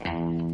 Thank 0.00 0.40
you. 0.40 0.45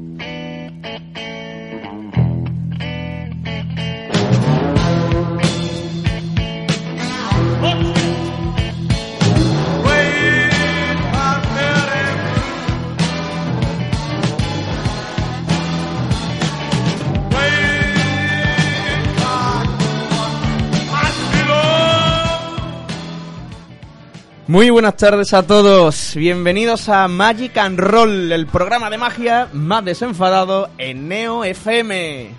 Muy 24.48 24.70
buenas 24.70 24.96
tardes 24.96 25.32
a 25.34 25.46
todos, 25.46 26.14
bienvenidos 26.16 26.88
a 26.88 27.06
Magic 27.06 27.56
and 27.58 27.78
Roll, 27.78 28.32
el 28.32 28.48
programa 28.48 28.90
de 28.90 28.98
magia 28.98 29.48
más 29.52 29.84
desenfadado 29.84 30.68
en 30.78 31.06
Neo 31.06 31.44
FM. 31.44 32.30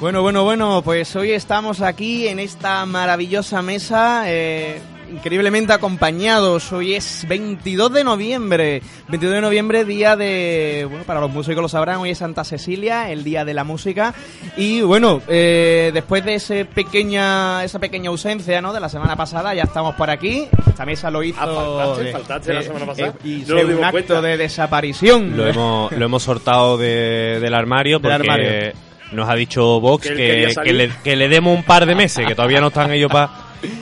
Bueno, 0.00 0.22
bueno, 0.22 0.44
bueno, 0.44 0.82
pues 0.82 1.14
hoy 1.14 1.32
estamos 1.32 1.82
aquí 1.82 2.26
en 2.28 2.38
esta 2.38 2.86
maravillosa 2.86 3.60
mesa, 3.60 4.24
eh, 4.26 4.80
increíblemente 5.14 5.72
acompañados. 5.72 6.72
Hoy 6.72 6.94
es 6.94 7.24
22 7.28 7.92
de 7.92 8.04
noviembre. 8.04 8.82
22 9.08 9.34
de 9.36 9.40
noviembre, 9.40 9.84
día 9.84 10.16
de. 10.16 10.86
Bueno, 10.88 11.04
para 11.04 11.20
los 11.20 11.30
músicos 11.30 11.62
lo 11.62 11.68
sabrán, 11.68 11.98
hoy 11.98 12.10
es 12.10 12.18
Santa 12.18 12.44
Cecilia, 12.44 13.10
el 13.10 13.24
día 13.24 13.44
de 13.44 13.54
la 13.54 13.64
música. 13.64 14.14
Y 14.56 14.80
bueno, 14.82 15.22
eh, 15.28 15.90
después 15.94 16.24
de 16.24 16.34
ese 16.34 16.64
pequeña, 16.64 17.64
esa 17.64 17.78
pequeña 17.78 18.10
ausencia 18.10 18.60
¿no? 18.60 18.72
de 18.72 18.80
la 18.80 18.88
semana 18.88 19.16
pasada, 19.16 19.54
ya 19.54 19.62
estamos 19.62 19.94
por 19.94 20.10
aquí. 20.10 20.46
Esta 20.68 20.84
mesa 20.84 21.10
lo 21.10 21.22
hizo. 21.22 21.38
Ah, 21.40 21.94
faltaste, 22.12 22.50
eh, 22.50 22.54
la 22.54 22.62
semana 22.62 22.86
pasada. 22.86 23.08
eh, 23.08 23.28
y 23.28 23.44
No 23.46 23.54
un 23.56 23.84
acto 23.84 23.90
cuenta. 23.92 24.20
de 24.20 24.36
desaparición. 24.36 25.36
Lo 25.36 25.46
hemos, 25.46 25.92
lo 25.92 26.04
hemos 26.04 26.22
sortado 26.22 26.76
de- 26.76 27.38
del 27.40 27.54
armario 27.54 27.98
Del 27.98 28.10
porque 28.10 28.14
armario. 28.30 28.72
nos 29.12 29.28
ha 29.28 29.34
dicho 29.34 29.80
Vox 29.80 30.08
Que 30.08 30.52
le, 30.72 30.90
que 31.04 31.16
le 31.16 31.28
demos 31.28 31.56
un 31.56 31.62
par 31.62 31.86
de 31.86 31.94
meses, 31.94 32.26
que 32.26 32.34
todavía 32.34 32.60
no 32.60 32.68
están 32.68 32.90
ellos 32.92 33.10
para... 33.10 33.30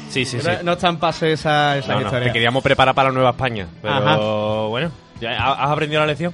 Sí, 0.08 0.25
sí, 0.25 0.41
sí. 0.41 0.47
No, 0.47 0.62
no 0.62 0.72
están 0.72 0.98
pase 0.98 1.33
esa, 1.33 1.78
esa 1.78 1.88
No, 1.94 2.00
no, 2.00 2.06
historia. 2.06 2.27
que 2.28 2.33
queríamos 2.33 2.62
preparar 2.62 2.94
para 2.94 3.08
la 3.08 3.14
Nueva 3.14 3.30
España. 3.30 3.66
Pero 3.80 3.94
Ajá. 3.94 4.16
bueno, 4.69 4.91
¿ya 5.20 5.52
¿has 5.52 5.70
aprendido 5.70 6.00
la 6.00 6.06
lección? 6.06 6.33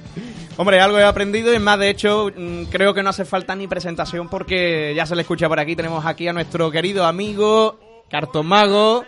Hombre, 0.57 0.79
algo 0.81 0.99
he 0.99 1.03
aprendido 1.03 1.53
y 1.53 1.59
más, 1.59 1.79
de 1.79 1.89
hecho, 1.89 2.29
mm, 2.35 2.63
creo 2.65 2.93
que 2.93 3.01
no 3.01 3.09
hace 3.11 3.23
falta 3.25 3.55
ni 3.55 3.67
presentación 3.67 4.27
porque 4.29 4.93
ya 4.95 5.05
se 5.05 5.15
le 5.15 5.21
escucha 5.21 5.47
por 5.47 5.59
aquí. 5.59 5.75
Tenemos 5.75 6.05
aquí 6.05 6.27
a 6.27 6.33
nuestro 6.33 6.69
querido 6.71 7.05
amigo 7.05 7.79
Cartomago, 8.09 9.05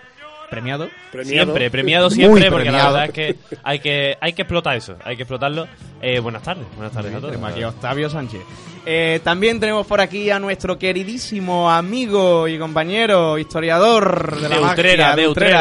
premiado. 0.52 0.90
Premiado. 1.12 1.46
Siempre, 1.46 1.72
premiado 1.72 2.10
siempre, 2.12 2.52
porque 2.52 2.66
premiado. 2.66 2.94
la 2.94 3.00
verdad 3.02 3.06
es 3.18 3.34
que 3.34 3.58
hay 3.64 3.80
que 3.80 4.18
hay 4.22 4.34
que 4.34 4.44
explotar 4.44 4.76
eso, 4.76 4.96
hay 5.04 5.16
que 5.16 5.24
explotarlo. 5.24 5.68
Eh, 6.00 6.20
buenas 6.20 6.44
tardes, 6.44 6.66
buenas 6.76 6.94
tardes 6.94 7.12
a 7.14 7.18
todos. 7.18 7.32
Tenemos 7.32 7.52
aquí 7.52 7.64
a 7.64 7.70
Octavio 7.70 8.10
Sánchez. 8.10 8.42
Eh, 8.86 9.20
también 9.24 9.60
tenemos 9.60 9.86
por 9.86 10.02
aquí 10.02 10.30
a 10.32 10.40
nuestro 10.40 10.78
queridísimo 10.80 11.70
amigo 11.72 12.48
y 12.48 12.58
compañero, 12.58 13.38
historiador 13.38 14.36
de 14.42 14.50
la 14.50 14.56
De 14.56 14.62
magia, 14.62 14.74
Utrera, 14.74 15.16
de 15.16 15.28
Utrera. 15.28 15.60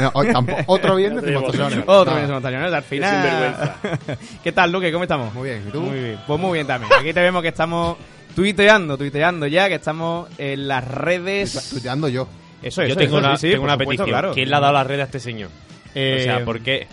No, 0.00 0.10
hoy 0.14 0.32
tampoco- 0.32 0.62
Otro 0.66 0.96
viernes 0.96 1.24
de 1.24 1.36
Otro 1.36 1.48
mostachones. 1.48 1.84
Otro 1.86 2.12
viernes 2.12 2.28
de 2.28 2.34
Mostachones, 2.34 2.72
al 2.72 2.82
final. 2.82 3.76
¿Qué 4.44 4.52
tal, 4.52 4.70
Luque? 4.70 4.92
¿Cómo 4.92 5.04
estamos? 5.04 5.32
Muy 5.34 5.48
bien. 5.48 5.64
¿Y 5.66 5.70
tú? 5.72 5.80
Muy 5.80 5.98
bien. 5.98 6.18
Pues 6.26 6.38
muy 6.40 6.52
bien 6.52 6.66
también. 6.66 6.92
Aquí 6.92 7.12
te 7.12 7.20
vemos 7.20 7.42
que 7.42 7.48
estamos 7.48 7.96
tuiteando, 8.34 8.98
tuiteando 8.98 9.46
ya, 9.46 9.68
que 9.68 9.76
estamos 9.76 10.28
en 10.38 10.68
las 10.68 10.86
redes. 10.86 11.70
Tuiteando 11.70 12.08
yo. 12.08 12.28
Eso, 12.62 12.82
Yo 12.82 12.88
eso, 12.88 12.96
tengo 12.96 13.18
eso, 13.18 13.26
una, 13.26 13.36
sí, 13.36 13.46
sí, 13.48 13.52
tengo 13.52 13.64
una 13.64 13.72
supuesto, 13.74 13.90
petición. 14.04 14.08
claro. 14.08 14.34
¿Quién 14.34 14.50
le 14.50 14.56
ha 14.56 14.60
dado 14.60 14.72
la 14.72 14.84
red 14.84 15.00
a 15.00 15.04
este 15.04 15.20
señor? 15.20 15.50
Eh, 15.94 16.16
o 16.20 16.22
sea, 16.24 16.44
¿por 16.44 16.60
qué? 16.60 16.86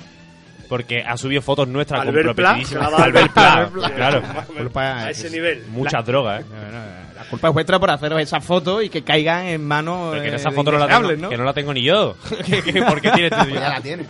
Porque 0.67 1.01
ha 1.01 1.17
subido 1.17 1.41
fotos 1.41 1.67
nuestras 1.67 2.01
Albert 2.01 2.27
con 2.27 2.35
Pla, 2.35 2.51
Albert 2.97 3.33
Pla, 3.33 3.69
claro. 3.95 4.21
Culpa- 4.55 5.05
A 5.05 5.09
ese 5.11 5.29
nivel. 5.29 5.63
Muchas 5.69 6.05
drogas, 6.05 6.41
¿eh? 6.41 6.45
No, 6.49 6.55
no, 6.71 7.08
La 7.19 7.25
culpa 7.25 7.49
es 7.49 7.53
vuestra 7.53 7.79
por 7.79 7.89
haceros 7.91 8.21
esa 8.21 8.39
foto 8.39 8.81
y 8.81 8.87
que 8.89 9.03
caigan 9.03 9.45
en 9.47 9.63
manos. 9.65 10.11
Pero 10.13 10.23
que 10.23 10.35
esa 10.35 10.51
foto 10.51 10.71
no 10.71 10.77
la, 10.79 10.87
tengo, 10.87 11.29
que 11.29 11.37
no 11.37 11.43
la 11.43 11.53
tengo 11.53 11.73
ni 11.73 11.83
yo. 11.83 12.15
¿Qué- 12.45 12.61
qué- 12.73 12.81
¿Por 12.87 13.01
qué 13.01 13.11
tiene 13.11 13.25
este 13.27 13.37
Pues 13.41 13.53
ya 13.53 13.69
la 13.69 13.81
tiene. 13.81 14.05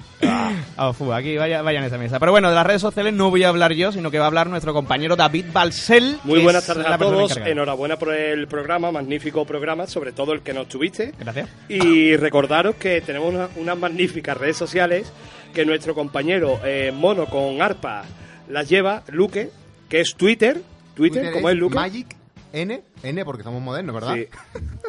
Ah, 0.77 0.93
fu, 0.93 1.11
aquí 1.11 1.35
vaya, 1.37 1.61
vayan 1.63 1.83
a 1.83 1.87
esa 1.87 1.97
mesa. 1.97 2.19
Pero 2.19 2.31
bueno, 2.31 2.49
de 2.49 2.55
las 2.55 2.65
redes 2.67 2.81
sociales 2.81 3.13
no 3.13 3.29
voy 3.31 3.43
a 3.43 3.49
hablar 3.49 3.73
yo, 3.73 3.91
sino 3.91 4.11
que 4.11 4.19
va 4.19 4.25
a 4.25 4.27
hablar 4.27 4.47
nuestro 4.47 4.73
compañero 4.73 5.15
David 5.15 5.45
Balsel. 5.51 6.17
Muy 6.23 6.39
buenas 6.41 6.61
es 6.63 6.67
tardes 6.67 6.85
a 6.85 6.97
todos. 6.99 7.31
encargada. 7.31 7.49
Enhorabuena 7.51 7.97
por 7.97 8.13
el 8.13 8.47
programa, 8.47 8.91
magnífico 8.91 9.43
programa, 9.45 9.87
sobre 9.87 10.11
todo 10.11 10.33
el 10.33 10.41
que 10.41 10.53
nos 10.53 10.67
tuviste. 10.67 11.13
Gracias. 11.19 11.49
Y 11.67 12.15
recordaros 12.15 12.75
que 12.75 13.01
tenemos 13.01 13.33
una- 13.33 13.49
unas 13.55 13.77
magníficas 13.77 14.37
redes 14.37 14.57
sociales 14.57 15.11
que 15.53 15.65
nuestro 15.65 15.95
compañero 15.95 16.59
eh, 16.63 16.91
Mono 16.95 17.25
con 17.25 17.59
Arpa 17.61 18.03
las 18.49 18.69
lleva, 18.69 19.01
Luque, 19.07 19.49
que 19.89 19.99
es 20.01 20.13
Twitter. 20.15 20.61
Twitter, 20.95 21.31
¿cómo 21.31 21.49
es 21.49 21.55
Luque? 21.55 21.75
Magic 21.75 22.15
N. 22.53 22.81
N 23.03 23.25
porque 23.25 23.43
somos 23.43 23.61
modernos, 23.61 23.95
¿verdad? 23.95 24.15
Sí. 24.15 24.27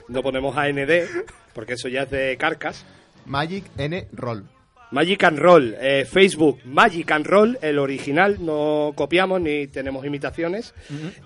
No 0.09 0.22
ponemos 0.22 0.56
AND, 0.56 0.78
porque 1.54 1.75
eso 1.75 1.88
ya 1.88 2.03
es 2.03 2.10
de 2.10 2.37
carcas. 2.38 2.84
Magic 3.26 3.65
N 3.76 4.06
Roll. 4.12 4.44
Magic 4.93 5.22
and 5.22 5.38
Roll, 5.38 5.76
eh, 5.81 6.04
Facebook, 6.04 6.59
Magic 6.65 7.09
and 7.12 7.25
Roll, 7.25 7.59
el 7.62 7.78
original, 7.78 8.38
no 8.44 8.93
copiamos 8.97 9.41
ni 9.41 9.69
tenemos 9.69 10.04
imitaciones. 10.04 10.75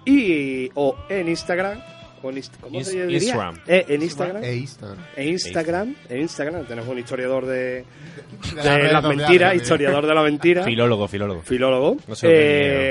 Y 0.04 0.68
o 0.74 0.94
en 1.08 1.28
Instagram, 1.30 1.80
o 2.22 2.28
en 2.28 2.36
Inst- 2.36 2.58
¿cómo 2.60 2.84
se 2.84 3.06
diría? 3.06 3.16
Instagram. 3.16 3.60
Eh, 3.66 3.84
en 3.88 4.02
Instagram. 4.02 4.44
E 4.44 4.54
Instagram. 4.56 4.98
En 5.16 5.28
Instagram, 5.28 5.94
en 6.10 6.20
Instagram 6.20 6.66
tenemos 6.66 6.90
un 6.90 6.98
historiador 6.98 7.46
de, 7.46 7.84
de 8.54 8.92
las 8.92 9.02
mentiras, 9.04 9.54
historiador 9.54 10.06
de 10.06 10.14
la 10.14 10.22
mentira, 10.22 10.64
Filólogo, 10.64 11.08
filólogo. 11.08 11.40
filólogo, 11.40 11.96
No 12.06 12.14
sé 12.14 12.26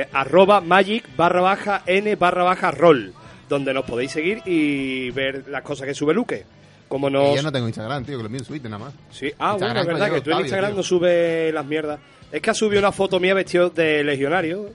eh, 0.01 0.07
arroba 0.11 0.59
magic 0.59 1.15
barra 1.15 1.41
baja 1.41 1.83
n 1.85 2.15
barra 2.15 2.41
baja 2.43 2.71
roll, 2.71 3.13
donde 3.49 3.73
nos 3.73 3.85
podéis 3.85 4.11
seguir 4.11 4.41
y 4.45 5.09
ver 5.11 5.45
las 5.49 5.61
cosas 5.63 5.87
que 5.87 5.93
sube 5.93 6.13
Luque. 6.13 6.43
Como 6.87 7.09
nos... 7.09 7.35
Yo 7.35 7.41
no 7.41 7.51
tengo 7.51 7.65
Instagram, 7.67 8.05
tío, 8.05 8.17
que 8.17 8.23
lo 8.23 8.29
mío 8.29 8.41
es 8.41 8.47
Twitter 8.47 8.69
nada 8.69 8.85
más. 8.85 8.93
Sí, 9.11 9.31
ah, 9.39 9.53
Instagram 9.53 9.59
bueno, 9.59 9.79
es 9.81 9.87
verdad 9.87 10.11
que 10.15 10.21
tú 10.21 10.31
en 10.31 10.39
Instagram 10.41 10.71
tío. 10.71 10.77
no 10.77 10.83
sube 10.83 11.51
las 11.51 11.65
mierdas. 11.65 11.99
Es 12.31 12.41
que 12.41 12.49
ha 12.49 12.53
subido 12.53 12.79
una 12.79 12.91
foto 12.91 13.19
mía 13.19 13.33
vestido 13.33 13.69
de 13.69 14.03
legionario. 14.03 14.69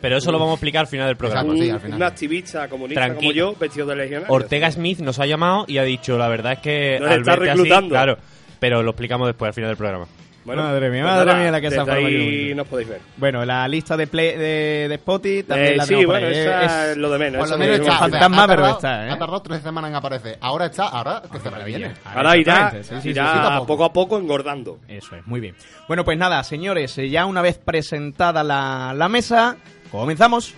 Pero 0.00 0.16
eso 0.16 0.32
lo 0.32 0.38
vamos 0.38 0.52
a 0.52 0.54
explicar 0.54 0.80
al 0.82 0.86
final 0.86 1.06
del 1.08 1.16
programa. 1.16 1.52
Exacto. 1.52 1.62
sí, 1.62 1.68
un, 1.68 1.74
al 1.74 1.80
final. 1.80 1.96
un 1.96 2.02
activista 2.02 2.68
comunista 2.68 3.00
Tranquilo. 3.04 3.46
como 3.46 3.52
yo, 3.54 3.58
vestido 3.58 3.86
de 3.86 3.96
legionario. 3.96 4.34
Ortega 4.34 4.70
Smith 4.70 4.98
nos 5.00 5.18
ha 5.18 5.26
llamado 5.26 5.64
y 5.68 5.78
ha 5.78 5.82
dicho, 5.82 6.16
la 6.18 6.28
verdad 6.28 6.52
es 6.54 6.58
que... 6.60 6.98
Nos 7.00 7.10
al 7.10 7.18
está 7.20 7.32
verte 7.32 7.50
así- 7.50 7.58
reclutando. 7.60 7.88
claro, 7.90 8.18
pero 8.58 8.82
lo 8.82 8.90
explicamos 8.90 9.28
después, 9.28 9.48
al 9.48 9.54
final 9.54 9.70
del 9.70 9.76
programa. 9.76 10.06
Madre 10.44 10.90
mía, 10.90 11.02
pues 11.02 11.12
madre 11.14 11.26
nada, 11.26 11.38
mía, 11.38 11.50
la 11.52 11.60
que 11.60 11.70
se 11.70 11.78
ha 11.78 11.84
bonito. 11.84 12.54
nos 12.56 12.66
podéis 12.66 12.88
ver. 12.88 13.00
Bueno, 13.16 13.44
la 13.44 13.68
lista 13.68 13.96
de, 13.96 14.06
play, 14.08 14.36
de, 14.36 14.86
de 14.88 14.94
Spotify 14.96 15.42
también 15.44 15.72
Eh, 15.72 15.76
la 15.76 15.86
sí, 15.86 16.04
bueno, 16.04 16.26
esa 16.26 16.64
Es- 16.64 16.90
es 16.90 16.96
lo 16.96 17.10
de 17.10 17.18
menos. 17.18 17.38
Por 17.40 17.50
lo 17.50 17.58
menos 17.58 17.78
no- 17.78 17.84
está. 17.84 17.98
fantasma, 17.98 18.46
pero 18.48 18.62
tardado- 18.62 18.76
está, 18.76 19.06
¿eh? 19.06 19.10
Ha 19.10 19.18
tardado 19.18 19.42
tres 19.42 19.62
semanas 19.62 19.90
en 19.90 19.96
aparecer. 19.96 20.38
Ahora 20.40 20.66
está, 20.66 20.88
ahora 20.88 21.22
que 21.30 21.38
se 21.38 21.64
viene. 21.64 21.92
Ahora 22.04 22.36
irá, 22.36 22.70
sí, 22.72 22.78
sí, 22.82 22.94
sí, 23.02 23.08
irá 23.10 23.32
sí, 23.32 23.38
tampoco. 23.40 23.66
poco 23.66 23.84
a 23.84 23.92
poco 23.92 24.18
engordando. 24.18 24.78
Eso 24.88 25.14
es, 25.16 25.26
muy 25.26 25.38
bien. 25.40 25.54
Bueno, 25.86 26.04
pues 26.04 26.18
nada, 26.18 26.42
señores, 26.44 26.98
eh, 26.98 27.08
ya 27.08 27.24
una 27.26 27.40
vez 27.42 27.58
presentada 27.58 28.42
la, 28.42 28.92
la 28.96 29.08
mesa, 29.08 29.56
comenzamos. 29.90 30.54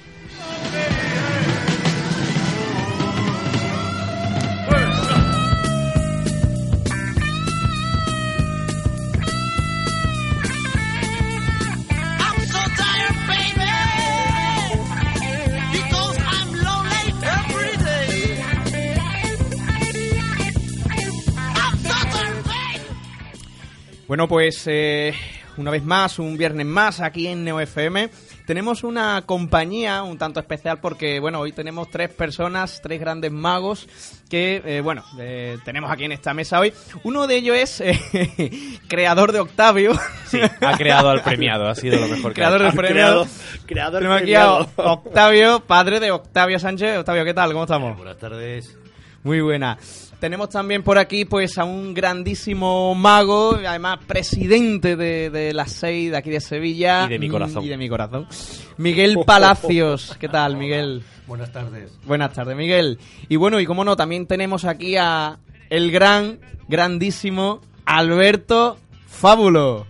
Bueno, 24.07 24.29
pues 24.29 24.65
eh, 24.67 25.15
una 25.57 25.71
vez 25.71 25.85
más, 25.85 26.19
un 26.19 26.37
viernes 26.37 26.67
más 26.67 27.01
aquí 27.01 27.27
en 27.27 27.45
Neo 27.45 27.61
FM. 27.61 28.11
tenemos 28.47 28.85
una 28.85 29.23
compañía 29.25 30.03
un 30.03 30.19
tanto 30.19 30.41
especial 30.41 30.79
porque, 30.81 31.21
bueno, 31.21 31.41
hoy 31.41 31.53
tenemos 31.53 31.91
tres 31.91 32.11
personas, 32.11 32.81
tres 32.83 33.01
grandes 33.01 33.33
magos 33.33 33.89
que, 34.29 34.63
eh, 34.65 34.81
bueno, 34.81 35.05
eh, 35.19 35.59
tenemos 35.65 35.91
aquí 35.91 36.05
en 36.05 36.13
esta 36.13 36.35
mesa 36.35 36.61
hoy. 36.61 36.73
Uno 37.05 37.27
de 37.27 37.37
ellos 37.37 37.57
es 37.57 37.81
eh, 37.81 38.79
creador 38.89 39.33
de 39.33 39.41
Octavio. 39.41 39.93
Sí, 40.27 40.41
ha 40.61 40.77
creado 40.77 41.09
al 41.11 41.23
premiado, 41.23 41.69
ha 41.69 41.75
sido 41.75 41.99
lo 42.01 42.09
mejor 42.09 42.33
que 42.35 42.43
ha 42.43 42.49
Creador 42.49 42.63
del 42.63 42.73
premiado. 42.73 43.25
Creado, 43.25 43.61
creador 43.67 44.01
Tenemos 44.01 44.23
aquí 44.23 44.35
a 44.35 44.41
premiado. 44.41 44.93
Octavio, 44.93 45.61
padre 45.61 46.01
de 46.01 46.11
Octavio 46.11 46.59
Sánchez. 46.59 46.99
Octavio, 46.99 47.25
¿qué 47.25 47.35
tal? 47.35 47.53
¿Cómo 47.53 47.65
estamos? 47.65 47.97
Buenas 47.97 48.19
tardes. 48.19 48.84
Muy 49.25 49.41
buena. 49.41 49.79
Tenemos 50.21 50.51
también 50.51 50.83
por 50.83 50.99
aquí 50.99 51.25
pues 51.25 51.59
a 51.59 51.65
un 51.65 51.95
grandísimo 51.95 52.95
mago, 52.95 53.59
además 53.67 53.99
presidente 54.07 54.97
de, 54.97 55.31
de 55.31 55.53
las 55.53 55.73
seis 55.73 56.11
de 56.11 56.17
aquí 56.17 56.31
de 56.31 56.41
Sevilla. 56.41 57.07
Y 57.07 57.09
de 57.09 57.19
mi 57.19 57.29
corazón. 57.29 57.65
Y 57.65 57.69
de 57.69 57.77
mi 57.77 57.89
corazón. 57.89 58.29
Miguel 58.77 59.19
Palacios. 59.27 60.17
¿Qué 60.21 60.29
tal, 60.29 60.57
Miguel? 60.57 61.03
Buenas 61.27 61.53
tardes. 61.53 61.99
Buenas 62.05 62.33
tardes, 62.35 62.55
Miguel. 62.55 62.99
Y 63.29 63.37
bueno, 63.37 63.59
y 63.61 63.67
como 63.67 63.83
no, 63.83 63.97
también 63.97 64.27
tenemos 64.27 64.67
aquí 64.67 64.97
a 64.97 65.39
el 65.71 65.91
gran, 65.91 66.39
grandísimo 66.69 67.61
Alberto 67.87 68.79
Fábulo. 69.07 69.87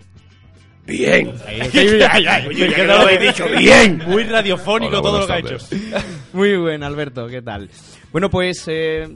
Bien. 0.86 1.28
Oye, 2.48 2.68
que 2.74 2.78
no 2.78 2.84
lo 2.84 3.00
habéis 3.02 3.20
dicho 3.20 3.46
bien. 3.56 4.02
Muy 4.06 4.24
radiofónico 4.24 4.92
Hola, 4.98 5.02
todo 5.02 5.18
lo 5.20 5.26
que 5.26 5.32
ha 5.32 5.38
hecho. 5.38 5.56
Muy 6.32 6.56
buen, 6.56 6.82
Alberto, 6.82 7.26
¿qué 7.26 7.40
tal? 7.42 7.70
Bueno, 8.12 8.28
pues 8.30 8.64
eh, 8.68 9.08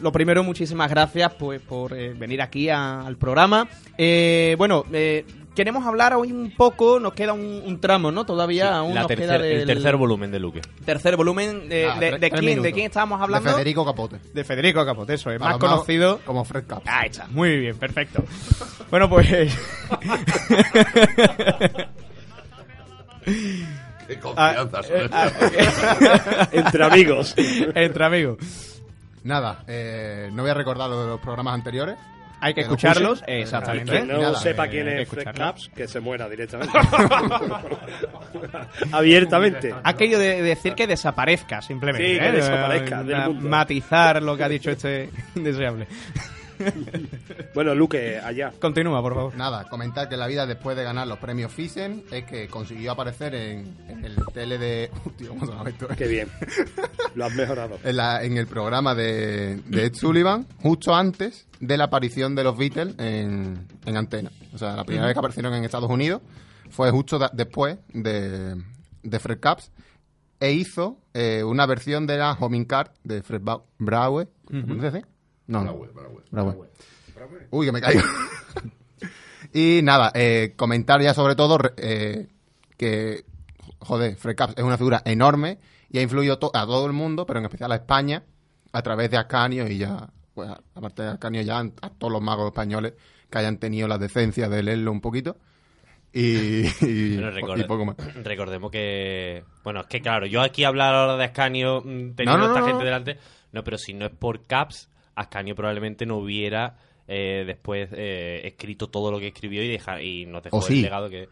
lo 0.00 0.10
primero, 0.12 0.42
muchísimas 0.42 0.88
gracias 0.90 1.32
pues, 1.38 1.60
por 1.60 1.92
eh, 1.96 2.14
venir 2.16 2.40
aquí 2.40 2.68
a- 2.68 3.02
al 3.02 3.16
programa. 3.16 3.68
Eh, 3.98 4.54
bueno, 4.56 4.84
eh, 4.92 5.24
queremos 5.54 5.84
hablar 5.86 6.14
hoy 6.14 6.32
un 6.32 6.54
poco, 6.56 6.98
nos 7.00 7.12
queda 7.12 7.32
un, 7.32 7.62
un 7.66 7.80
tramo, 7.80 8.10
¿no? 8.12 8.24
Todavía 8.24 8.76
aún 8.76 8.94
La 8.94 9.02
nos 9.02 9.10
tercer- 9.10 9.16
queda 9.18 9.38
del 9.38 9.60
el 9.60 9.66
tercer 9.66 9.96
volumen 9.96 10.30
de 10.30 10.38
Luque. 10.40 10.60
tercer 10.84 11.16
volumen. 11.16 11.68
De, 11.68 11.86
Ah, 11.86 11.98
de- 11.98 12.30
quién. 12.30 12.62
¿De 12.62 12.72
quién 12.72 12.86
estábamos 12.86 13.20
hablando? 13.20 13.48
De 13.50 13.54
Federico 13.56 13.84
Capote. 13.84 14.16
De 14.32 14.44
Federico 14.44 14.84
Capote, 14.84 15.14
eso 15.14 15.30
es, 15.30 15.40
más 15.40 15.50
los 15.52 15.58
conocido... 15.60 16.20
Como 16.24 16.44
Fred 16.44 16.64
Caps. 16.66 16.82
Ah, 16.86 17.04
está, 17.06 17.26
muy 17.28 17.58
bien, 17.58 17.76
perfecto. 17.76 18.24
Bueno, 18.90 19.08
pues... 19.08 19.28
Qué 24.06 24.18
confianza, 24.18 24.80
eh, 24.88 25.08
ah, 25.12 26.48
Entre 26.52 26.84
amigos. 26.84 27.34
Entre 27.36 28.04
amigos. 28.04 28.38
Nada, 29.22 29.62
eh, 29.68 30.30
no 30.32 30.42
voy 30.42 30.50
a 30.50 30.54
recordar 30.54 30.88
lo 30.88 31.02
de 31.02 31.08
los 31.10 31.20
programas 31.20 31.54
anteriores. 31.54 31.96
Hay 32.42 32.54
que 32.54 32.62
Que 32.62 32.68
lo 32.68 32.74
escucharlos, 32.74 33.22
exactamente. 33.26 33.92
quien 33.92 34.08
no 34.08 34.22
Nada, 34.22 34.38
sepa 34.38 34.64
eh, 34.66 34.70
quién 34.70 34.88
es 34.88 35.08
Fred. 35.08 35.26
Caps, 35.34 35.70
que 35.76 35.86
se 35.86 36.00
muera 36.00 36.26
directamente. 36.28 36.72
Abiertamente. 38.92 39.74
Ha 39.82 39.92
querido 39.94 40.18
de- 40.18 40.42
decir 40.42 40.74
que 40.74 40.86
desaparezca, 40.86 41.62
simplemente. 41.62 42.14
Sí, 42.14 42.18
que 42.18 42.28
¿eh? 42.28 42.32
desaparezca 42.32 43.02
del 43.02 43.16
Ma- 43.16 43.28
mundo. 43.28 43.48
Matizar 43.48 44.22
lo 44.22 44.36
que 44.36 44.44
ha 44.44 44.48
dicho 44.48 44.70
este 44.70 45.10
indeseable. 45.34 45.86
Bueno, 47.54 47.74
Luque, 47.74 48.18
allá. 48.18 48.52
Continúa, 48.60 49.00
por 49.02 49.14
favor. 49.14 49.36
Nada, 49.36 49.64
comentar 49.68 50.08
que 50.08 50.16
la 50.16 50.26
vida 50.26 50.46
después 50.46 50.76
de 50.76 50.84
ganar 50.84 51.06
los 51.06 51.18
premios 51.18 51.52
Fisen 51.52 52.04
es 52.10 52.24
que 52.24 52.48
consiguió 52.48 52.92
aparecer 52.92 53.34
en, 53.34 53.76
en 53.88 54.04
el 54.04 54.16
tele 54.32 54.58
de... 54.58 54.90
Hostia, 55.04 55.28
¿cómo 55.28 55.46
se 55.46 55.52
llama 55.52 55.70
esto? 55.70 55.88
Qué 55.96 56.06
bien. 56.06 56.28
Lo 57.14 57.24
has 57.24 57.34
mejorado. 57.34 57.78
En, 57.84 57.96
la- 57.96 58.22
en 58.24 58.36
el 58.36 58.46
programa 58.46 58.94
de, 58.94 59.56
de 59.66 59.84
Ed 59.86 59.94
Sullivan, 59.94 60.46
justo 60.62 60.94
antes 60.94 61.46
de 61.60 61.76
la 61.76 61.84
aparición 61.84 62.34
de 62.34 62.44
los 62.44 62.56
Beatles 62.56 62.94
en, 62.98 63.66
en 63.84 63.96
antena. 63.96 64.30
O 64.52 64.58
sea, 64.58 64.76
la 64.76 64.84
primera 64.84 65.06
vez 65.06 65.14
que 65.14 65.18
aparecieron 65.18 65.54
en 65.54 65.64
Estados 65.64 65.90
Unidos 65.90 66.22
fue 66.70 66.90
justo 66.90 67.18
da- 67.18 67.30
después 67.32 67.78
de, 67.92 68.56
de 69.02 69.18
Fred 69.18 69.40
Caps 69.40 69.70
e 70.38 70.52
hizo 70.52 70.98
eh, 71.12 71.42
una 71.44 71.66
versión 71.66 72.06
de 72.06 72.16
la 72.16 72.32
Homing 72.32 72.64
Card 72.64 72.90
de 73.04 73.22
Fred 73.22 73.40
Ba- 73.42 73.62
Braue. 73.78 74.28
¿Cómo 74.48 74.80
se 74.80 75.02
No, 75.50 75.64
no. 75.64 75.76
Braue. 76.30 76.68
Uy, 77.50 77.66
que 77.66 77.72
me 77.72 77.80
caigo. 77.80 78.00
y 79.52 79.80
nada, 79.82 80.12
eh, 80.14 80.54
comentar 80.56 81.00
ya 81.02 81.14
sobre 81.14 81.34
todo 81.34 81.58
eh, 81.76 82.28
que, 82.76 83.24
joder, 83.80 84.16
Fred 84.16 84.36
Caps 84.36 84.54
es 84.56 84.64
una 84.64 84.78
figura 84.78 85.02
enorme 85.04 85.58
y 85.90 85.98
ha 85.98 86.02
influido 86.02 86.38
to- 86.38 86.50
a 86.54 86.64
todo 86.66 86.86
el 86.86 86.92
mundo, 86.92 87.26
pero 87.26 87.40
en 87.40 87.46
especial 87.46 87.72
a 87.72 87.76
España, 87.76 88.22
a 88.72 88.82
través 88.82 89.10
de 89.10 89.16
Ascanio 89.16 89.66
y 89.66 89.78
ya, 89.78 90.08
pues 90.34 90.48
a- 90.48 90.60
aparte 90.74 91.02
de 91.02 91.08
Ascanio 91.08 91.42
ya 91.42 91.58
a 91.58 91.90
todos 91.90 92.12
los 92.12 92.22
magos 92.22 92.46
españoles 92.46 92.94
que 93.28 93.38
hayan 93.38 93.58
tenido 93.58 93.88
la 93.88 93.98
decencia 93.98 94.48
de 94.48 94.62
leerlo 94.62 94.92
un 94.92 95.00
poquito. 95.00 95.36
Y, 96.12 96.60
y, 96.86 97.14
Bueno, 97.16 97.30
y 97.30 97.40
recorda- 97.42 97.66
poco 97.66 97.84
más. 97.86 97.96
recordemos 98.22 98.70
que. 98.70 99.44
Bueno, 99.64 99.80
es 99.80 99.86
que 99.86 100.00
claro, 100.00 100.26
yo 100.26 100.40
aquí 100.42 100.64
hablar 100.64 100.94
ahora 100.94 101.16
de 101.16 101.24
Ascanio 101.24 101.80
mm, 101.80 102.14
teniendo 102.14 102.38
No, 102.38 102.38
no, 102.38 102.44
a 102.44 102.48
esta 102.48 102.60
no, 102.60 102.66
gente 102.66 102.78
no. 102.78 102.84
delante. 102.84 103.18
No, 103.52 103.64
pero 103.64 103.78
si 103.78 103.94
no 103.94 104.06
es 104.06 104.12
por 104.12 104.42
Caps, 104.46 104.88
Ascanio 105.20 105.54
probablemente 105.54 106.06
no 106.06 106.16
hubiera 106.16 106.76
eh, 107.12 107.44
después 107.44 107.88
eh, 107.92 108.42
escrito 108.44 108.88
todo 108.88 109.10
lo 109.10 109.18
que 109.18 109.28
escribió 109.28 109.62
y, 109.64 109.68
deja, 109.68 110.00
y 110.00 110.26
nos 110.26 110.44
dejó 110.44 110.58
O 110.58 110.62
sí. 110.62 110.76
el 110.76 110.82
legado 110.82 111.10
que. 111.10 111.28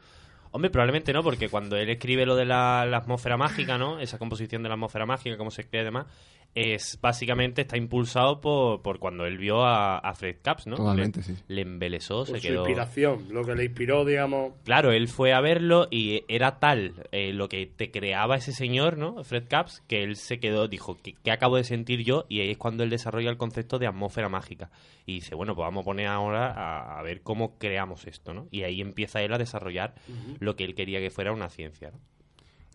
Hombre, 0.50 0.70
probablemente 0.70 1.12
no, 1.12 1.22
porque 1.22 1.48
cuando 1.48 1.76
él 1.76 1.90
escribe 1.90 2.24
lo 2.24 2.34
de 2.34 2.46
la, 2.46 2.86
la 2.86 2.96
atmósfera 2.96 3.36
mágica, 3.36 3.78
¿no? 3.78 4.00
Esa 4.00 4.18
composición 4.18 4.62
de 4.62 4.70
la 4.70 4.74
atmósfera 4.74 5.04
mágica, 5.06 5.36
cómo 5.36 5.50
se 5.50 5.68
crea 5.68 5.82
y 5.82 5.84
demás, 5.84 6.06
es 6.58 6.98
básicamente 7.00 7.62
está 7.62 7.76
impulsado 7.76 8.40
por, 8.40 8.82
por 8.82 8.98
cuando 8.98 9.26
él 9.26 9.38
vio 9.38 9.64
a, 9.64 9.98
a 9.98 10.14
Fred 10.14 10.36
Caps, 10.42 10.66
¿no? 10.66 10.76
Totalmente, 10.76 11.20
le, 11.20 11.24
sí. 11.24 11.34
le 11.48 11.62
embelesó, 11.62 12.24
Por 12.24 12.26
se 12.26 12.36
su 12.40 12.42
quedó. 12.48 12.60
inspiración. 12.62 13.26
Lo 13.30 13.44
que 13.44 13.54
le 13.54 13.64
inspiró, 13.64 14.04
digamos. 14.04 14.52
Claro, 14.64 14.92
él 14.92 15.08
fue 15.08 15.32
a 15.32 15.40
verlo 15.40 15.88
y 15.90 16.24
era 16.28 16.58
tal 16.58 16.94
eh, 17.12 17.32
lo 17.32 17.48
que 17.48 17.66
te 17.66 17.90
creaba 17.90 18.36
ese 18.36 18.52
señor, 18.52 18.98
¿no? 18.98 19.22
Fred 19.24 19.44
Caps, 19.48 19.82
que 19.86 20.02
él 20.02 20.16
se 20.16 20.40
quedó, 20.40 20.68
dijo, 20.68 20.96
¿qué, 21.02 21.14
qué 21.22 21.30
acabo 21.30 21.56
de 21.56 21.64
sentir 21.64 22.02
yo? 22.04 22.24
Y 22.28 22.40
ahí 22.40 22.50
es 22.50 22.58
cuando 22.58 22.82
él 22.84 22.90
desarrolla 22.90 23.30
el 23.30 23.36
concepto 23.36 23.78
de 23.78 23.86
atmósfera 23.86 24.28
mágica. 24.28 24.70
Y 25.06 25.14
dice, 25.14 25.34
bueno, 25.34 25.54
pues 25.54 25.64
vamos 25.66 25.82
a 25.82 25.84
poner 25.84 26.06
ahora 26.08 26.50
a, 26.52 26.98
a 26.98 27.02
ver 27.02 27.22
cómo 27.22 27.58
creamos 27.58 28.06
esto, 28.06 28.34
¿no? 28.34 28.48
Y 28.50 28.62
ahí 28.64 28.80
empieza 28.80 29.22
él 29.22 29.32
a 29.32 29.38
desarrollar 29.38 29.94
lo 30.40 30.56
que 30.56 30.64
él 30.64 30.74
quería 30.74 31.00
que 31.00 31.10
fuera 31.10 31.32
una 31.32 31.48
ciencia, 31.48 31.90
¿no? 31.90 31.98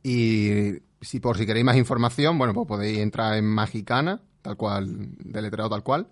Y 0.03 0.79
si 1.01 1.19
por 1.19 1.37
si 1.37 1.45
queréis 1.45 1.65
más 1.65 1.77
información, 1.77 2.37
bueno, 2.37 2.53
pues 2.53 2.67
podéis 2.67 2.99
entrar 2.99 3.37
en 3.37 3.45
Magicana, 3.45 4.21
tal 4.41 4.57
cual, 4.57 4.87
deletreado 5.19 5.69
tal 5.69 5.83
cual. 5.83 6.07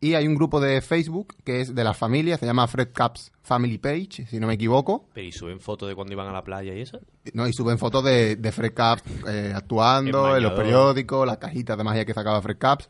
Y 0.00 0.14
hay 0.14 0.28
un 0.28 0.36
grupo 0.36 0.60
de 0.60 0.80
Facebook 0.80 1.34
que 1.44 1.60
es 1.60 1.74
de 1.74 1.82
las 1.82 1.96
familias, 1.96 2.38
se 2.38 2.46
llama 2.46 2.68
Fred 2.68 2.90
Caps 2.92 3.32
Family 3.42 3.78
Page, 3.78 4.26
si 4.28 4.38
no 4.38 4.46
me 4.46 4.54
equivoco. 4.54 5.08
Pero 5.12 5.26
¿y 5.26 5.32
suben 5.32 5.58
fotos 5.58 5.88
de 5.88 5.96
cuando 5.96 6.12
iban 6.12 6.28
a 6.28 6.32
la 6.32 6.44
playa 6.44 6.72
y 6.72 6.80
eso? 6.80 7.00
¿no? 7.32 7.48
Y 7.48 7.52
suben 7.52 7.78
fotos 7.78 8.04
de, 8.04 8.36
de 8.36 8.52
Fred 8.52 8.74
Caps 8.74 9.02
eh, 9.28 9.52
actuando 9.54 10.36
en 10.36 10.42
los 10.44 10.52
periódicos, 10.52 11.26
las 11.26 11.38
cajitas 11.38 11.76
de 11.76 11.82
magia 11.82 12.04
que 12.04 12.14
sacaba 12.14 12.40
Fred 12.40 12.58
Caps. 12.58 12.88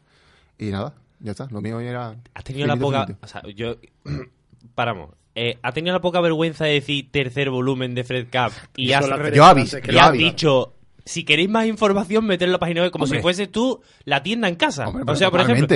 Y 0.59 0.67
nada, 0.67 0.95
ya 1.21 1.31
está. 1.31 1.49
Lo 1.51 1.63
mío 1.63 1.81
era. 1.81 2.15
¿Has 2.35 2.45
tenido 2.45 2.67
la 2.67 2.77
poca... 2.77 3.07
O 3.23 3.27
sea, 3.27 3.43
yo... 3.55 3.77
Paramos. 4.75 5.11
Eh, 5.41 5.57
¿Ha 5.63 5.71
tenido 5.71 5.95
la 5.95 6.01
poca 6.01 6.21
vergüenza 6.21 6.65
de 6.65 6.73
decir 6.73 7.13
tercer 7.13 7.49
volumen 7.49 7.95
de 7.95 8.03
Fred 8.03 8.27
Caps? 8.29 8.57
Y 8.75 8.91
has, 8.91 9.07
Yo 9.33 9.45
avis, 9.45 9.73
y 9.73 9.93
yo 9.93 10.01
has 10.01 10.13
dicho... 10.13 10.75
Si 11.05 11.25
queréis 11.25 11.49
más 11.49 11.65
información, 11.67 12.27
meter 12.27 12.49
en 12.49 12.53
la 12.53 12.59
página 12.59 12.83
web 12.83 12.91
como 12.91 13.05
Hombre. 13.05 13.21
si 13.21 13.23
fuese 13.23 13.47
tú 13.47 13.81
la 14.05 14.23
tienda 14.25 14.49
en 14.49 14.57
casa. 14.57 14.89
Hombre, 14.89 15.05
o 15.07 15.15
sea, 15.15 15.31
por 15.31 15.41
ejemplo... 15.41 15.69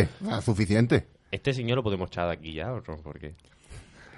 Suficiente. 0.45 1.07
Este 1.31 1.55
señor 1.55 1.77
lo 1.77 1.85
podemos 1.85 2.09
echar 2.09 2.27
de 2.27 2.33
aquí 2.33 2.53
ya, 2.53 2.73
¿o 2.73 2.83
no? 2.87 2.97
Porque... 3.05 3.37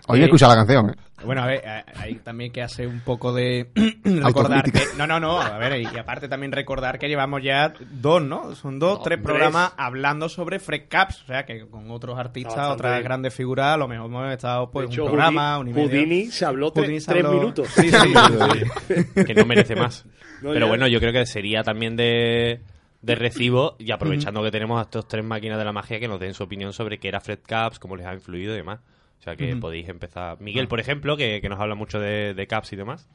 Hoy 0.06 0.20
he 0.20 0.24
escuchado 0.24 0.52
la 0.52 0.58
canción, 0.58 0.90
¿eh? 0.90 0.94
Bueno, 1.24 1.42
a 1.42 1.46
ver, 1.46 1.62
eh, 1.64 1.84
hay 1.96 2.14
también 2.16 2.52
que 2.52 2.60
hacer 2.60 2.86
un 2.86 3.00
poco 3.00 3.32
de 3.32 3.70
recordar 4.04 4.70
que... 4.70 4.82
No, 4.98 5.06
no, 5.06 5.18
no, 5.18 5.40
a 5.40 5.56
ver, 5.56 5.80
y 5.80 5.86
aparte 5.98 6.28
también 6.28 6.52
recordar 6.52 6.98
que 6.98 7.08
llevamos 7.08 7.42
ya 7.42 7.72
dos, 7.90 8.22
¿no? 8.22 8.54
Son 8.54 8.78
dos, 8.78 9.02
tres 9.02 9.16
tres. 9.16 9.24
programas 9.24 9.72
hablando 9.78 10.28
sobre 10.28 10.58
Fred 10.58 10.82
Caps, 10.88 11.22
o 11.22 11.26
sea, 11.28 11.46
que 11.46 11.66
con 11.66 11.90
otros 11.90 12.18
artistas, 12.18 12.70
otras 12.70 12.92
bien. 12.92 13.04
grandes 13.04 13.32
figuras, 13.34 13.74
a 13.74 13.76
lo 13.78 13.88
mejor 13.88 14.06
hemos 14.10 14.32
estado 14.32 14.70
pues 14.70 14.88
de 14.88 14.92
hecho, 14.92 15.04
un 15.04 15.08
programa, 15.08 15.58
un 15.58 15.72
Houdini, 15.72 15.86
medio. 15.86 16.00
Houdini 16.00 16.26
se 16.30 16.44
habló 16.44 16.70
Houdini 16.70 17.00
se 17.00 17.10
tres 17.12 17.24
habló- 17.24 17.38
minutos. 17.40 17.68
Sí, 17.68 17.90
sí, 17.90 17.96
sí. 19.14 19.24
que 19.24 19.34
no 19.34 19.46
merece 19.46 19.76
más. 19.76 20.04
No, 20.42 20.50
Pero 20.52 20.66
ya. 20.66 20.68
bueno, 20.68 20.86
yo 20.88 21.00
creo 21.00 21.12
que 21.12 21.24
sería 21.24 21.62
también 21.62 21.96
de, 21.96 22.60
de 23.00 23.14
recibo, 23.14 23.76
y 23.78 23.90
aprovechando 23.92 24.42
que 24.42 24.50
tenemos 24.50 24.78
a 24.78 24.82
estos 24.82 25.08
tres 25.08 25.24
máquinas 25.24 25.56
de 25.56 25.64
la 25.64 25.72
magia, 25.72 25.98
que 25.98 26.06
nos 26.08 26.20
den 26.20 26.34
su 26.34 26.42
opinión 26.42 26.74
sobre 26.74 26.98
qué 26.98 27.08
era 27.08 27.20
Fred 27.20 27.38
Caps, 27.46 27.78
cómo 27.78 27.96
les 27.96 28.04
ha 28.06 28.12
influido 28.12 28.52
y 28.52 28.56
demás. 28.58 28.80
O 29.24 29.32
sea 29.32 29.36
que 29.36 29.56
podéis 29.56 29.88
empezar. 29.88 30.38
Miguel, 30.42 30.68
por 30.68 30.80
ejemplo, 30.80 31.16
que, 31.16 31.40
que 31.40 31.48
nos 31.48 31.58
habla 31.58 31.74
mucho 31.74 31.98
de, 31.98 32.34
de 32.34 32.46
Caps 32.46 32.74
y 32.74 32.76
demás. 32.76 33.08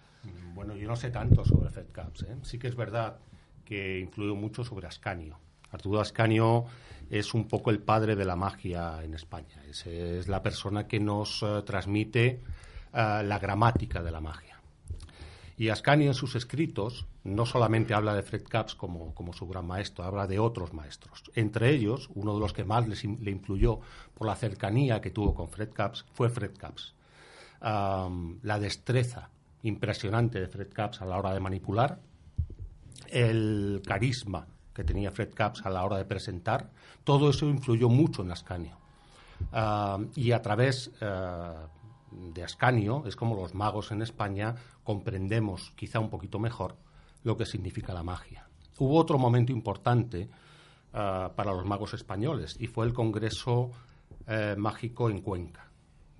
Bueno, 0.56 0.76
yo 0.76 0.88
no 0.88 0.96
sé 0.96 1.12
tanto 1.12 1.46
sobre 1.46 1.70
Fred 1.70 1.92
Caps. 1.92 2.24
¿eh? 2.24 2.36
Sí 2.42 2.58
que 2.58 2.68
es 2.68 2.76
verdad 2.76 3.18
que 3.64 4.00
influyó 4.00 4.34
mucho 4.34 4.64
sobre 4.64 4.88
Ascanio. 4.88 5.38
Arturo 5.70 6.02
Ascanio 6.02 6.66
es 7.12 7.36
un 7.36 7.48
poco 7.48 7.70
el 7.70 7.78
padre 7.78 8.16
de 8.16 8.26
la 8.26 8.36
magia 8.36 9.04
en 9.04 9.14
España. 9.14 9.64
Es, 9.70 9.86
es 9.86 10.28
la 10.28 10.42
persona 10.42 10.88
que 10.88 11.00
nos 11.00 11.44
eh, 11.44 11.62
transmite 11.64 12.26
eh, 12.28 12.40
la 12.92 13.38
gramática 13.38 14.02
de 14.02 14.10
la 14.10 14.20
magia. 14.20 14.60
Y 15.60 15.70
Ascanio 15.70 16.08
en 16.08 16.16
sus 16.16 16.34
escritos 16.34 17.06
no 17.30 17.46
solamente 17.46 17.94
habla 17.94 18.14
de 18.14 18.24
Fred 18.24 18.44
Caps 18.44 18.76
como, 18.76 19.14
su 19.34 19.48
gran 19.48 19.66
maestro, 19.66 20.04
habla 20.04 20.28
de 20.28 20.40
otros 20.40 20.74
maestros. 20.74 21.24
Entre 21.36 21.70
ellos, 21.70 22.10
uno 22.16 22.34
de 22.34 22.40
los 22.40 22.54
que 22.54 22.64
más 22.64 22.88
le 22.88 23.32
influyó 23.32 23.80
por 24.14 24.28
la 24.28 24.36
cercanía 24.36 25.02
que 25.02 25.12
tuvo 25.12 25.34
con 25.34 25.50
Fred 25.50 25.72
Caps 25.72 26.06
fue 26.14 26.30
Fred 26.30 26.58
Caps. 26.58 26.96
Am, 27.62 28.40
la 28.44 28.60
destreza 28.60 29.30
impresionante 29.64 30.40
de 30.40 30.48
Fred 30.48 30.72
Caps 30.74 31.02
a 31.02 31.06
la 31.06 31.18
hora 31.18 31.34
de 31.34 31.40
manipular 31.40 32.00
el 33.08 33.82
carisma 33.86 34.48
que 34.74 34.84
tenía 34.84 35.12
Fred 35.12 35.34
Capps 35.34 35.66
a 35.66 35.70
la 35.70 35.84
hora 35.84 35.98
de 35.98 36.06
presentar, 36.06 36.70
todo 37.04 37.30
eso 37.30 37.48
influyó 37.48 37.90
mucho 37.90 38.22
en 38.22 38.32
Ascanio. 38.32 38.78
Y 40.16 40.32
a 40.32 40.42
través 40.42 40.92
ah, 41.02 41.68
de 42.12 42.44
Ascanio 42.44 43.04
es 43.06 43.16
como 43.16 43.36
los 43.36 43.54
magos 43.56 43.92
en 43.92 44.02
España 44.02 44.56
comprendemos 44.84 45.72
quizá 45.76 46.00
un 46.00 46.10
poquito 46.10 46.40
mejor 46.40 46.76
lo 47.24 47.38
que 47.38 47.46
significa 47.46 47.94
la 47.94 48.04
magia. 48.04 48.48
Hubo 48.78 48.98
otro 48.98 49.18
momento 49.18 49.52
importante 49.52 50.30
ah, 50.94 51.32
para 51.36 51.52
los 51.52 51.66
magos 51.66 51.94
españoles 51.94 52.56
y 52.60 52.68
fue 52.68 52.86
el 52.86 52.94
Congreso 52.94 53.72
eh, 54.28 54.56
Mágico 54.58 55.10
en 55.10 55.22
Cuenca, 55.22 55.70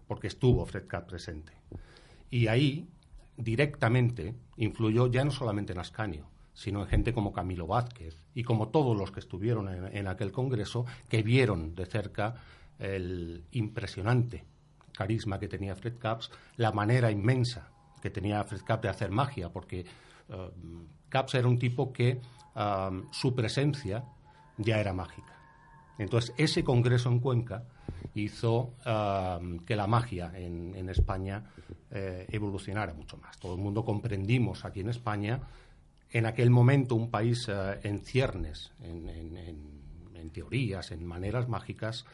porque 0.08 0.28
estuvo 0.28 0.66
Fred 0.66 0.88
Capps 0.88 1.08
presente. 1.08 1.54
Y 2.30 2.48
ahí 2.48 2.88
directamente 3.38 4.36
influyó 4.58 5.08
ya 5.08 5.24
no 5.24 5.32
solamente 5.32 5.74
en 5.74 5.80
Ascanio, 5.80 6.28
sino 6.54 6.82
en 6.82 6.88
gente 6.88 7.14
como 7.14 7.32
Camilo 7.32 7.68
Vázquez 7.68 8.18
y 8.36 8.44
como 8.44 8.68
todos 8.68 8.98
los 8.98 9.12
que 9.12 9.22
estuvieron 9.22 9.70
en, 9.70 9.96
en 9.96 10.08
aquel 10.08 10.32
congreso 10.32 10.86
que 11.08 11.24
vieron 11.24 11.74
de 11.74 11.86
cerca 11.86 12.36
el 12.78 13.46
impresionante 13.52 14.44
carisma 14.94 15.40
que 15.40 15.48
tenía 15.48 15.76
Fred 15.76 15.98
Capps, 15.98 16.30
la 16.58 16.74
manera 16.74 17.10
inmensa 17.10 17.70
que 18.02 18.10
tenía 18.10 18.44
Fred 18.44 18.62
Capps 18.66 18.84
de 18.84 18.90
hacer 18.90 19.12
magia, 19.12 19.50
porque 19.50 19.86
eh, 20.30 20.50
Capps 21.10 21.34
era 21.36 21.48
un 21.48 21.58
tipo 21.58 21.92
que 21.92 22.22
ah, 22.56 22.92
su 23.12 23.34
presencia 23.34 24.04
ya 24.58 24.80
era 24.80 24.94
mágica. 24.94 25.36
Entonces, 25.98 26.34
ese 26.38 26.64
congreso 26.64 27.10
en 27.10 27.20
Cuenca 27.20 27.64
hizo 28.14 28.76
ah, 28.86 29.40
que 29.66 29.76
la 29.76 29.88
magia 29.88 30.32
en, 30.36 30.90
España 30.90 31.44
eh, 31.92 32.26
evolucionara 32.30 32.94
mucho 32.94 33.18
más. 33.18 33.38
Todo 33.38 33.56
el 33.56 33.62
mundo 33.62 33.84
comprendimos 33.84 34.66
aquí 34.66 34.80
en 34.80 34.90
España, 34.90 35.42
en 36.12 36.26
aquel 36.26 36.50
momento 36.50 36.96
un 36.96 37.10
país 37.12 37.48
eh, 37.50 37.80
en 37.84 38.00
ciernes, 38.00 38.72
en, 38.82 40.30
teorías, 40.32 40.92
en 40.92 41.06
maneras 41.06 41.50
mágicas, 41.50 42.06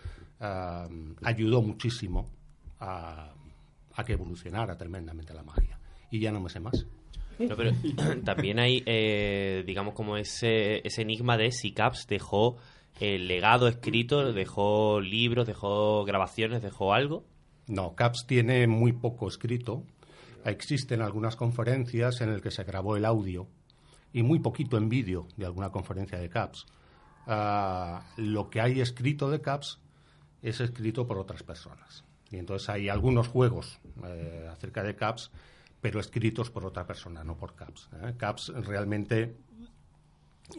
ayudó 1.22 1.62
muchísimo 1.62 2.26
a, 2.80 3.34
a 3.94 4.04
que 4.06 4.14
evolucionara 4.14 4.78
tremendamente 4.78 5.34
la 5.34 5.44
magia. 5.44 5.78
Y 6.10 6.20
ya 6.20 6.32
no 6.32 6.40
me 6.40 6.50
sé 6.50 6.62
más. 6.62 6.86
No, 7.40 7.56
pero 7.56 7.72
también 8.24 8.60
hay, 8.60 8.84
eh, 8.86 9.64
digamos, 9.66 9.94
como 9.94 10.18
ese, 10.18 10.86
ese 10.88 11.02
enigma 11.02 11.38
de 11.38 11.52
si 11.52 11.74
Caps 11.74 12.08
dejó 12.08 12.58
el 13.00 13.28
legado 13.28 13.68
escrito, 13.68 14.32
dejó 14.32 15.02
libros, 15.02 15.46
dejó 15.46 16.06
grabaciones, 16.06 16.62
dejó 16.62 16.94
algo. 16.94 17.26
No, 17.68 17.96
CAPS 17.96 18.26
tiene 18.28 18.68
muy 18.68 18.94
poco 18.94 19.28
escrito. 19.28 19.84
Existen 20.46 21.02
algunas 21.02 21.36
conferencias 21.36 22.22
en 22.22 22.32
las 22.32 22.42
que 22.42 22.52
se 22.52 22.64
grabó 22.64 22.96
el 22.96 23.06
audio 23.06 23.48
y 24.14 24.24
muy 24.24 24.40
poquito 24.40 24.78
en 24.78 24.88
vídeo 24.88 25.28
de 25.36 25.46
alguna 25.46 25.72
conferencia 25.72 26.20
de 26.20 26.30
CAPS. 26.30 26.66
Ah, 27.28 28.06
lo 28.18 28.50
que 28.50 28.62
hay 28.62 28.80
escrito 28.80 29.30
de 29.32 29.42
CAPS 29.42 29.80
es 30.44 30.62
escrito 30.62 31.08
por 31.08 31.18
otras 31.18 31.42
personas. 31.42 32.04
Y 32.30 32.38
entonces 32.38 32.70
hay 32.70 32.88
algunos 32.88 33.28
juegos 33.28 33.80
eh, 34.06 34.48
acerca 34.52 34.84
de 34.84 34.96
CAPS, 34.96 35.32
pero 35.86 36.00
escritos 36.00 36.50
por 36.50 36.66
otra 36.66 36.88
persona, 36.88 37.24
no 37.24 37.38
por 37.38 37.54
CAPS. 37.54 37.90
¿eh? 38.02 38.16
CAPS 38.18 38.54
realmente 38.66 39.36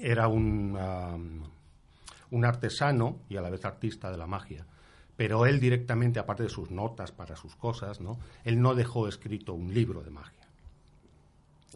era 0.00 0.28
un, 0.28 0.76
am, 0.78 1.42
un 2.30 2.44
artesano 2.44 3.18
y 3.28 3.36
a 3.36 3.40
la 3.40 3.50
vez 3.50 3.64
artista 3.64 4.12
de 4.12 4.18
la 4.18 4.28
magia. 4.28 4.64
Pero 5.16 5.44
él 5.46 5.58
directamente, 5.58 6.20
aparte 6.20 6.44
de 6.44 6.48
sus 6.48 6.70
notas 6.70 7.10
para 7.10 7.34
sus 7.34 7.56
cosas, 7.56 8.00
¿no? 8.00 8.20
él 8.44 8.60
no 8.60 8.76
dejó 8.76 9.08
escrito 9.08 9.52
un 9.52 9.74
libro 9.74 10.00
de 10.04 10.10
magia. 10.10 10.46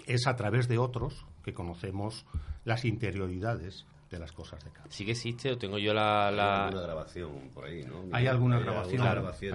Es 0.06 0.28
a 0.28 0.36
través 0.36 0.68
de 0.68 0.78
otros 0.78 1.26
que 1.42 1.52
conocemos 1.52 2.26
las 2.64 2.84
interioridades 2.84 3.84
de 4.12 4.20
las 4.20 4.30
cosas 4.30 4.62
de 4.64 4.70
Caps. 4.70 4.94
Sí 4.94 5.04
que 5.04 5.10
existe, 5.10 5.50
o 5.50 5.58
tengo 5.58 5.76
yo 5.78 5.92
la... 5.92 6.30
la- 6.30 6.66
Hay 6.66 6.68
alguna 6.68 6.82
grabación 6.86 7.50
por 7.52 7.64
ahí, 7.64 7.82
¿no? 7.82 8.14
Hay 8.14 8.28
alguna 8.28 8.58
Hay 8.58 8.62
grabación, 8.62 9.02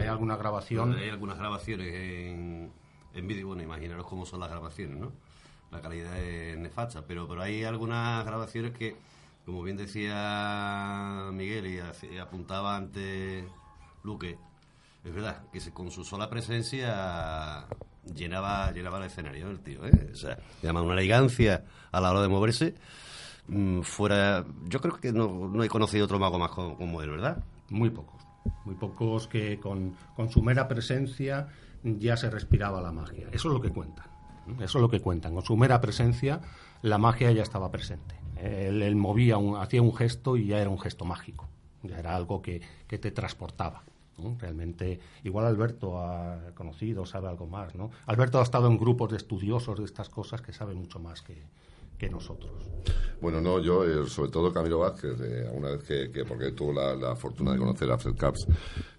hay 0.01 0.07
alguna 0.07 0.35
grabación. 0.35 0.95
Hay 0.95 1.07
algunas 1.09 1.37
grabaciones 1.37 1.93
en, 1.93 2.71
en 3.15 3.27
vídeo. 3.27 3.47
Bueno, 3.47 3.63
imaginaros 3.63 4.05
cómo 4.07 4.25
son 4.25 4.39
las 4.41 4.49
grabaciones, 4.49 4.97
¿no? 4.99 5.11
La 5.71 5.81
calidad 5.81 6.17
es 6.19 6.57
nefasta, 6.57 7.03
pero, 7.07 7.27
pero 7.27 7.41
hay 7.41 7.63
algunas 7.63 8.23
grabaciones 8.25 8.71
que, 8.77 8.95
como 9.45 9.63
bien 9.63 9.77
decía 9.77 11.29
Miguel 11.33 11.67
y 11.67 12.17
apuntaba 12.17 12.75
antes 12.77 13.45
Luque, 14.03 14.37
es 15.03 15.13
verdad 15.13 15.43
que 15.51 15.59
con 15.71 15.91
su 15.91 16.03
sola 16.03 16.29
presencia 16.29 17.65
llenaba, 18.13 18.71
llenaba 18.71 18.97
el 18.99 19.05
escenario 19.05 19.49
el 19.49 19.59
tío, 19.59 19.85
¿eh? 19.85 20.09
O 20.13 20.15
sea, 20.15 20.37
llama 20.61 20.81
una 20.81 20.93
elegancia 20.93 21.63
a 21.91 21.99
la 22.01 22.11
hora 22.11 22.21
de 22.21 22.27
moverse. 22.27 22.75
mm, 23.47 23.81
fuera, 23.81 24.45
yo 24.65 24.79
creo 24.81 24.95
que 24.99 25.11
no, 25.11 25.49
no 25.49 25.63
he 25.63 25.67
conocido 25.69 26.05
otro 26.05 26.19
mago 26.19 26.39
más 26.39 26.51
co- 26.51 26.75
como 26.77 27.01
él, 27.01 27.09
¿verdad? 27.11 27.43
Muy 27.69 27.89
pocos. 27.89 28.21
Muy 28.63 28.75
pocos 28.75 29.27
que 29.27 29.59
con, 29.59 29.95
con 30.15 30.29
su 30.31 30.41
mera 30.41 30.67
presencia 30.67 31.47
ya 31.85 32.17
se 32.17 32.29
respiraba 32.29 32.81
la 32.81 32.91
magia. 32.91 33.27
Eso 33.31 33.47
es 33.49 33.53
lo 33.53 33.61
que 33.61 33.69
cuentan. 33.69 34.05
Eso 34.59 34.77
es 34.77 34.81
lo 34.81 34.89
que 34.89 34.99
cuentan. 34.99 35.33
Con 35.33 35.43
su 35.43 35.55
mera 35.55 35.79
presencia 35.81 36.41
la 36.81 36.97
magia 36.97 37.31
ya 37.31 37.41
estaba 37.43 37.71
presente. 37.71 38.15
Él, 38.35 38.95
movía, 38.95 39.37
un- 39.37 39.57
hacía 39.57 39.81
un 39.81 39.95
gesto 39.95 40.35
y 40.37 40.47
ya 40.47 40.59
era 40.59 40.69
un 40.69 40.79
gesto 40.79 41.05
mágico. 41.05 41.47
Ya 41.83 41.97
era 41.99 42.15
algo 42.15 42.41
que, 42.41 42.61
que 42.87 42.97
te 42.97 43.11
transportaba. 43.11 43.83
¿no? 44.17 44.35
Realmente, 44.39 44.99
igual 45.23 45.45
Alberto 45.45 45.99
ha 45.99 46.51
conocido, 46.53 47.05
sabe 47.05 47.27
algo 47.27 47.47
más. 47.47 47.75
¿no? 47.75 47.91
Alberto 48.05 48.39
ha 48.39 48.43
estado 48.43 48.67
en 48.67 48.77
grupos 48.77 49.11
de 49.11 49.17
estudiosos 49.17 49.79
de 49.79 49.85
estas 49.85 50.09
cosas 50.09 50.41
que 50.41 50.53
saben 50.53 50.77
mucho 50.77 50.99
más 50.99 51.21
que, 51.21 51.41
que 51.97 52.09
nosotros. 52.09 52.51
Bueno, 53.21 53.39
no, 53.41 53.59
yo, 53.59 53.83
eh, 53.85 54.07
sobre 54.07 54.29
todo 54.29 54.51
Camilo 54.53 54.79
Vázquez, 54.79 55.13
eh, 55.21 55.49
una 55.51 55.69
vez 55.71 55.83
que, 55.83 56.11
que- 56.11 56.25
porque 56.25 56.51
tuvo 56.51 56.73
la, 56.73 57.15
fortuna 57.15 57.53
de 57.53 57.57
conocer 57.57 57.89
a 57.89 57.97
Fred 57.97 58.15
Caps, 58.15 58.45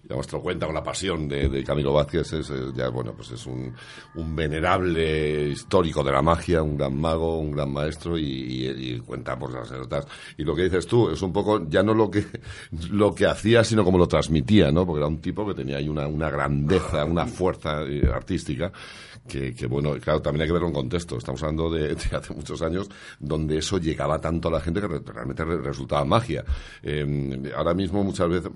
ya 0.03 0.15
nuestro 0.15 0.41
cuenta 0.41 0.65
con 0.65 0.73
la 0.75 0.83
pasión 0.83 1.29
de, 1.29 1.63
Camilo 1.63 1.93
Vázquez, 1.93 2.33
es, 2.33 2.51
ya, 2.75 2.89
bueno, 2.89 3.13
pues 3.15 3.31
es 3.31 3.45
un, 3.45 3.73
un 4.15 4.35
venerable 4.35 5.49
histórico 5.49 6.03
de 6.03 6.11
la 6.11 6.21
magia, 6.21 6.63
un 6.63 6.75
gran 6.77 6.99
mago, 6.99 7.39
un 7.39 7.51
gran 7.51 7.71
maestro, 7.71 8.17
y, 8.17 8.23
y- 8.25 8.95
y 8.95 8.99
cuenta 8.99 9.37
por 9.37 9.53
las 9.53 9.69
anécdotas. 9.69 10.07
Y 10.37 10.43
lo 10.43 10.55
que 10.55 10.63
dices 10.63 10.87
tú, 10.87 11.09
es 11.09 11.21
un 11.21 11.31
poco, 11.31 11.65
ya 11.69 11.83
no 11.83 11.93
lo 11.93 12.09
que, 12.09 12.25
lo 12.89 13.13
que 13.13 13.27
hacía, 13.27 13.63
sino 13.63 13.85
como 13.85 13.97
lo 13.99 14.07
transmitía, 14.07 14.71
¿no? 14.71 14.85
Porque 14.85 14.99
era 14.99 15.07
un 15.07 15.21
tipo 15.21 15.47
que 15.47 15.53
tenía 15.53 15.77
ahí 15.77 15.87
una, 15.87 16.07
una 16.07 16.29
grandeza, 16.29 17.05
una 17.05 17.27
fuerza 17.27 17.83
eh, 17.83 18.09
artística, 18.13 18.71
que, 19.27 19.67
bueno, 19.67 19.93
claro, 19.99 20.21
también 20.21 20.41
hay 20.43 20.47
que 20.47 20.53
verlo 20.53 20.67
en 20.69 20.73
contexto. 20.73 21.17
Estamos 21.17 21.41
hablando 21.43 21.69
de, 21.69 21.89
de 21.95 22.15
hace 22.15 22.33
muchos 22.33 22.61
años 22.61 22.89
donde 23.19 23.57
eso 23.57 23.77
llegaba 23.77 24.19
tanto 24.19 24.47
a 24.47 24.51
la 24.51 24.59
gente 24.61 24.81
que 24.81 24.87
re- 24.87 25.01
realmente 25.05 25.43
re- 25.45 25.61
resultaba 25.61 26.03
magia. 26.05 26.43
Eh, 26.81 27.51
ahora 27.55 27.73
mismo 27.73 28.03
muchas 28.03 28.29
veces, 28.29 28.49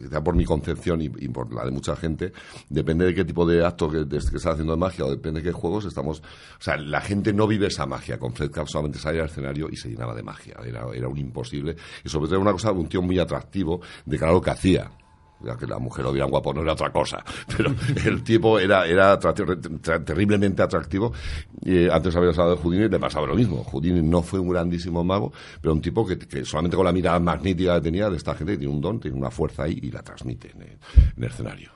quizá 0.00 0.22
por 0.22 0.34
mi 0.34 0.44
concepción 0.44 1.00
y, 1.02 1.08
por 1.28 1.52
la 1.52 1.64
de 1.64 1.70
mucha 1.70 1.96
gente, 1.96 2.32
depende 2.68 3.04
de 3.06 3.14
qué 3.14 3.24
tipo 3.24 3.44
de 3.44 3.64
acto 3.64 3.90
que, 3.90 4.04
de- 4.04 4.18
haciendo 4.18 4.72
de 4.72 4.78
magia 4.78 5.04
o 5.04 5.10
depende 5.10 5.40
de 5.40 5.46
qué 5.48 5.52
juegos 5.52 5.84
estamos... 5.84 6.20
O 6.20 6.62
sea, 6.62 6.76
la 6.76 7.00
gente 7.00 7.32
no 7.32 7.46
vive 7.46 7.66
esa 7.66 7.86
magia. 7.86 8.18
Con 8.18 8.32
Fred 8.32 8.50
Cap 8.50 8.66
solamente 8.68 8.98
salía 8.98 9.22
al 9.22 9.28
escenario 9.28 9.68
y 9.70 9.76
se 9.76 9.88
llenaba 9.88 10.14
de 10.14 10.22
magia. 10.22 10.56
Era, 10.64 10.86
era 10.94 11.08
un 11.08 11.18
imposible. 11.18 11.76
Y 12.04 12.08
sobre 12.08 12.26
todo 12.26 12.36
era 12.36 12.42
una 12.42 12.52
cosa, 12.52 12.72
un 12.72 12.88
tío 12.88 13.02
muy 13.02 13.18
atractivo 13.18 13.80
de 14.06 14.18
lo 14.18 14.40
que 14.40 14.50
hacía. 14.50 14.90
Ya 15.44 15.56
que 15.56 15.66
la 15.66 15.78
mujer 15.78 16.04
lo 16.04 16.12
viera 16.12 16.26
guapo 16.26 16.52
no 16.52 16.62
era 16.62 16.72
otra 16.72 16.90
cosa, 16.90 17.24
pero 17.56 17.72
el 18.06 18.22
tipo 18.24 18.58
era, 18.58 18.86
era 18.86 19.18
terriblemente 20.04 20.62
atractivo. 20.62 21.12
Eh, 21.64 21.88
antes 21.92 22.14
habías 22.16 22.36
hablado 22.38 22.56
de 22.56 22.62
Houdini 22.62 22.88
le 22.88 22.98
pasaba 22.98 23.26
lo 23.26 23.36
mismo. 23.36 23.62
Houdini 23.62 24.02
no 24.02 24.22
fue 24.22 24.40
un 24.40 24.48
grandísimo 24.48 25.04
mago, 25.04 25.32
pero 25.60 25.72
un 25.74 25.80
tipo 25.80 26.04
que, 26.04 26.44
solamente 26.44 26.76
con 26.76 26.84
la 26.86 26.92
mirada 26.92 27.20
magnética 27.20 27.74
que 27.76 27.82
tenía 27.82 28.10
de 28.10 28.16
esta 28.16 28.34
gente 28.34 28.56
tiene 28.56 28.72
un 28.72 28.80
don, 28.80 28.98
tiene 28.98 29.16
una 29.16 29.30
fuerza 29.30 29.62
ahí 29.64 29.78
y 29.80 29.90
la 29.92 30.02
transmite 30.02 30.50
en 30.50 30.62
el, 30.62 30.68
en 31.16 31.22
el 31.24 31.30
escenario. 31.30 31.70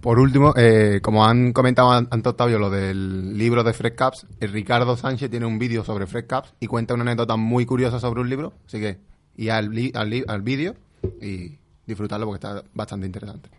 Por 0.00 0.18
último, 0.18 0.54
eh, 0.56 1.00
como 1.02 1.26
han 1.26 1.52
comentado 1.52 1.90
an- 1.90 2.08
ante 2.10 2.28
Octavio 2.30 2.58
lo 2.58 2.70
del 2.70 3.36
libro 3.36 3.62
de 3.62 3.72
Fred 3.74 3.94
Caps, 3.94 4.26
el 4.40 4.50
Ricardo 4.52 4.96
Sánchez 4.96 5.30
tiene 5.30 5.44
un 5.46 5.58
vídeo 5.58 5.84
sobre 5.84 6.06
Fred 6.06 6.26
Caps 6.26 6.54
y 6.58 6.68
cuenta 6.68 6.94
una 6.94 7.02
anécdota 7.02 7.36
muy 7.36 7.66
curiosa 7.66 8.00
sobre 8.00 8.20
un 8.22 8.30
libro. 8.30 8.54
Así 8.66 8.80
que, 8.80 8.98
y 9.36 9.48
al, 9.50 9.70
al 9.94 10.42
vídeo 10.42 10.74
y 11.20 11.58
disfrutarlo 11.86 12.26
porque 12.26 12.46
está 12.46 12.62
bastante 12.74 13.06
interesante. 13.06 13.50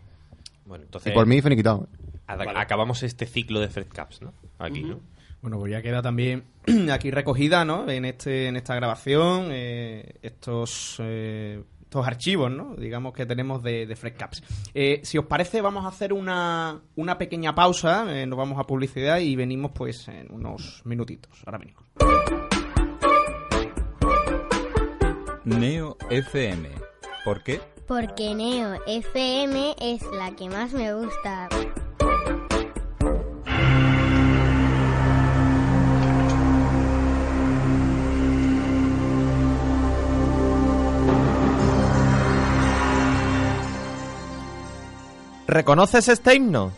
Bueno, 0.64 0.84
Y 0.84 0.86
entonces... 0.86 1.12
por 1.12 1.26
mí, 1.26 1.40
finiquitado. 1.42 1.88
ad- 2.26 2.40
Acabamos 2.56 3.02
este 3.02 3.26
ciclo 3.26 3.60
de 3.60 3.68
Fred 3.68 3.88
Caps, 3.92 4.22
¿no? 4.22 4.32
Aquí, 4.58 4.82
¿no? 4.82 5.00
Bueno, 5.42 5.58
pues 5.58 5.72
ya 5.72 5.82
queda 5.82 6.02
también 6.02 6.44
aquí 6.92 7.10
recogida, 7.10 7.64
¿no? 7.64 7.90
En 7.90 8.04
este, 8.04 8.46
en 8.46 8.56
esta 8.56 8.74
grabación, 8.76 9.48
eh, 9.50 10.14
estos, 10.22 10.96
eh, 11.00 11.64
estos 11.82 12.06
archivos, 12.06 12.48
¿no? 12.50 12.76
Digamos 12.76 13.12
que 13.12 13.26
tenemos 13.26 13.60
de, 13.62 13.84
de 13.86 13.96
Fred 13.96 14.14
Caps. 14.16 14.42
Eh, 14.72 15.00
si 15.02 15.18
os 15.18 15.26
parece, 15.26 15.60
vamos 15.60 15.84
a 15.84 15.88
hacer 15.88 16.12
una, 16.12 16.80
una 16.94 17.18
pequeña 17.18 17.54
pausa, 17.56 18.06
eh, 18.08 18.24
nos 18.24 18.38
vamos 18.38 18.58
a 18.60 18.62
publicidad 18.64 19.18
y 19.18 19.34
venimos 19.34 19.72
pues 19.74 20.06
en 20.06 20.32
unos 20.32 20.80
minutitos. 20.84 21.42
Ahora 21.44 21.58
venimos. 21.58 21.82
Neo 25.44 25.96
FM. 26.08 26.68
¿Por 27.24 27.42
qué? 27.42 27.60
porque 27.86 28.34
Neo 28.34 28.78
FM 28.86 29.76
es 29.78 30.02
la 30.12 30.34
que 30.36 30.48
más 30.48 30.72
me 30.72 30.94
gusta. 30.94 31.48
¿Reconoces 45.46 46.08
este 46.08 46.34
himno? 46.34 46.72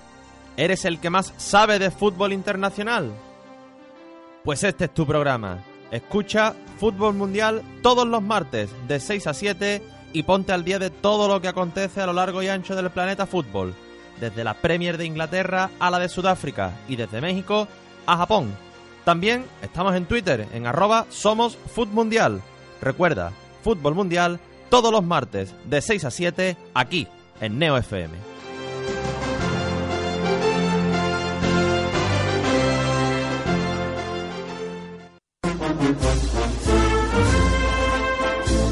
¿Eres 0.56 0.84
el 0.84 0.98
que 0.98 1.08
más 1.08 1.32
sabe 1.36 1.78
de 1.78 1.92
fútbol 1.92 2.32
internacional? 2.32 3.12
Pues 4.42 4.64
este 4.64 4.86
es 4.86 4.94
tu 4.94 5.06
programa. 5.06 5.62
Escucha 5.92 6.54
Fútbol 6.80 7.14
Mundial 7.14 7.62
todos 7.82 8.04
los 8.04 8.20
martes 8.20 8.70
de 8.88 8.98
6 8.98 9.28
a 9.28 9.34
7 9.34 9.82
y 10.14 10.22
ponte 10.22 10.52
al 10.52 10.64
día 10.64 10.78
de 10.78 10.88
todo 10.88 11.28
lo 11.28 11.42
que 11.42 11.48
acontece 11.48 12.00
a 12.00 12.06
lo 12.06 12.14
largo 12.14 12.42
y 12.42 12.48
ancho 12.48 12.74
del 12.74 12.88
planeta 12.88 13.26
fútbol. 13.26 13.74
Desde 14.20 14.44
la 14.44 14.54
Premier 14.54 14.96
de 14.96 15.04
Inglaterra 15.04 15.70
a 15.78 15.90
la 15.90 15.98
de 15.98 16.08
Sudáfrica 16.08 16.72
y 16.88 16.96
desde 16.96 17.20
México 17.20 17.68
a 18.06 18.16
Japón. 18.16 18.54
También 19.04 19.44
estamos 19.60 19.94
en 19.94 20.06
Twitter 20.06 20.46
en 20.54 20.66
arroba 20.66 21.04
somos 21.10 21.58
Mundial. 21.92 22.40
Recuerda, 22.80 23.32
Fútbol 23.62 23.94
Mundial 23.94 24.40
todos 24.70 24.92
los 24.92 25.04
martes 25.04 25.54
de 25.64 25.82
6 25.82 26.04
a 26.04 26.10
7 26.10 26.56
aquí 26.74 27.06
en 27.40 27.58
Neo 27.58 27.76
FM. 27.76 28.33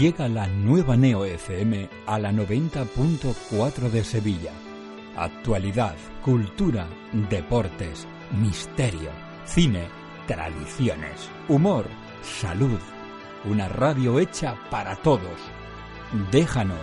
Llega 0.00 0.30
la 0.30 0.46
nueva 0.46 0.96
Neo 0.96 1.26
FM 1.26 1.86
a 2.06 2.18
la 2.18 2.32
90.4 2.32 3.90
de 3.90 4.02
Sevilla. 4.02 4.50
Actualidad, 5.14 5.94
cultura, 6.24 6.88
deportes, 7.28 8.06
misterio, 8.32 9.10
cine, 9.44 9.88
tradiciones, 10.26 11.28
humor, 11.48 11.84
salud. 12.22 12.78
Una 13.44 13.68
radio 13.68 14.18
hecha 14.18 14.56
para 14.70 14.96
todos. 14.96 15.38
Déjanos 16.32 16.78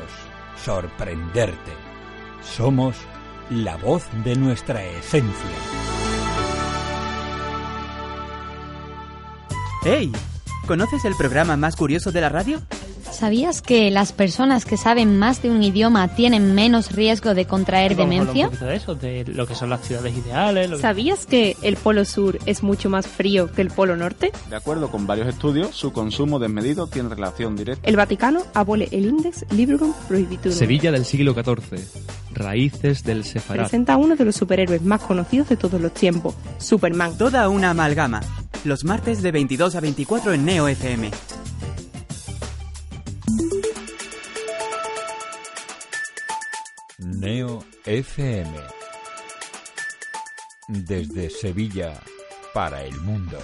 sorprenderte. 0.63 1.71
Somos 2.43 2.97
la 3.49 3.77
voz 3.77 4.07
de 4.23 4.35
nuestra 4.35 4.83
esencia. 4.83 5.57
¡Hey! 9.83 10.11
¿Conoces 10.67 11.03
el 11.05 11.15
programa 11.15 11.57
más 11.57 11.75
curioso 11.75 12.11
de 12.11 12.21
la 12.21 12.29
radio? 12.29 12.61
¿Sabías 13.17 13.63
que 13.63 13.89
las 13.89 14.11
personas 14.13 14.63
que 14.63 14.77
saben 14.77 15.17
más 15.17 15.41
de 15.41 15.49
un 15.49 15.63
idioma 15.63 16.07
tienen 16.09 16.53
menos 16.53 16.91
riesgo 16.91 17.33
de 17.33 17.45
contraer 17.45 17.95
demencia? 17.95 18.45
un 18.45 18.51
poquito 18.51 18.65
de 18.67 18.75
eso, 18.75 18.93
de 18.93 19.25
lo 19.25 19.47
que 19.47 19.55
son 19.55 19.71
las 19.71 19.81
ciudades 19.81 20.15
ideales. 20.15 20.69
Lo 20.69 20.75
que- 20.75 20.81
¿Sabías 20.83 21.25
que 21.25 21.57
el 21.63 21.77
polo 21.77 22.05
sur 22.05 22.37
es 22.45 22.61
mucho 22.61 22.91
más 22.91 23.07
frío 23.07 23.51
que 23.51 23.63
el 23.63 23.69
polo 23.69 23.95
norte? 23.97 24.31
De 24.51 24.55
acuerdo 24.55 24.91
con 24.91 25.07
varios 25.07 25.27
estudios, 25.27 25.75
su 25.75 25.91
consumo 25.91 26.37
desmedido 26.37 26.85
tiene 26.85 27.09
relación 27.09 27.55
directa. 27.55 27.89
El 27.89 27.95
Vaticano 27.95 28.43
abole 28.53 28.87
el 28.91 29.05
Index 29.07 29.45
Librum 29.51 29.93
Prohibitorum. 30.07 30.55
Sevilla 30.55 30.91
del 30.91 31.03
siglo 31.03 31.33
XIV. 31.33 31.79
Raíces 32.35 33.03
del 33.03 33.23
Sefarad. 33.23 33.63
Presenta 33.63 33.93
a 33.93 33.97
uno 33.97 34.15
de 34.15 34.25
los 34.25 34.35
superhéroes 34.35 34.83
más 34.83 35.01
conocidos 35.01 35.49
de 35.49 35.57
todos 35.57 35.81
los 35.81 35.91
tiempos, 35.91 36.35
Superman. 36.59 37.17
Toda 37.17 37.49
una 37.49 37.71
amalgama. 37.71 38.21
Los 38.63 38.83
martes 38.83 39.23
de 39.23 39.31
22 39.31 39.73
a 39.75 39.79
24 39.79 40.33
en 40.33 40.45
Neo 40.45 40.67
FM. 40.67 41.09
Neo 47.19 47.63
FM. 47.83 48.51
Desde 50.67 51.31
Sevilla 51.31 51.99
para 52.53 52.83
el 52.83 52.95
mundo. 53.01 53.39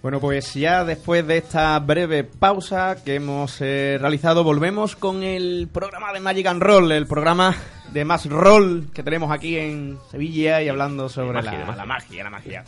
Bueno, 0.00 0.20
pues 0.20 0.54
ya 0.54 0.84
después 0.84 1.26
de 1.26 1.38
esta 1.38 1.76
breve 1.80 2.22
pausa 2.22 3.02
que 3.04 3.16
hemos 3.16 3.60
eh, 3.60 3.98
realizado, 4.00 4.44
volvemos 4.44 4.94
con 4.94 5.24
el 5.24 5.68
programa 5.72 6.12
de 6.12 6.20
Magic 6.20 6.46
and 6.46 6.62
Roll, 6.62 6.92
el 6.92 7.06
programa 7.06 7.56
de 7.92 8.04
más 8.04 8.26
roll 8.26 8.90
que 8.94 9.02
tenemos 9.02 9.32
aquí 9.32 9.56
en 9.58 9.98
Sevilla 10.10 10.62
y 10.62 10.68
hablando 10.68 11.08
sobre 11.08 11.32
magia, 11.32 11.50
la, 11.50 11.58
magia. 11.64 11.76
la 11.76 11.84
magia, 11.86 12.24
la 12.24 12.30
magia. 12.30 12.64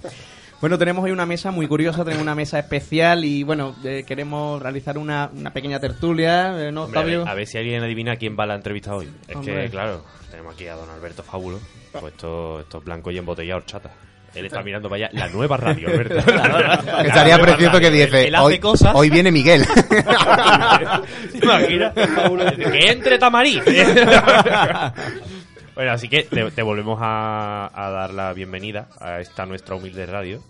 Bueno, 0.61 0.77
tenemos 0.77 1.05
hoy 1.05 1.13
una 1.13 1.25
mesa 1.25 1.53
muy 1.53 1.69
curiosa, 1.69 2.05
tenemos 2.05 2.23
una 2.23 2.35
mesa 2.35 2.59
especial 2.59 3.25
y 3.25 3.45
bueno, 3.45 3.77
eh, 3.85 4.05
queremos 4.05 4.61
realizar 4.61 4.99
una, 4.99 5.31
una 5.33 5.53
pequeña 5.53 5.79
tertulia, 5.79 6.49
eh, 6.61 6.73
¿no, 6.73 6.85
Hombre, 6.85 6.99
a, 6.99 7.03
Octavio? 7.03 7.19
ver, 7.21 7.29
a 7.29 7.35
ver 7.35 7.47
si 7.47 7.59
alguien 7.59 7.83
adivina 7.83 8.17
quién 8.17 8.37
va 8.39 8.43
a 8.45 8.49
la 8.49 8.55
entrevista 8.57 8.95
hoy. 8.95 9.09
Es 9.29 9.37
Hombre. 9.37 9.65
que, 9.65 9.71
claro, 9.71 10.05
tenemos 10.31 10.55
aquí 10.55 10.67
a 10.67 10.75
don 10.75 10.91
Alberto 10.91 11.23
Fábulo. 11.23 11.61
Pues 11.93 12.05
esto, 12.13 12.61
esto 12.61 12.79
es 12.79 12.85
blanco 12.85 13.11
y 13.13 13.19
embotellado 13.19 13.59
horchata. 13.59 13.91
Él 14.35 14.47
está 14.47 14.63
mirando 14.63 14.89
para 14.89 15.07
allá. 15.07 15.11
La 15.19 15.29
nueva 15.29 15.57
radio. 15.57 15.89
La 16.15 17.03
Estaría 17.05 17.37
nueva 17.37 17.53
precioso 17.57 17.79
radio. 17.79 17.81
que 18.09 18.27
Él 18.29 18.35
hace 18.35 18.45
hoy, 18.45 18.59
cosas. 18.61 18.93
hoy 18.95 19.11
viene 19.11 19.31
Miguel. 19.33 19.67
¿Te 21.33 21.39
imaginas? 21.39 21.93
que 21.95 22.91
entre 22.91 23.19
Tamarí. 23.19 23.61
bueno, 25.75 25.93
así 25.93 26.09
que 26.09 26.23
te, 26.25 26.51
te 26.51 26.63
volvemos 26.63 26.99
a, 27.03 27.71
a 27.75 27.91
dar 27.91 28.13
la 28.15 28.33
bienvenida 28.33 28.89
a 29.01 29.21
esta 29.21 29.45
nuestra 29.47 29.75
humilde 29.75 30.07
radio. 30.07 30.43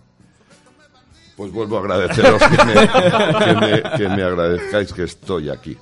Pues 1.36 1.50
vuelvo 1.52 1.78
a 1.78 1.80
agradeceros 1.80 2.42
que 2.42 2.64
me, 2.64 2.74
que 2.74 3.54
me- 3.54 3.82
que 3.96 4.08
me 4.10 4.22
agradezcáis 4.22 4.92
que 4.92 5.04
estoy 5.04 5.48
aquí. 5.48 5.76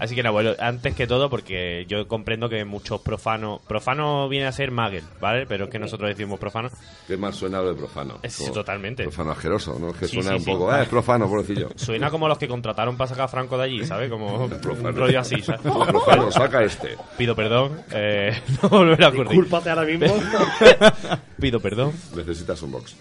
Así 0.00 0.14
que, 0.14 0.22
nada, 0.22 0.32
bueno, 0.32 0.52
antes 0.58 0.94
que 0.94 1.06
todo, 1.06 1.28
porque 1.28 1.84
yo 1.88 2.08
comprendo 2.08 2.48
que 2.48 2.64
muchos 2.64 3.00
profanos. 3.02 3.60
Profano 3.68 4.28
viene 4.28 4.46
a 4.46 4.52
ser 4.52 4.70
Magel, 4.70 5.04
¿vale? 5.20 5.44
Pero 5.46 5.64
es 5.66 5.70
que 5.70 5.78
nosotros 5.78 6.08
decimos 6.08 6.40
profano. 6.40 6.70
¿Qué 7.06 7.16
más 7.16 7.36
suena 7.36 7.60
lo 7.60 7.68
de 7.68 7.74
profano? 7.74 8.18
Eh, 8.22 8.30
Sí, 8.30 8.44
Como 8.44 8.54
totalmente. 8.54 9.02
Profano 9.04 9.32
asqueroso, 9.32 9.78
¿no? 9.78 9.92
Que 9.92 10.06
Sí, 10.08 10.14
suena 10.16 10.30
sí, 10.30 10.36
un 10.36 10.40
sí. 10.44 10.50
poco, 10.50 10.70
ah, 10.70 10.82
es 10.82 10.88
profano, 10.88 11.28
pobrecillo. 11.28 11.68
Suena 11.76 12.10
como 12.10 12.26
los 12.28 12.38
que 12.38 12.48
contrataron 12.48 12.96
para 12.96 13.08
sacar 13.08 13.26
a 13.26 13.28
Franco 13.28 13.58
de 13.58 13.64
allí, 13.64 13.84
¿sabes? 13.84 14.08
Como 14.10 14.44
un 14.46 14.96
rollo 14.96 15.20
así, 15.20 15.42
¿sabes? 15.42 15.60
Profano, 15.62 16.30
saca 16.32 16.62
este. 16.64 16.96
Pido 17.18 17.36
perdón, 17.36 17.82
eh, 17.92 18.40
no 18.62 18.68
volverá 18.70 19.06
a 19.06 19.08
ocurrir. 19.10 19.28
Discúlpate 19.32 19.68
ahora 19.70 19.82
mismo. 19.84 20.06
Pido 21.38 21.60
perdón. 21.60 21.92
Necesitas 22.16 22.62
un 22.62 22.72
box. 22.72 22.96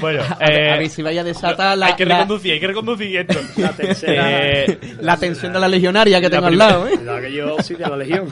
Bueno, 0.00 0.22
A 0.22 0.38
ver- 0.38 0.50
eh, 0.58 0.70
a 0.72 0.76
ver 0.76 0.88
si 0.88 1.02
vaya 1.02 1.20
a 1.22 1.24
desatar 1.24 1.76
la- 1.78 1.86
Hay 1.86 1.94
que 1.96 2.04
reconducir, 2.04 2.53
hay 2.54 2.60
que 2.60 2.66
reconducir 2.66 3.16
esto. 3.16 3.38
La 3.56 3.72
tercera. 3.72 4.62
Eh, 4.64 4.78
La 5.00 5.16
tensión 5.16 5.52
de 5.52 5.60
la 5.60 5.68
legionaria 5.68 6.20
que 6.20 6.28
la 6.28 6.30
tengo 6.30 6.46
al 6.46 6.58
lado, 6.58 6.88
¿eh? 6.88 6.98
La 7.04 7.20
que 7.20 7.32
yo 7.32 7.56
sí 7.62 7.74
de 7.74 7.80
la 7.86 7.96
legión. 7.96 8.28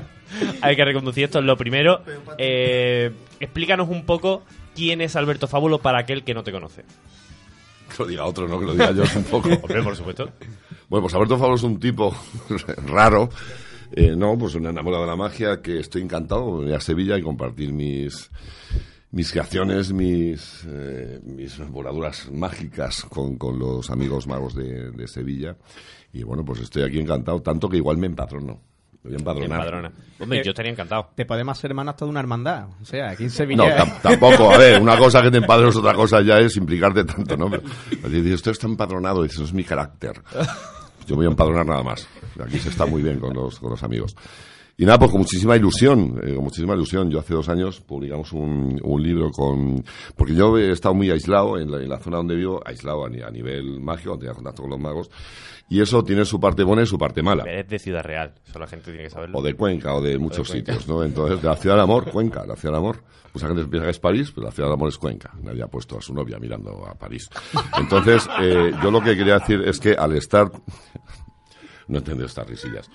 hay 0.60 0.76
que 0.76 0.84
reconducir 0.84 1.24
esto. 1.24 1.40
Lo 1.40 1.56
primero, 1.56 2.02
eh, 2.38 3.10
explícanos 3.38 3.88
un 3.88 4.04
poco 4.04 4.42
quién 4.74 5.00
es 5.00 5.16
Alberto 5.16 5.46
Fábulo 5.46 5.78
para 5.78 5.98
aquel 5.98 6.24
que 6.24 6.34
no 6.34 6.42
te 6.42 6.52
conoce. 6.52 6.82
Que 7.88 8.02
lo 8.02 8.08
diga 8.08 8.24
otro, 8.24 8.46
no 8.46 8.58
que 8.60 8.66
lo 8.66 8.72
diga 8.72 8.92
yo 8.92 9.02
un 9.16 9.24
poco. 9.24 9.48
Hombre, 9.62 9.82
por 9.82 9.96
supuesto. 9.96 10.30
Bueno, 10.88 11.02
pues 11.02 11.14
Alberto 11.14 11.38
Fabro 11.38 11.54
es 11.54 11.62
un 11.62 11.78
tipo 11.78 12.14
raro. 12.86 13.30
Eh, 13.92 14.14
no, 14.16 14.38
pues 14.38 14.54
un 14.54 14.66
enamorado 14.66 15.02
de 15.02 15.10
la 15.10 15.16
magia 15.16 15.60
que 15.60 15.80
estoy 15.80 16.02
encantado 16.02 16.62
de 16.62 16.68
ir 16.70 16.74
a 16.76 16.80
Sevilla 16.80 17.18
y 17.18 17.22
compartir 17.22 17.72
mis 17.72 18.30
mis 19.12 19.32
creaciones, 19.32 19.92
mis, 19.92 20.64
eh, 20.68 21.20
mis 21.24 21.58
voladuras 21.68 22.30
mágicas 22.30 23.04
con, 23.04 23.36
con 23.36 23.58
los 23.58 23.90
amigos 23.90 24.26
magos 24.26 24.54
de, 24.54 24.90
de 24.92 25.08
Sevilla. 25.08 25.56
Y 26.12 26.22
bueno, 26.22 26.44
pues 26.44 26.60
estoy 26.60 26.82
aquí 26.82 26.98
encantado, 26.98 27.40
tanto 27.42 27.68
que 27.68 27.76
igual 27.76 27.96
me 27.98 28.06
empatrono. 28.06 28.60
voy 29.02 29.12
a 29.14 29.16
empadronar. 29.16 29.58
Empadrona. 29.60 29.92
Hombre, 30.20 30.40
Eh, 30.40 30.42
yo 30.44 30.50
estaría 30.50 30.72
encantado. 30.72 31.10
Te 31.14 31.24
podemos 31.24 31.56
ser 31.58 31.70
hermanos 31.70 31.92
hasta 31.94 32.04
de 32.04 32.10
una 32.10 32.20
hermandad. 32.20 32.68
O 32.80 32.84
sea, 32.84 33.10
aquí 33.10 33.24
en 33.24 33.28
No, 33.28 33.34
Sevilla. 33.34 33.76
tam- 33.78 34.00
tampoco. 34.02 34.50
A 34.52 34.58
ver, 34.58 34.80
una 34.80 34.96
cosa 34.98 35.22
que 35.22 35.30
te 35.30 35.38
empadrones, 35.38 35.76
otra 35.76 35.94
cosa 35.94 36.20
ya 36.20 36.38
es 36.38 36.56
implicarte 36.56 37.04
tanto, 37.04 37.36
¿no? 37.36 37.48
Pero, 37.50 37.62
dices, 38.08 38.34
esto 38.34 38.50
está 38.50 38.66
empadronado, 38.66 39.22
dices, 39.22 39.40
es 39.40 39.52
mi 39.52 39.64
carácter. 39.64 40.20
Yo 41.06 41.14
me 41.14 41.16
voy 41.16 41.26
a 41.26 41.30
empadronar 41.30 41.66
nada 41.66 41.82
más. 41.82 42.06
Aquí 42.44 42.58
se 42.58 42.68
está 42.68 42.86
muy 42.86 43.02
bien 43.02 43.18
con 43.18 43.34
los, 43.34 43.58
con 43.58 43.70
los 43.70 43.82
amigos. 43.82 44.14
Y 44.80 44.86
nada, 44.86 44.98
pues 44.98 45.10
con 45.10 45.20
muchísima 45.20 45.54
ilusión, 45.56 46.18
eh, 46.24 46.34
con 46.34 46.44
muchísima 46.44 46.72
ilusión. 46.74 47.10
Yo 47.10 47.18
hace 47.18 47.34
dos 47.34 47.50
años 47.50 47.82
publicamos 47.82 48.32
un, 48.32 48.80
un 48.82 49.02
libro 49.02 49.30
con... 49.30 49.84
Porque 50.16 50.34
yo 50.34 50.56
he 50.56 50.70
estado 50.72 50.94
muy 50.94 51.10
aislado 51.10 51.58
en 51.58 51.70
la, 51.70 51.82
en 51.82 51.88
la 51.90 51.98
zona 51.98 52.16
donde 52.16 52.34
vivo, 52.34 52.62
aislado 52.64 53.04
a, 53.04 53.10
ni- 53.10 53.20
a 53.20 53.30
nivel 53.30 53.78
mágico, 53.78 54.12
donde 54.12 54.24
tenía 54.24 54.34
contacto 54.36 54.62
con 54.62 54.70
los 54.70 54.80
magos. 54.80 55.10
Y 55.68 55.82
eso 55.82 56.02
tiene 56.02 56.24
su 56.24 56.40
parte 56.40 56.64
buena 56.64 56.82
y 56.82 56.86
su 56.86 56.96
parte 56.96 57.22
mala. 57.22 57.44
Eres 57.44 57.68
de 57.68 57.78
Ciudad 57.78 58.02
Real, 58.02 58.34
eso 58.42 58.58
la 58.58 58.66
gente 58.66 58.86
tiene 58.86 59.02
que 59.04 59.10
saberlo. 59.10 59.38
O 59.38 59.42
de 59.42 59.52
Cuenca, 59.52 59.94
o 59.94 60.00
de 60.00 60.18
muchos 60.18 60.48
sitios, 60.48 60.88
¿no? 60.88 61.04
Entonces, 61.04 61.42
de 61.42 61.48
la 61.48 61.56
ciudad 61.56 61.74
del 61.76 61.84
amor, 61.84 62.10
Cuenca, 62.10 62.46
la 62.46 62.56
ciudad 62.56 62.72
del 62.72 62.78
amor. 62.82 63.04
Mucha 63.34 63.48
gente 63.48 63.64
piensa 63.66 63.84
que 63.84 63.90
es 63.90 64.00
París, 64.00 64.32
pero 64.34 64.46
la 64.46 64.50
ciudad 64.50 64.70
del 64.70 64.74
amor 64.76 64.88
es 64.88 64.96
Cuenca. 64.96 65.30
Nadie 65.42 65.62
ha 65.62 65.68
puesto 65.68 65.98
a 65.98 66.00
su 66.00 66.14
novia 66.14 66.38
mirando 66.38 66.86
a 66.86 66.94
París. 66.94 67.28
Entonces, 67.78 68.26
eh, 68.40 68.72
yo 68.82 68.90
lo 68.90 69.02
que 69.02 69.14
quería 69.14 69.40
decir 69.40 69.60
es 69.60 69.78
que 69.78 69.92
al 69.92 70.16
estar... 70.16 70.50
No 71.90 71.98
entiendo 71.98 72.24
estas 72.24 72.46
risillas. 72.46 72.88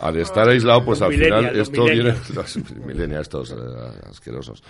Al 0.00 0.16
estar 0.16 0.48
aislado, 0.48 0.84
pues 0.84 0.98
Los 0.98 1.08
al 1.08 1.16
final 1.16 1.56
esto 1.56 1.84
viene... 1.84 2.14
Los 2.34 2.58
millennials 2.84 3.22
estos 3.22 3.52
eh, 3.52 3.54
asquerosos. 4.10 4.62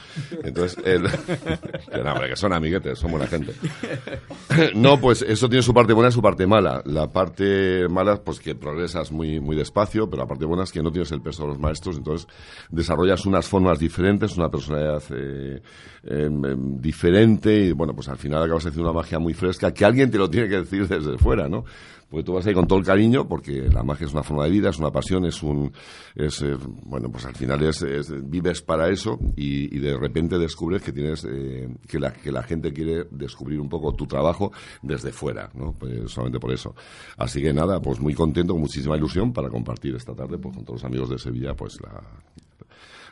Entonces, 0.43 0.79
el... 0.85 1.03
que 1.93 2.03
no, 2.05 2.13
hombre, 2.13 2.29
que 2.29 2.37
son 2.37 2.53
amiguetes, 2.53 2.99
son 2.99 3.11
buena 3.11 3.27
gente. 3.27 3.53
No, 4.75 5.01
pues 5.01 5.23
eso 5.23 5.49
tiene 5.49 5.63
su 5.63 5.73
parte 5.73 5.93
buena 5.93 6.11
y 6.11 6.13
su 6.13 6.21
parte 6.21 6.47
mala. 6.47 6.83
La 6.85 7.11
parte 7.11 7.89
mala, 7.89 8.23
pues 8.23 8.39
que 8.39 8.55
progresas 8.55 9.11
muy, 9.11 9.41
muy 9.41 9.57
despacio, 9.57 10.09
pero 10.09 10.23
la 10.23 10.29
parte 10.29 10.45
buena 10.45 10.65
es 10.65 10.71
que 10.71 10.83
no 10.83 10.93
tienes 10.93 11.11
el 11.13 11.23
peso 11.23 11.43
de 11.43 11.49
los 11.49 11.59
maestros, 11.59 11.97
entonces 11.97 12.29
desarrollas 12.71 13.25
unas 13.27 13.49
formas 13.49 13.79
diferentes, 13.79 14.37
una 14.37 14.51
personalidad 14.51 15.03
eh, 15.11 15.61
em, 16.05 16.45
em, 16.45 16.81
diferente 16.81 17.53
y 17.53 17.73
bueno, 17.73 17.95
pues 17.95 18.09
al 18.09 18.19
final 18.19 18.43
acabas 18.43 18.67
haciendo 18.67 18.91
una 18.91 19.01
magia 19.01 19.19
muy 19.19 19.33
fresca 19.33 19.73
que 19.73 19.85
alguien 19.85 20.11
te 20.11 20.19
lo 20.19 20.29
tiene 20.29 20.49
que 20.49 20.59
decir 20.59 20.87
desde 20.87 21.17
fuera, 21.19 21.49
¿no? 21.49 21.65
Porque 22.11 22.25
tú 22.25 22.33
vas 22.35 22.47
ahí 22.47 22.55
con 22.55 22.67
todo 22.69 22.79
el 22.79 22.85
cariño, 22.85 23.27
porque 23.27 23.69
la 23.73 23.83
magia 23.83 24.07
es 24.07 24.13
una 24.13 24.23
forma 24.23 24.45
de 24.45 24.51
vida, 24.51 24.71
es 24.71 24.79
una 24.79 24.91
pasión, 24.93 25.25
es 25.25 25.43
un, 25.43 25.73
es, 26.15 26.43
eh, 26.43 26.57
bueno, 26.85 27.11
pues 27.11 27.25
al 27.27 27.35
final 27.35 27.63
es, 27.65 27.83
es- 27.83 28.13
vives 28.31 28.63
para 28.63 28.89
eso 28.89 29.19
y, 29.37 29.75
y 29.77 29.81
de 29.81 29.97
repente 29.97 30.39
descubres 30.39 30.83
que 30.83 30.93
tienes, 30.93 31.25
eh, 31.29 31.69
que 31.89 31.99
la, 31.99 32.13
que 32.13 32.31
la 32.31 32.43
gente 32.43 32.73
quiere 32.73 33.07
descubrir 33.11 33.59
un 33.61 33.69
poco 33.69 33.93
tu 33.95 34.07
trabajo 34.07 34.53
desde 34.83 35.11
fuera, 35.13 35.51
¿no? 35.55 35.73
Pues 35.73 36.11
solamente 36.11 36.39
por 36.39 36.53
eso. 36.53 36.75
Así 37.17 37.43
que 37.43 37.53
nada, 37.53 37.81
pues 37.81 37.99
muy 38.01 38.15
contento, 38.15 38.53
con 38.53 38.61
muchísima 38.63 38.97
ilusión 38.97 39.33
para 39.33 39.49
compartir 39.49 39.95
esta 39.97 40.15
tarde, 40.15 40.39
pues 40.39 40.55
con 40.55 40.65
todos 40.65 40.83
los 40.83 40.85
amigos 40.85 41.11
de 41.11 41.19
Sevilla, 41.19 41.55
pues 41.55 41.79
la, 41.83 42.01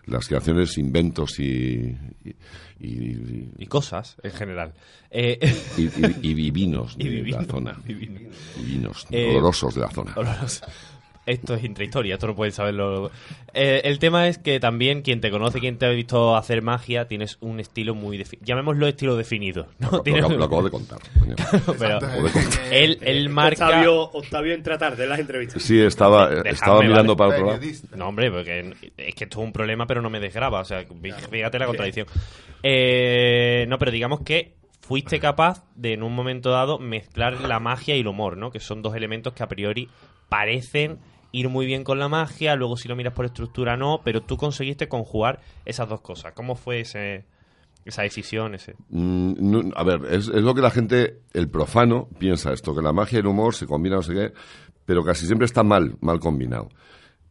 las 0.06 0.26
creaciones, 0.28 0.76
inventos 0.78 1.38
y, 1.38 1.96
y, 2.24 2.86
y- 2.86 3.50
Y 3.58 3.66
cosas, 3.66 4.16
en 4.22 4.32
general. 4.32 4.72
Eh, 5.10 5.38
y- 5.78 5.82
y- 5.82 6.16
y 6.30 6.34
vivinos 6.34 6.94
Y 6.98 7.08
de 7.08 7.30
la 7.30 7.44
zona. 7.44 7.80
vivino. 7.84 8.20
Vivinos, 8.56 9.06
Eh, 9.10 9.30
olorosos 9.30 9.74
de 9.74 9.80
la 9.82 9.90
zona. 9.90 10.12
olorosos. 10.16 10.62
Esto 11.24 11.54
es 11.54 11.62
intrahistoria, 11.62 12.14
esto 12.14 12.26
no 12.26 12.34
pueden 12.34 12.52
saberlo. 12.52 13.10
Eh, 13.54 13.82
el 13.84 14.00
tema 14.00 14.26
es 14.26 14.38
que 14.38 14.58
también 14.58 15.02
quien 15.02 15.20
te 15.20 15.30
conoce, 15.30 15.60
quien 15.60 15.78
te 15.78 15.86
ha 15.86 15.90
visto 15.90 16.34
hacer 16.34 16.62
magia, 16.62 17.06
tienes 17.06 17.38
un 17.40 17.60
estilo 17.60 17.94
muy 17.94 18.18
definido. 18.18 18.44
Llamémoslo 18.44 18.88
estilo 18.88 19.16
definido. 19.16 19.68
¿no? 19.78 19.90
Lo, 19.92 20.02
Tienes- 20.02 20.24
acabo- 20.24 20.36
lo 20.38 20.44
acabo 20.46 20.62
de 20.64 20.70
contar. 20.72 20.98
coño. 21.20 21.36
pero 21.78 21.96
Acabo 21.98 22.22
de 22.24 22.32
contar. 22.32 22.60
él, 22.72 22.98
él 23.02 23.28
marca... 23.28 23.66
Octavio, 23.66 24.02
Octavio 24.10 24.52
entra 24.54 24.78
tarde 24.78 25.04
en 25.04 25.10
las 25.10 25.20
entrevistas. 25.20 25.62
Sí, 25.62 25.80
estaba, 25.80 26.28
Dejadme, 26.28 26.50
estaba 26.50 26.82
mirando 26.82 27.14
¿vale? 27.14 27.30
para 27.40 27.52
otro 27.52 27.68
lado. 27.68 27.76
No, 27.96 28.08
hombre, 28.08 28.30
porque 28.30 28.74
es 28.96 29.14
que 29.14 29.24
esto 29.24 29.40
es 29.40 29.44
un 29.46 29.52
problema, 29.52 29.86
pero 29.86 30.02
no 30.02 30.10
me 30.10 30.18
desgraba. 30.18 30.60
O 30.60 30.64
sea, 30.64 30.84
fíjate 31.30 31.58
la 31.58 31.66
contradicción. 31.66 32.06
Eh, 32.64 33.64
no, 33.68 33.78
pero 33.78 33.90
digamos 33.90 34.20
que 34.22 34.54
fuiste 34.82 35.20
capaz 35.20 35.64
de, 35.76 35.94
en 35.94 36.02
un 36.02 36.14
momento 36.14 36.50
dado, 36.50 36.78
mezclar 36.78 37.40
la 37.40 37.60
magia 37.60 37.96
y 37.96 38.00
el 38.00 38.08
humor, 38.08 38.36
¿no? 38.36 38.50
Que 38.50 38.60
son 38.60 38.82
dos 38.82 38.94
elementos 38.94 39.32
que 39.32 39.42
a 39.42 39.48
priori 39.48 39.88
parecen 40.28 40.98
ir 41.30 41.48
muy 41.48 41.64
bien 41.64 41.84
con 41.84 41.98
la 41.98 42.08
magia, 42.08 42.56
luego 42.56 42.76
si 42.76 42.88
lo 42.88 42.96
miras 42.96 43.14
por 43.14 43.24
estructura 43.24 43.76
no, 43.76 44.02
pero 44.04 44.22
tú 44.22 44.36
conseguiste 44.36 44.88
conjugar 44.88 45.40
esas 45.64 45.88
dos 45.88 46.00
cosas. 46.00 46.32
¿Cómo 46.34 46.56
fue 46.56 46.80
ese, 46.80 47.24
esa 47.84 48.02
decisión? 48.02 48.54
Ese? 48.54 48.74
Mm, 48.90 49.34
no, 49.38 49.70
a 49.74 49.84
ver, 49.84 50.04
es, 50.10 50.28
es 50.28 50.42
lo 50.42 50.54
que 50.54 50.60
la 50.60 50.70
gente, 50.70 51.20
el 51.32 51.48
profano, 51.48 52.08
piensa 52.18 52.52
esto, 52.52 52.74
que 52.74 52.82
la 52.82 52.92
magia 52.92 53.16
y 53.16 53.20
el 53.20 53.26
humor 53.28 53.54
se 53.54 53.66
combinan, 53.66 53.98
no 53.98 54.02
sé 54.02 54.14
qué, 54.14 54.32
pero 54.84 55.04
casi 55.04 55.26
siempre 55.26 55.46
está 55.46 55.62
mal, 55.62 55.96
mal 56.00 56.18
combinado. 56.18 56.68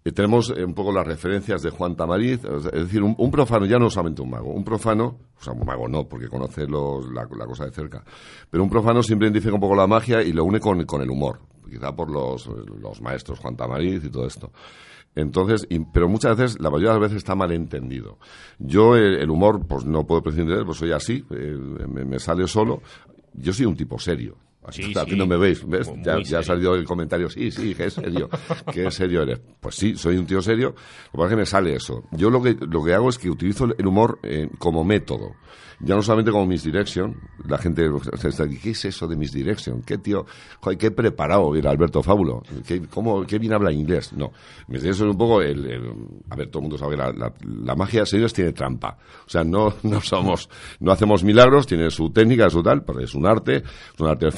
Eh, 0.03 0.11
tenemos 0.11 0.51
eh, 0.55 0.63
un 0.65 0.73
poco 0.73 0.91
las 0.91 1.05
referencias 1.05 1.61
de 1.61 1.69
Juan 1.69 1.95
Tamariz, 1.95 2.43
es 2.43 2.63
decir, 2.71 3.03
un, 3.03 3.31
profano, 3.31 3.65
ya 3.65 3.77
no 3.77 3.89
solamente 3.89 4.21
un 4.21 4.31
mago, 4.31 4.51
un 4.51 4.63
profano, 4.63 5.19
o 5.39 5.43
sea, 5.43 5.53
un 5.53 5.63
mago 5.65 5.87
no, 5.87 6.07
porque 6.07 6.27
conoce 6.27 6.65
los- 6.67 7.07
la, 7.11 7.27
cosa 7.27 7.65
de 7.65 7.71
cerca, 7.71 8.03
pero 8.49 8.63
un 8.63 8.69
profano 8.69 9.03
siempre 9.03 9.27
identifica 9.27 9.53
un 9.53 9.61
poco 9.61 9.75
la 9.75 9.85
magia 9.87 10.23
y 10.23 10.33
lo 10.33 10.43
une 10.43 10.59
con, 10.59 10.83
con 10.85 11.01
el 11.03 11.09
humor, 11.11 11.39
quizá 11.69 11.95
por 11.95 12.09
los, 12.09 12.47
los 12.47 12.99
maestros 13.01 13.39
Juan 13.39 13.55
Tamariz 13.55 14.03
y 14.03 14.09
todo 14.09 14.25
esto. 14.25 14.51
Entonces, 15.13 15.67
y- 15.69 15.79
pero 15.79 16.07
muchas 16.09 16.35
veces, 16.35 16.59
la 16.59 16.69
mayoría 16.71 16.93
de 16.93 16.99
las 16.99 17.01
veces 17.09 17.17
está 17.17 17.35
mal 17.35 17.51
entendido. 17.51 18.17
Yo 18.57 18.95
el, 18.95 19.15
el 19.19 19.29
humor, 19.29 19.67
pues 19.67 19.85
no 19.85 20.07
puedo 20.07 20.23
prescindir 20.23 20.55
de 20.55 20.59
él, 20.61 20.65
pues 20.65 20.77
soy 20.79 20.93
así, 20.93 21.23
eh, 21.29 21.57
me 21.87 22.17
sale 22.17 22.47
solo. 22.47 22.81
Yo 23.33 23.53
soy 23.53 23.65
un 23.67 23.75
tipo 23.75 23.99
serio. 23.99 24.35
Sí, 24.71 24.93
aquí 24.97 25.11
sí. 25.11 25.17
no 25.17 25.25
me 25.27 25.37
veis, 25.37 25.65
¿ves? 25.67 25.87
Muy 25.89 26.03
Ya, 26.03 26.21
ya 26.21 26.39
ha 26.39 26.43
salido 26.43 26.75
el 26.75 26.85
comentario, 26.85 27.29
sí, 27.29 27.51
sí, 27.51 27.73
que 27.75 27.85
es 27.85 27.93
serio, 27.93 28.29
que 28.71 28.89
serio 28.91 29.23
eres. 29.23 29.39
Pues 29.59 29.75
sí, 29.75 29.95
soy 29.95 30.17
un 30.17 30.25
tío 30.25 30.41
serio, 30.41 30.69
lo 30.69 31.11
que 31.11 31.17
pasa 31.17 31.25
es 31.25 31.29
que 31.31 31.35
me 31.37 31.45
sale 31.45 31.75
eso. 31.75 32.03
Yo 32.11 32.29
lo 32.29 32.41
que, 32.41 32.55
lo 32.59 32.83
que 32.83 32.93
hago 32.93 33.09
es 33.09 33.17
que 33.17 33.29
utilizo 33.29 33.65
el 33.77 33.85
humor 33.87 34.19
eh, 34.23 34.49
como 34.57 34.83
método. 34.83 35.33
Ya 35.83 35.95
no 35.95 36.03
solamente 36.03 36.29
como 36.29 36.45
misdirection, 36.45 37.15
la 37.47 37.57
gente 37.57 37.89
está, 38.23 38.47
¿qué 38.47 38.69
es 38.69 38.85
eso 38.85 39.07
de 39.07 39.15
misdirection? 39.15 39.81
¿Qué 39.81 39.97
tío, 39.97 40.27
qué 40.77 40.91
preparado 40.91 41.55
era 41.55 41.71
Alberto 41.71 42.03
Fábulo? 42.03 42.43
¿Qué, 42.67 42.83
cómo, 42.87 43.25
qué 43.25 43.39
bien 43.39 43.53
habla 43.53 43.71
inglés? 43.71 44.13
No, 44.13 44.31
misdirection 44.67 45.07
es 45.09 45.11
un 45.13 45.17
poco 45.17 45.41
el, 45.41 45.65
el- 45.65 45.91
a 46.29 46.35
ver, 46.35 46.49
todo 46.49 46.59
el 46.59 46.69
mundo 46.69 46.77
sabe 46.77 46.95
la, 46.95 47.11
la, 47.11 47.33
la 47.63 47.73
magia, 47.75 48.05
señores, 48.05 48.31
tiene 48.31 48.51
trampa. 48.53 48.95
O 49.25 49.29
sea, 49.29 49.43
no, 49.43 49.73
no 49.83 50.01
somos, 50.01 50.49
no 50.81 50.91
hacemos 50.91 51.23
milagros, 51.23 51.65
tiene 51.65 51.89
su 51.89 52.11
técnica, 52.11 52.47
su 52.51 52.61
tal, 52.61 52.83
pero 52.83 52.99
es 52.99 53.15
un 53.15 53.25
arte, 53.25 53.55
es 53.55 53.99
una 53.99 54.11
arte 54.11 54.29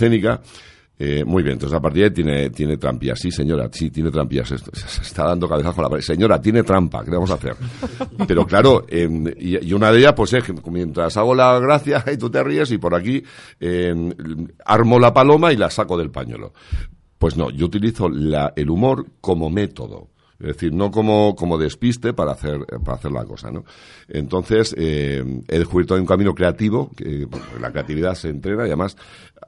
Eh, 0.99 1.23
muy 1.25 1.41
bien, 1.41 1.53
entonces 1.53 1.75
a 1.75 1.81
partir 1.81 2.01
de 2.03 2.07
ahí 2.07 2.13
tiene, 2.13 2.49
tiene 2.51 2.77
trampillas. 2.77 3.19
Sí, 3.19 3.31
señora, 3.31 3.67
sí, 3.71 3.89
tiene 3.89 4.11
trampillas. 4.11 4.47
Se 4.49 5.01
está 5.01 5.25
dando 5.25 5.49
cabezazo 5.49 5.75
con 5.75 5.83
la 5.83 5.89
pared. 5.89 6.03
Señora, 6.03 6.39
tiene 6.39 6.61
trampa, 6.63 7.03
¿qué 7.03 7.09
le 7.09 7.17
vamos 7.17 7.31
a 7.31 7.33
hacer? 7.33 7.55
Pero 8.27 8.45
claro, 8.45 8.85
eh, 8.87 9.09
y, 9.39 9.67
y 9.67 9.73
una 9.73 9.91
de 9.91 9.99
ellas, 9.99 10.13
pues 10.15 10.31
es 10.33 10.43
que 10.43 10.53
mientras 10.69 11.17
hago 11.17 11.33
la 11.35 11.59
gracia 11.59 12.03
y 12.13 12.17
tú 12.17 12.29
te 12.29 12.43
ríes 12.43 12.71
y 12.71 12.77
por 12.77 12.93
aquí 12.95 13.23
eh, 13.59 13.93
armo 14.65 14.99
la 14.99 15.13
paloma 15.13 15.51
y 15.51 15.57
la 15.57 15.69
saco 15.71 15.97
del 15.97 16.11
pañuelo. 16.11 16.53
Pues 17.17 17.35
no, 17.37 17.49
yo 17.49 17.65
utilizo 17.65 18.07
la- 18.07 18.53
el 18.55 18.69
humor 18.69 19.05
como 19.19 19.49
método. 19.49 20.09
Es 20.43 20.55
decir, 20.57 20.73
no 20.73 20.91
como, 20.91 21.35
como 21.35 21.57
despiste 21.57 22.13
para 22.13 22.33
hacer, 22.33 22.65
para 22.83 22.97
hacer 22.97 23.11
la 23.11 23.23
cosa, 23.23 23.49
¿no? 23.49 23.63
Entonces, 24.09 24.75
eh, 24.77 25.23
he 25.47 25.57
descubierto 25.59 25.95
un 25.95 26.05
camino 26.05 26.35
creativo, 26.35 26.91
que 26.95 27.27
la 27.61 27.71
creatividad 27.71 28.13
se 28.15 28.29
entrena 28.29 28.63
y 28.63 28.67
además 28.67 28.97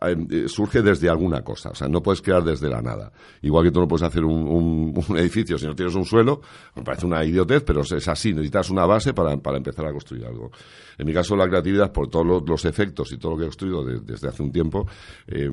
eh, 0.02 0.46
surge 0.48 0.82
desde 0.82 1.10
alguna 1.10 1.42
cosa. 1.44 1.70
O 1.72 1.76
sea, 1.76 1.88
no 1.90 2.02
puedes 2.02 2.22
crear 2.22 2.44
desde 2.44 2.70
la 2.70 2.82
nada. 2.82 3.12
Igual 3.42 3.66
que 3.66 3.72
tú 3.72 3.80
no 3.82 3.88
puedes 3.88 4.04
hacer 4.04 4.24
un, 4.24 4.48
un- 4.48 5.04
un 5.10 5.18
edificio 5.18 5.58
si 5.58 5.66
no 5.66 5.76
tienes 5.76 5.96
un 5.96 6.06
suelo, 6.06 6.42
me 6.76 6.84
parece 6.84 7.06
una 7.06 7.24
idiotez, 7.26 7.64
pero 7.66 7.82
es 7.82 8.08
así. 8.08 8.34
Necesitas 8.34 8.70
una 8.70 8.86
base 8.86 9.14
para, 9.14 9.36
para 9.38 9.58
empezar 9.58 9.86
a 9.88 9.92
construir 9.92 10.26
algo. 10.26 10.50
En 10.98 11.06
mi 11.06 11.14
caso, 11.14 11.36
la 11.36 11.48
creatividad, 11.50 11.92
por 11.92 12.08
todos 12.10 12.26
los, 12.26 12.48
los 12.48 12.64
efectos 12.66 13.12
y 13.12 13.18
todo 13.18 13.34
lo 13.34 13.38
que 13.38 13.44
he 13.44 13.48
construido 13.48 13.84
de- 13.84 14.00
desde 14.00 14.30
hace 14.30 14.42
un 14.44 14.52
tiempo, 14.52 14.88
eh, 15.28 15.50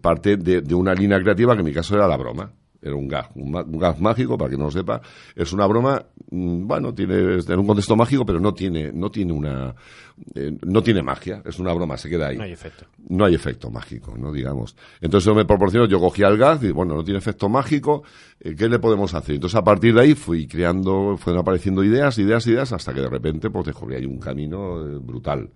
parte 0.00 0.36
de, 0.36 0.60
de 0.62 0.74
una 0.74 0.94
línea 0.94 1.18
creativa 1.20 1.54
que 1.54 1.60
en 1.60 1.66
mi 1.66 1.72
caso 1.72 1.94
era 1.96 2.06
la 2.06 2.16
broma 2.16 2.52
era 2.84 2.94
un 2.94 3.08
gag, 3.08 3.30
un, 3.34 3.54
un 3.56 3.78
gag 3.78 3.98
mágico, 3.98 4.36
para 4.36 4.50
que 4.50 4.58
no 4.58 4.64
lo 4.64 4.70
sepa. 4.70 5.00
Es 5.34 5.54
una 5.54 5.66
broma, 5.66 6.04
mm, 6.30 6.66
bueno, 6.66 6.92
tiene 6.92 7.38
en 7.38 7.58
un 7.58 7.66
contexto 7.66 7.96
mágico, 7.96 8.26
pero 8.26 8.38
no 8.40 8.52
tiene, 8.52 8.92
no 8.92 9.10
tiene 9.10 9.32
una, 9.32 9.74
eh, 10.34 10.54
no 10.66 10.82
tiene 10.82 11.02
magia. 11.02 11.42
Es 11.46 11.58
una 11.58 11.72
broma, 11.72 11.96
se 11.96 12.10
queda 12.10 12.28
ahí. 12.28 12.36
No 12.36 12.42
hay 12.42 12.52
efecto. 12.52 12.84
No 13.08 13.24
hay 13.24 13.34
efecto 13.34 13.70
mágico, 13.70 14.14
no 14.18 14.30
digamos. 14.30 14.76
Entonces 15.00 15.26
eso 15.26 15.34
me 15.34 15.46
proporcionó, 15.46 15.86
yo 15.86 15.98
cogía 15.98 16.28
el 16.28 16.36
gag 16.36 16.62
y 16.62 16.72
bueno, 16.72 16.94
no 16.94 17.02
tiene 17.02 17.18
efecto 17.18 17.48
mágico, 17.48 18.02
eh, 18.38 18.54
¿qué 18.54 18.68
le 18.68 18.78
podemos 18.78 19.14
hacer? 19.14 19.36
Entonces 19.36 19.58
a 19.58 19.64
partir 19.64 19.94
de 19.94 20.02
ahí 20.02 20.14
fui 20.14 20.46
creando, 20.46 21.16
fueron 21.16 21.40
apareciendo 21.40 21.82
ideas, 21.82 22.18
ideas, 22.18 22.46
ideas, 22.46 22.70
hasta 22.72 22.92
que 22.92 23.00
de 23.00 23.08
repente 23.08 23.48
pues 23.48 23.64
descubrí 23.64 23.96
ahí 23.96 24.04
un 24.04 24.18
camino 24.18 24.86
eh, 24.86 24.98
brutal 25.00 25.48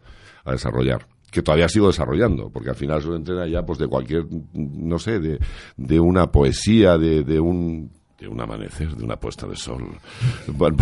a 0.45 0.53
desarrollar 0.53 1.07
que 1.31 1.43
todavía 1.43 1.69
sigo 1.69 1.89
desarrollando, 1.89 2.51
porque 2.51 2.71
al 2.71 2.77
final 2.77 3.03
se 3.03 3.09
entrena 3.09 3.47
ya 3.47 3.65
pues 3.65 3.79
de 3.79 3.87
cualquier, 3.87 4.27
no 4.55 4.99
sé, 4.99 5.21
de, 5.21 5.39
de 5.77 6.01
una 6.01 6.31
poesía, 6.31 6.97
de, 6.97 7.23
de 7.23 7.41
un 7.41 7.91
de 8.19 8.27
un 8.27 8.41
amanecer, 8.41 8.89
de 8.97 9.05
una 9.05 9.17
puesta 9.17 9.47
de 9.47 9.55
sol. 9.57 9.85
Bueno, 10.49 10.77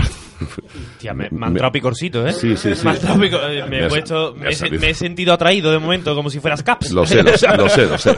Tía, 0.99 1.13
me, 1.13 1.29
me 1.31 1.47
ha 1.47 1.49
entrado 1.49 1.73
picorcito, 1.73 2.27
¿eh? 2.27 2.33
Sí, 2.33 2.57
sí, 2.57 2.75
sí. 2.75 2.87
Me 2.87 2.93
picor- 2.95 3.51
eh, 3.51 3.63
me, 3.65 3.69
Me 3.81 3.85
he 3.87 3.89
puesto, 3.89 4.33
me 4.35 4.41
me, 4.41 4.47
ha 4.47 4.51
he, 4.51 4.53
se- 4.55 4.59
salido. 4.61 4.81
me 4.81 4.91
he 4.91 4.95
sentido 4.95 5.33
atraído 5.35 5.71
de 5.71 5.79
momento, 5.79 6.15
como 6.15 6.31
si 6.31 6.41
fueras 6.41 6.63
Caps. 6.63 6.93
Lo 6.93 7.05
sé, 7.07 7.23
lo 7.23 7.33
sé, 7.37 7.49
lo 7.57 7.69
sé, 7.69 7.87
lo 7.87 7.99
sé. 7.99 8.17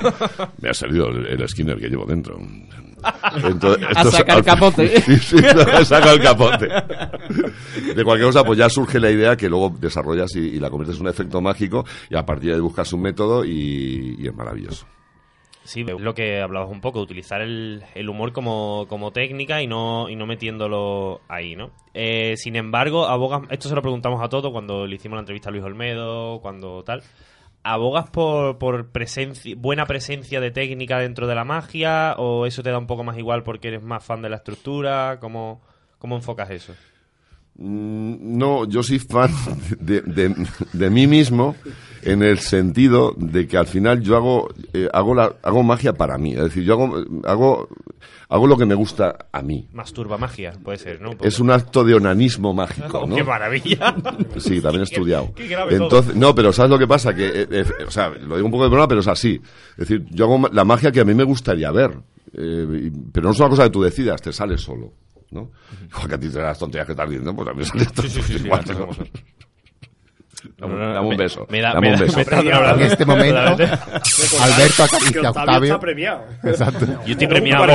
Me 0.61 0.69
ha 0.71 0.75
salido 0.75 1.09
el, 1.09 1.27
el 1.27 1.49
Skinner 1.49 1.79
que 1.79 1.89
llevo 1.89 2.05
dentro. 2.07 2.39
Entonces, 3.45 3.87
A 3.95 4.05
sacar 4.05 4.37
al- 4.39 4.45
capote. 4.45 5.01
Sí, 5.03 5.17
sí, 5.19 5.37
he 5.39 5.85
sacado 5.85 6.15
el 6.15 6.21
capote. 6.23 6.69
De 7.95 8.05
cualquier 8.05 8.29
cosa, 8.29 8.45
pues 8.45 8.59
ya 8.59 8.69
surge 8.69 8.99
la 9.01 9.11
idea 9.11 9.37
que 9.37 9.49
luego 9.49 9.75
desarrollas 9.81 10.35
y, 10.37 10.41
y 10.41 10.61
la 10.61 10.69
conviertes 10.71 10.97
en 11.01 11.03
un 11.07 11.11
efecto 11.11 11.41
mágico 11.41 11.85
y 12.11 12.17
a 12.17 12.25
partir 12.27 12.51
de 12.51 12.57
ahí 12.57 12.61
buscas 12.61 12.93
un 12.93 13.03
método 13.03 13.45
y, 13.45 14.17
y 14.19 14.27
es 14.29 14.35
maravilloso. 14.35 14.87
Sí, 15.69 15.85
lo 15.85 16.15
que 16.15 16.41
hablabas 16.41 16.71
un 16.71 16.81
poco, 16.81 16.99
utilizar 16.99 17.43
el, 17.43 17.85
el 17.95 18.09
humor 18.09 18.33
como, 18.33 18.87
como 18.89 19.13
técnica 19.13 19.61
y 19.61 19.67
no, 19.67 20.09
y 20.09 20.17
no 20.17 20.25
metiéndolo 20.25 21.21
ahí, 21.29 21.57
¿no? 21.57 21.73
Eh, 21.93 22.39
sin 22.39 22.57
embargo, 22.57 23.05
abogas, 23.07 23.43
esto 23.51 23.69
se 23.69 23.75
lo 23.75 23.83
preguntamos 23.83 24.23
a 24.23 24.31
todos 24.31 24.51
cuando 24.51 24.87
le 24.87 24.97
hicimos 24.97 25.17
la 25.17 25.21
entrevista 25.21 25.51
a 25.51 25.53
Luis 25.53 25.63
Olmedo, 25.63 26.41
cuando 26.41 26.83
tal. 26.85 27.03
¿Abogas 27.65 28.09
por, 28.09 28.57
por 28.57 28.93
presencia, 28.93 29.55
buena 29.59 29.85
presencia 29.85 30.41
de 30.41 30.51
técnica 30.51 31.01
dentro 31.01 31.27
de 31.27 31.35
la 31.35 31.45
magia 31.45 32.15
o 32.17 32.47
eso 32.47 32.63
te 32.63 32.71
da 32.71 32.79
un 32.79 32.87
poco 32.87 33.05
más 33.05 33.19
igual 33.19 33.43
porque 33.43 33.69
eres 33.69 33.83
más 33.83 34.03
fan 34.03 34.23
de 34.23 34.31
la 34.31 34.37
estructura? 34.37 35.19
¿Cómo, 35.21 35.61
cómo 35.99 36.17
enfocas 36.17 36.49
eso? 36.49 36.75
Mm, 37.59 38.39
No, 38.39 38.65
yo 38.69 38.83
soy 38.83 38.99
fan 39.01 39.31
de, 39.81 40.01
de- 40.03 40.35
de 40.73 40.91
mí 40.91 41.07
mismo 41.07 41.57
en 42.03 42.23
el 42.23 42.39
sentido 42.39 43.13
de 43.17 43.49
que 43.49 43.57
al 43.57 43.67
final 43.67 44.01
yo 44.01 44.17
hago 44.17 44.49
eh, 44.73 44.89
hago 44.93 45.15
la, 45.15 45.33
hago 45.43 45.63
magia 45.65 45.93
para 45.93 46.17
mí, 46.19 46.33
es 46.35 46.41
decir, 46.45 46.63
yo 46.63 46.75
hago 46.75 47.05
hago 47.25 47.69
hago 48.29 48.47
lo 48.47 48.57
que 48.57 48.65
me 48.67 48.75
gusta 48.77 49.27
a 49.33 49.43
mí. 49.43 49.67
Masturba 49.73 50.17
magia, 50.19 50.53
puede 50.63 50.79
ser, 50.79 51.01
¿no? 51.01 51.11
Es 51.23 51.41
un 51.41 51.51
acto 51.51 51.83
de 51.83 51.95
onanismo 51.95 52.55
mágico, 52.55 52.99
Oh, 53.03 53.07
¿no? 53.07 53.17
¡Qué 53.17 53.25
maravilla! 53.25 53.95
Sí, 54.39 54.61
también 54.61 54.83
he 54.83 54.85
estudiado. 54.85 55.33
qué 55.35 55.49
grave 55.49 55.73
todo. 55.77 55.83
Entonces, 55.85 56.15
no, 56.15 56.35
pero 56.35 56.53
¿sabes 56.53 56.71
lo 56.71 56.79
que 56.79 56.87
pasa? 56.87 57.13
Que, 57.15 57.27
eh, 57.27 57.47
eh, 57.51 57.65
o 57.87 57.91
sea, 57.91 58.11
lo 58.11 58.37
digo 58.37 58.47
un 58.47 58.53
poco 58.53 58.65
de 58.65 58.71
broma, 58.71 58.87
pero 58.87 59.01
es 59.01 59.09
así. 59.09 59.41
Es 59.73 59.89
decir, 59.89 60.05
yo 60.11 60.27
hago 60.27 60.49
la 60.53 60.65
magia 60.65 60.93
que 60.93 61.01
a 61.01 61.05
mí 61.05 61.15
me 61.15 61.25
gustaría 61.25 61.71
ver, 61.73 61.91
eh, 62.35 62.93
pero 63.13 63.27
no 63.27 63.33
es 63.33 63.41
una 63.41 63.49
cosa 63.49 63.65
que 63.65 63.71
tú 63.71 63.83
decidas, 63.83 64.21
te 64.23 64.33
sale 64.33 64.57
solo, 64.59 64.93
¿no? 65.31 65.51
Igual 65.91 66.09
que 66.09 66.15
a 66.15 66.19
ti 66.21 66.29
te 66.31 66.39
das 66.39 66.59
tonterías 66.59 66.87
que 66.87 66.93
estás 66.93 67.09
diciendo, 67.09 67.35
pues 67.35 67.49
a 67.49 67.53
mí 67.55 67.65
sale 67.65 67.85
Sí, 67.85 68.09
sí, 68.09 68.23
sí, 68.23 68.39
sí, 68.39 68.45
igual, 68.47 68.65
las. 68.65 68.89
Dame, 70.57 71.01
un 71.01 71.17
beso. 71.17 71.47
me 71.51 71.61
da- 71.61 71.75
dame 71.75 71.89
me 71.89 71.95
un 71.95 72.01
beso. 72.01 72.21
me. 72.25 72.71
En 72.71 72.81
este 72.83 73.05
momento, 73.05 73.39
Alberto 73.39 74.85
acaricia 74.85 75.21
a 75.27 75.31
Octavio 75.31 75.63
está 75.65 75.81
premiado. 75.81 76.25
Exacto. 76.45 76.87
Yo 77.05 77.13
estoy 77.13 77.27
premiado, 77.27 77.67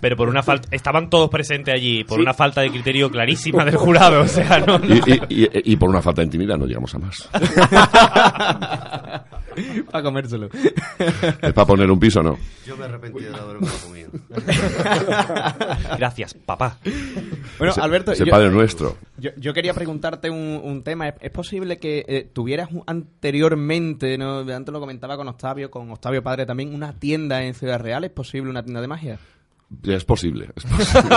pero 0.00 0.16
por 0.16 0.28
una 0.28 0.42
falta, 0.44 0.68
estaban 0.70 1.10
todos 1.10 1.28
presentes 1.30 1.74
allí, 1.74 2.04
por 2.04 2.18
Sí. 2.18 2.22
una 2.22 2.32
falta 2.32 2.60
de 2.60 2.70
criterio 2.70 3.10
clarísima 3.10 3.64
del 3.64 3.74
jurado, 3.76 4.20
o 4.22 4.28
sea, 4.28 4.60
no, 4.60 4.78
no. 4.78 4.86
Y, 4.94 5.00
y- 5.28 5.42
y- 5.42 5.72
y 5.72 5.76
por 5.76 5.88
una 5.90 6.00
falta 6.00 6.20
de 6.20 6.26
intimidad 6.26 6.56
no 6.56 6.66
llegamos 6.66 6.94
a 6.94 6.98
más. 7.00 7.28
Para 9.90 10.02
comérselo. 10.04 10.48
¿Es 10.48 11.52
para 11.52 11.66
poner 11.66 11.90
un 11.90 11.98
piso 11.98 12.20
o 12.20 12.22
no? 12.22 12.38
Yo 12.66 12.76
me 12.76 12.84
arrepentí 12.84 13.24
de 13.24 13.34
haberme 13.34 13.68
comido. 13.84 14.10
Gracias, 15.98 16.34
papá. 16.34 16.78
Bueno, 17.58 17.72
Ese- 17.72 17.80
Alberto, 17.80 18.12
ese 18.12 18.24
yo- 18.24 18.30
padre 18.30 18.50
nuestro. 18.50 18.96
Yo, 19.18 19.30
yo 19.36 19.52
quería 19.54 19.74
preguntarte 19.74 20.30
un, 20.30 20.60
un 20.62 20.82
tema. 20.82 21.08
¿Es, 21.08 21.14
es 21.20 21.30
posible 21.30 21.78
que 21.78 22.04
eh, 22.08 22.30
tuvieras 22.32 22.70
un- 22.72 22.82
anteriormente, 22.86 24.16
¿no? 24.18 24.38
antes 24.40 24.72
lo 24.72 24.80
comentaba 24.80 25.16
con 25.16 25.28
Octavio, 25.28 25.70
con 25.70 25.90
Octavio 25.90 26.22
Padre 26.22 26.46
también, 26.46 26.74
una 26.74 26.92
tienda 26.98 27.42
en 27.44 27.54
Ciudad 27.54 27.80
Real? 27.80 28.04
¿Es 28.04 28.10
posible 28.10 28.50
una 28.50 28.62
tienda 28.62 28.80
de 28.80 28.88
magia? 28.88 29.18
Es 29.82 30.04
posible, 30.04 30.50
es 30.54 30.64
posible. 30.64 31.16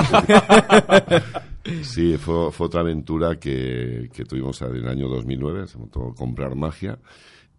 sí, 1.84 2.18
fue, 2.18 2.52
fue 2.52 2.68
otra 2.68 2.82
aventura 2.82 3.38
que, 3.40 4.10
que 4.14 4.24
tuvimos 4.26 4.62
en 4.62 4.76
el 4.76 4.88
año 4.88 5.08
2009, 5.10 5.68
se 5.68 5.78
montó 5.78 6.14
Comprar 6.16 6.56
Magia, 6.56 6.98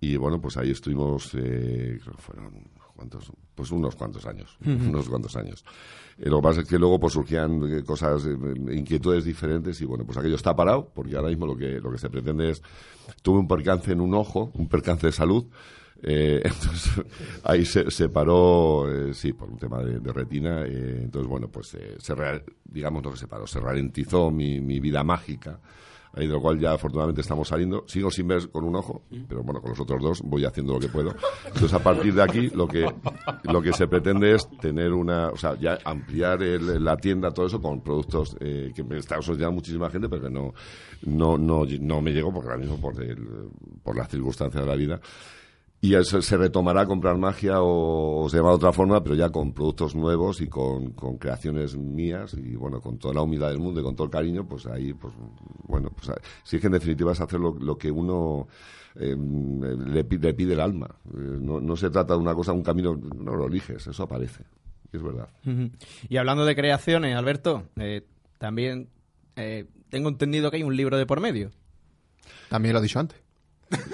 y 0.01 0.17
bueno, 0.17 0.41
pues 0.41 0.57
ahí 0.57 0.71
estuvimos, 0.71 1.31
eh, 1.35 1.99
creo 2.03 2.15
que 2.17 2.23
fueron, 2.23 2.53
¿cuántos? 2.95 3.33
Pues 3.55 3.71
unos 3.73 3.97
cuantos 3.97 4.27
años, 4.27 4.57
unos 4.65 5.09
cuantos 5.09 5.35
años. 5.37 5.65
Eh, 6.19 6.29
lo 6.31 6.37
que 6.39 6.43
pasa 6.43 6.61
es 6.63 6.69
que 6.69 6.79
luego 6.79 6.99
pues 7.01 7.13
surgían 7.13 7.63
eh, 7.79 7.83
cosas, 7.85 8.25
eh, 8.27 8.37
inquietudes 8.73 9.25
diferentes, 9.25 9.81
y 9.81 9.85
bueno, 9.85 10.05
pues 10.05 10.19
aquello 10.19 10.37
está 10.37 10.55
parado, 10.55 10.91
porque 10.95 11.17
ahora 11.17 11.29
mismo 11.29 11.47
lo 11.47 11.57
que, 11.57 11.81
lo 11.81 11.91
que 11.91 11.99
se 11.99 12.11
pretende 12.11 12.51
es, 12.51 12.63
tuve 13.23 13.39
un 13.39 13.49
percance 13.49 13.91
en 13.93 14.01
un 14.01 14.15
ojo, 14.15 14.51
un 14.55 14.69
percance 14.69 15.07
de 15.09 15.13
salud, 15.13 15.47
eh, 16.03 16.41
entonces, 16.45 16.93
ahí 17.43 17.65
se, 17.65 17.91
se 17.91 18.09
paró, 18.09 18.87
eh, 18.93 19.13
sí, 19.15 19.33
por 19.33 19.49
un 19.51 19.59
tema 19.59 19.83
de, 19.83 19.99
de 19.99 20.13
retina. 20.13 20.65
eh, 20.65 21.01
entonces, 21.03 21.29
bueno, 21.29 21.49
pues 21.49 21.77
se, 21.99 22.15
rea- 22.15 22.41
digamos 22.65 23.03
lo 23.05 23.11
que 23.11 23.17
se 23.17 23.27
paró, 23.27 23.49
se 23.49 23.59
ralentizó 23.59 24.31
mi, 24.31 24.61
mi 24.61 24.79
vida 24.79 25.03
mágica. 25.03 25.59
Ahí 26.15 26.27
de 26.27 26.33
lo 26.33 26.41
cual 26.41 26.59
ya 26.59 26.73
afortunadamente 26.73 27.21
estamos 27.21 27.49
saliendo. 27.49 27.85
Sigo 27.87 28.11
sin 28.11 28.27
ver 28.29 28.51
con 28.51 28.65
un 28.65 28.75
ojo, 28.77 29.03
pero 29.29 29.43
bueno, 29.43 29.61
con 29.61 29.71
los 29.71 29.81
otros 29.81 30.03
dos 30.03 30.23
voy 30.23 30.45
haciendo 30.45 30.73
lo 30.75 30.81
que 30.81 30.89
puedo. 30.89 31.15
Entonces, 31.47 31.73
a 31.75 31.79
partir 31.83 32.15
de 32.15 32.23
aquí, 32.23 32.49
lo 32.51 32.67
que, 32.67 32.91
lo 33.45 33.63
que 33.63 33.73
se 33.73 33.87
pretende 33.87 34.35
es 34.35 34.49
tener 34.61 34.93
una, 34.93 35.29
o 35.29 35.37
sea, 35.37 35.55
ya 35.59 35.79
ampliar 35.85 36.43
el- 36.43 36.83
la 36.85 36.97
tienda, 36.97 37.31
todo 37.31 37.47
eso, 37.47 37.61
con 37.61 37.81
productos 37.83 38.37
eh, 38.41 38.73
que 38.75 38.83
me 38.83 38.99
está 38.99 39.21
solicitando 39.23 39.53
muchísima 39.53 39.91
gente, 39.91 40.09
pero 40.09 40.23
que 40.23 40.31
no, 40.31 40.55
no, 41.03 41.39
no, 41.39 41.65
no 41.81 42.01
me 42.01 42.11
llegó, 42.13 42.33
porque 42.33 42.49
ahora 42.51 42.61
mismo 42.61 42.81
por, 42.81 43.01
el- 43.03 43.51
por 43.83 43.97
las 43.97 44.09
circunstancias 44.09 44.63
de 44.65 44.69
la 44.69 44.77
vida. 44.77 45.01
Y 45.81 45.95
eso 45.95 46.21
se 46.21 46.37
retomará 46.37 46.87
comprar 46.87 47.17
magia 47.19 47.63
o, 47.63 48.25
o 48.25 48.29
se 48.29 48.39
llama 48.39 48.49
de 48.51 48.57
otra 48.57 48.73
forma, 48.73 49.03
pero 49.03 49.15
ya 49.15 49.31
con 49.31 49.53
productos 49.53 49.95
nuevos 49.95 50.41
y 50.41 50.49
con, 50.49 50.91
con 50.91 51.19
creaciones 51.19 51.77
mías 51.77 52.35
y 52.35 52.57
bueno, 52.57 52.81
con 52.81 52.99
toda 52.99 53.15
la 53.15 53.23
humildad 53.23 53.51
del 53.51 53.61
mundo 53.61 53.81
y 53.81 53.85
con 53.85 53.95
todo 53.95 54.07
el 54.07 54.11
cariño, 54.11 54.45
pues 54.45 54.67
ahí, 54.67 54.93
pues 54.93 55.15
bueno, 55.69 55.91
pues 55.91 56.11
si 56.43 56.57
es 56.57 56.61
que 56.61 56.67
en 56.67 56.73
definitiva 56.73 57.13
es 57.13 57.21
hacer 57.21 57.39
lo, 57.39 57.55
lo 57.55 57.79
que 57.79 57.93
uno 57.93 58.49
eh, 58.97 59.17
le, 59.17 60.03
le 60.03 60.35
pide 60.35 60.53
el 60.55 60.61
alma. 60.61 60.89
Eh, 61.15 61.39
no, 61.41 61.61
no 61.61 61.77
se 61.77 61.91
trata 61.91 62.15
de 62.15 62.21
una 62.21 62.35
cosa, 62.35 62.53
un 62.53 62.65
camino, 62.65 62.97
no 62.97 63.37
lo 63.37 63.47
eliges, 63.47 63.87
eso 63.87 64.03
aparece. 64.03 64.43
Y 64.93 64.97
es 64.97 65.03
verdad. 65.03 65.29
Y 66.09 66.17
hablando 66.17 66.45
de 66.45 66.57
creaciones, 66.57 67.15
Alberto, 67.15 67.65
eh, 67.77 68.05
también 68.39 68.89
eh, 69.37 69.67
tengo 69.91 70.09
entendido 70.09 70.51
que 70.51 70.57
hay 70.57 70.63
un 70.65 70.77
libro 70.77 70.97
de 70.97 71.07
por 71.07 71.21
medio. 71.21 71.51
También 72.49 72.73
lo 72.73 72.81
he 72.81 72.83
dicho 72.83 72.99
antes. 72.99 73.21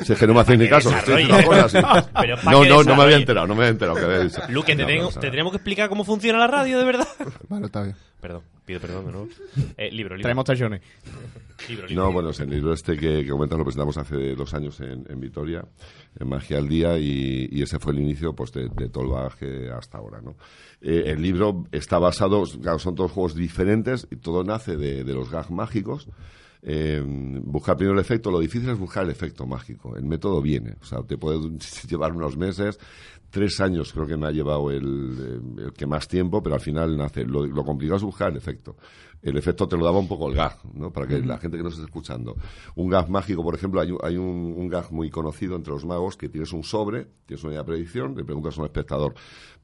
Si 0.02 0.12
es 0.12 0.18
que 0.18 0.26
no 0.26 0.34
me 0.34 0.40
hacéis 0.40 0.58
ni 0.60 0.68
caso, 0.68 0.90
estoy 0.96 1.22
diciendo 1.24 1.46
cosas 1.46 1.74
así. 1.74 1.86
Pero 2.20 2.36
pa' 2.36 2.52
No, 2.52 2.62
que 2.62 2.68
no, 2.68 2.82
no 2.84 2.96
me 2.96 3.02
había 3.02 3.16
desarrolle. 3.16 3.16
enterado, 3.16 3.46
no 3.48 3.54
me 3.54 3.60
había 3.62 3.70
enterado. 3.70 3.96
Que 3.98 4.04
había 4.04 4.18
dicho. 4.20 4.40
Luque, 4.50 4.76
te, 4.76 4.82
No, 4.82 4.88
tengo- 4.88 5.10
no, 5.14 5.20
te 5.20 5.30
tenemos 5.30 5.52
que 5.52 5.56
explicar 5.56 5.88
cómo 5.88 6.04
funciona 6.04 6.38
la 6.38 6.46
radio, 6.46 6.78
de 6.78 6.84
verdad. 6.84 7.08
Vale, 7.48 7.66
está 7.66 7.82
bien. 7.82 7.96
Perdón, 8.20 8.42
pido 8.64 8.80
perdón 8.80 9.06
de 9.06 9.12
nuevo. 9.12 9.28
Eh, 9.76 9.90
libro, 9.90 10.14
libro. 10.16 10.22
Traemos 10.22 10.44
tachones. 10.44 10.80
Libro, 11.68 11.86
libro. 11.86 12.04
No, 12.04 12.12
bueno, 12.12 12.30
es 12.30 12.40
el 12.40 12.50
libro 12.50 12.72
este 12.72 12.96
que, 12.96 13.22
que 13.24 13.28
comentas 13.28 13.58
lo 13.58 13.64
presentamos 13.64 13.96
hace 13.98 14.34
dos 14.34 14.54
años 14.54 14.80
en, 14.80 15.04
en 15.08 15.20
Vitoria, 15.20 15.64
en 16.18 16.28
Magia 16.28 16.58
al 16.58 16.68
Día, 16.68 16.96
y, 16.98 17.48
y 17.52 17.62
ese 17.62 17.78
fue 17.78 17.92
el 17.92 18.00
inicio 18.00 18.32
pues, 18.34 18.52
de, 18.52 18.68
de 18.68 18.88
todo 18.88 19.04
el 19.04 19.10
bagaje 19.10 19.70
hasta 19.70 19.98
ahora. 19.98 20.20
¿no? 20.22 20.36
Eh, 20.80 21.04
el 21.06 21.20
libro 21.20 21.64
está 21.72 21.98
basado, 21.98 22.44
claro, 22.62 22.78
son 22.78 22.94
todos 22.94 23.12
juegos 23.12 23.34
diferentes, 23.34 24.06
y 24.10 24.16
todo 24.16 24.42
nace 24.44 24.76
de, 24.76 25.04
de 25.04 25.12
los 25.14 25.30
gags 25.30 25.50
mágicos. 25.50 26.08
Eh, 26.66 27.02
buscar 27.44 27.76
primero 27.76 27.92
el 27.92 28.00
efecto, 28.00 28.30
lo 28.30 28.40
difícil 28.40 28.70
es 28.70 28.78
buscar 28.78 29.04
el 29.04 29.10
efecto 29.10 29.46
mágico. 29.46 29.96
El 29.96 30.04
método 30.04 30.40
viene, 30.40 30.76
o 30.80 30.84
sea, 30.84 31.02
te 31.02 31.18
puede 31.18 31.38
llevar 31.88 32.12
unos 32.12 32.38
meses, 32.38 32.78
tres 33.28 33.60
años 33.60 33.92
creo 33.92 34.06
que 34.06 34.16
me 34.16 34.28
ha 34.28 34.30
llevado 34.30 34.70
el, 34.70 34.82
eh, 35.58 35.62
el 35.64 35.72
que 35.74 35.86
más 35.86 36.08
tiempo, 36.08 36.42
pero 36.42 36.54
al 36.54 36.62
final 36.62 36.96
nace. 36.96 37.24
Lo, 37.24 37.44
lo 37.44 37.64
complicado 37.64 37.98
es 37.98 38.02
buscar 38.02 38.30
el 38.30 38.38
efecto. 38.38 38.76
El 39.20 39.36
efecto 39.36 39.68
te 39.68 39.76
lo 39.76 39.84
daba 39.84 39.98
un 39.98 40.08
poco 40.08 40.28
el 40.28 40.36
gag, 40.36 40.56
¿no? 40.72 40.90
Para 40.90 41.06
que 41.06 41.18
la 41.20 41.36
gente 41.36 41.58
que 41.58 41.62
nos 41.62 41.74
esté 41.74 41.84
escuchando. 41.84 42.36
Un 42.76 42.88
gag 42.88 43.10
mágico, 43.10 43.42
por 43.42 43.54
ejemplo, 43.54 43.80
hay, 43.80 43.90
un, 43.90 43.98
hay 44.02 44.16
un, 44.16 44.54
un 44.56 44.68
gag 44.68 44.90
muy 44.90 45.10
conocido 45.10 45.56
entre 45.56 45.72
los 45.72 45.84
magos 45.84 46.16
que 46.16 46.30
tienes 46.30 46.52
un 46.52 46.62
sobre, 46.62 47.08
tienes 47.26 47.44
una 47.44 47.62
predicción, 47.62 48.14
le 48.16 48.24
preguntas 48.24 48.56
a 48.56 48.60
un 48.60 48.66
espectador, 48.66 49.14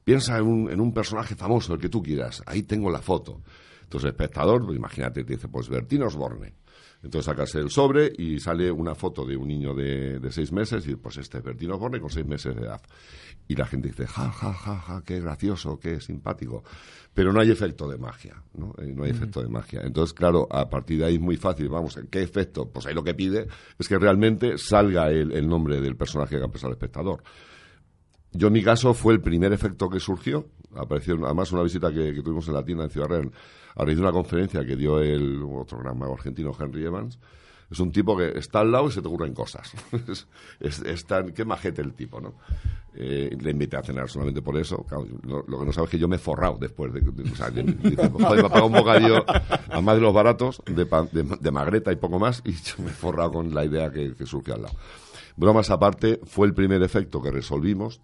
piensa 0.03 0.37
en 0.37 0.45
un, 0.45 0.69
en 0.69 0.79
un 0.79 0.93
personaje 0.93 1.35
famoso, 1.35 1.73
el 1.73 1.79
que 1.79 1.89
tú 1.89 2.03
quieras, 2.03 2.43
ahí 2.45 2.63
tengo 2.63 2.91
la 2.91 3.01
foto. 3.01 3.41
Entonces 3.83 4.05
el 4.05 4.11
espectador, 4.11 4.65
pues, 4.65 4.77
imagínate, 4.77 5.23
te 5.23 5.33
dice, 5.33 5.47
pues 5.47 5.67
Bertín 5.69 6.03
Osborne. 6.03 6.53
Entonces 7.03 7.25
sacas 7.25 7.55
el 7.55 7.69
sobre 7.69 8.11
y 8.15 8.39
sale 8.39 8.71
una 8.71 8.93
foto 8.93 9.25
de 9.25 9.35
un 9.35 9.47
niño 9.47 9.73
de, 9.73 10.19
de 10.19 10.31
seis 10.31 10.51
meses 10.51 10.87
y 10.87 10.95
pues 10.95 11.17
este 11.17 11.39
es 11.39 11.43
Bertín 11.43 11.71
Osborne 11.71 11.99
con 11.99 12.09
seis 12.09 12.25
meses 12.25 12.55
de 12.55 12.61
edad. 12.61 12.81
Y 13.47 13.55
la 13.55 13.65
gente 13.65 13.87
dice, 13.87 14.05
ja, 14.05 14.31
ja, 14.31 14.53
ja, 14.53 14.77
ja, 14.77 15.03
qué 15.03 15.19
gracioso, 15.19 15.79
qué 15.79 15.99
simpático. 15.99 16.63
Pero 17.13 17.33
no 17.33 17.41
hay 17.41 17.51
efecto 17.51 17.89
de 17.89 17.97
magia, 17.97 18.41
¿no? 18.53 18.73
Eh, 18.77 18.93
no 18.95 19.03
hay 19.03 19.11
efecto 19.11 19.41
de 19.41 19.49
magia. 19.49 19.81
Entonces, 19.83 20.13
claro, 20.13 20.47
a 20.49 20.69
partir 20.69 20.99
de 20.99 21.05
ahí 21.05 21.15
es 21.15 21.21
muy 21.21 21.37
fácil, 21.37 21.67
vamos, 21.69 21.99
¿qué 22.09 22.21
efecto? 22.21 22.69
Pues 22.69 22.85
ahí 22.85 22.93
lo 22.93 23.03
que 23.03 23.13
pide 23.13 23.47
es 23.77 23.87
que 23.87 23.97
realmente 23.97 24.57
salga 24.57 25.09
el, 25.09 25.31
el 25.31 25.47
nombre 25.47 25.81
del 25.81 25.95
personaje 25.97 26.37
que 26.37 26.43
ha 26.43 26.67
el 26.67 26.71
espectador. 26.71 27.23
Yo 28.31 28.47
en 28.47 28.53
mi 28.53 28.63
caso 28.63 28.93
fue 28.93 29.13
el 29.13 29.21
primer 29.21 29.51
efecto 29.51 29.89
que 29.89 29.99
surgió. 29.99 30.47
Apareció 30.75 31.17
además 31.25 31.51
una 31.51 31.63
visita 31.63 31.91
que, 31.91 32.13
tuvimos 32.21 32.47
en 32.47 32.53
la 32.53 32.63
tienda 32.63 32.83
en 32.85 32.89
Ciudad 32.89 33.07
Real 33.07 33.31
a 33.75 33.85
raíz 33.85 33.97
de 33.97 34.03
una 34.03 34.11
conferencia 34.11 34.65
que 34.65 34.75
dio 34.75 34.99
el 34.99 35.41
otro 35.43 35.79
gran 35.79 35.97
mago 35.97 36.13
argentino, 36.13 36.55
Henry 36.57 36.85
Evans. 36.85 37.19
Es 37.69 37.79
un 37.79 37.91
tipo 37.91 38.17
que 38.17 38.37
está 38.37 38.59
al 38.59 38.71
lado 38.71 38.89
y 38.89 38.91
se 38.91 39.01
te 39.01 39.07
ocurren 39.07 39.33
cosas. 39.33 39.71
es, 40.09 40.27
es, 40.59 40.81
es 40.81 41.05
tan, 41.05 41.31
qué 41.31 41.45
majete 41.45 41.81
el 41.81 41.93
tipo, 41.93 42.19
¿no? 42.19 42.33
Eh, 42.93 43.37
le 43.39 43.51
invité 43.51 43.77
a 43.77 43.81
cenar 43.81 44.09
solamente 44.09 44.41
por 44.41 44.57
eso. 44.57 44.85
Lo, 45.23 45.45
que 45.45 45.65
no 45.65 45.71
sabes 45.71 45.87
es 45.87 45.91
que 45.91 45.97
yo 45.97 46.09
me 46.09 46.17
he 46.17 46.19
forrado 46.19 46.57
después 46.59 46.91
de... 46.91 46.99
que- 46.99 47.95
joder, 47.95 48.51
me 48.51 48.61
un 48.61 48.73
bocadillo 48.73 49.23
a 49.69 49.79
más 49.79 49.95
de 49.95 50.01
los 50.01 50.13
baratos, 50.13 50.61
de, 50.65 51.51
magreta 51.51 51.93
y 51.93 51.95
poco 51.95 52.19
más, 52.19 52.43
y 52.45 52.51
me 52.81 52.89
he 52.89 52.93
forrado 52.93 53.31
con 53.31 53.53
la 53.53 53.63
idea 53.63 53.89
que, 53.89 54.15
que 54.15 54.25
surgió 54.25 54.55
al 54.55 54.63
lado. 54.63 54.75
Bromas 55.37 55.69
aparte, 55.69 56.19
fue 56.25 56.47
el 56.47 56.53
primer 56.53 56.83
efecto 56.83 57.21
que 57.21 57.31
resolvimos. 57.31 58.01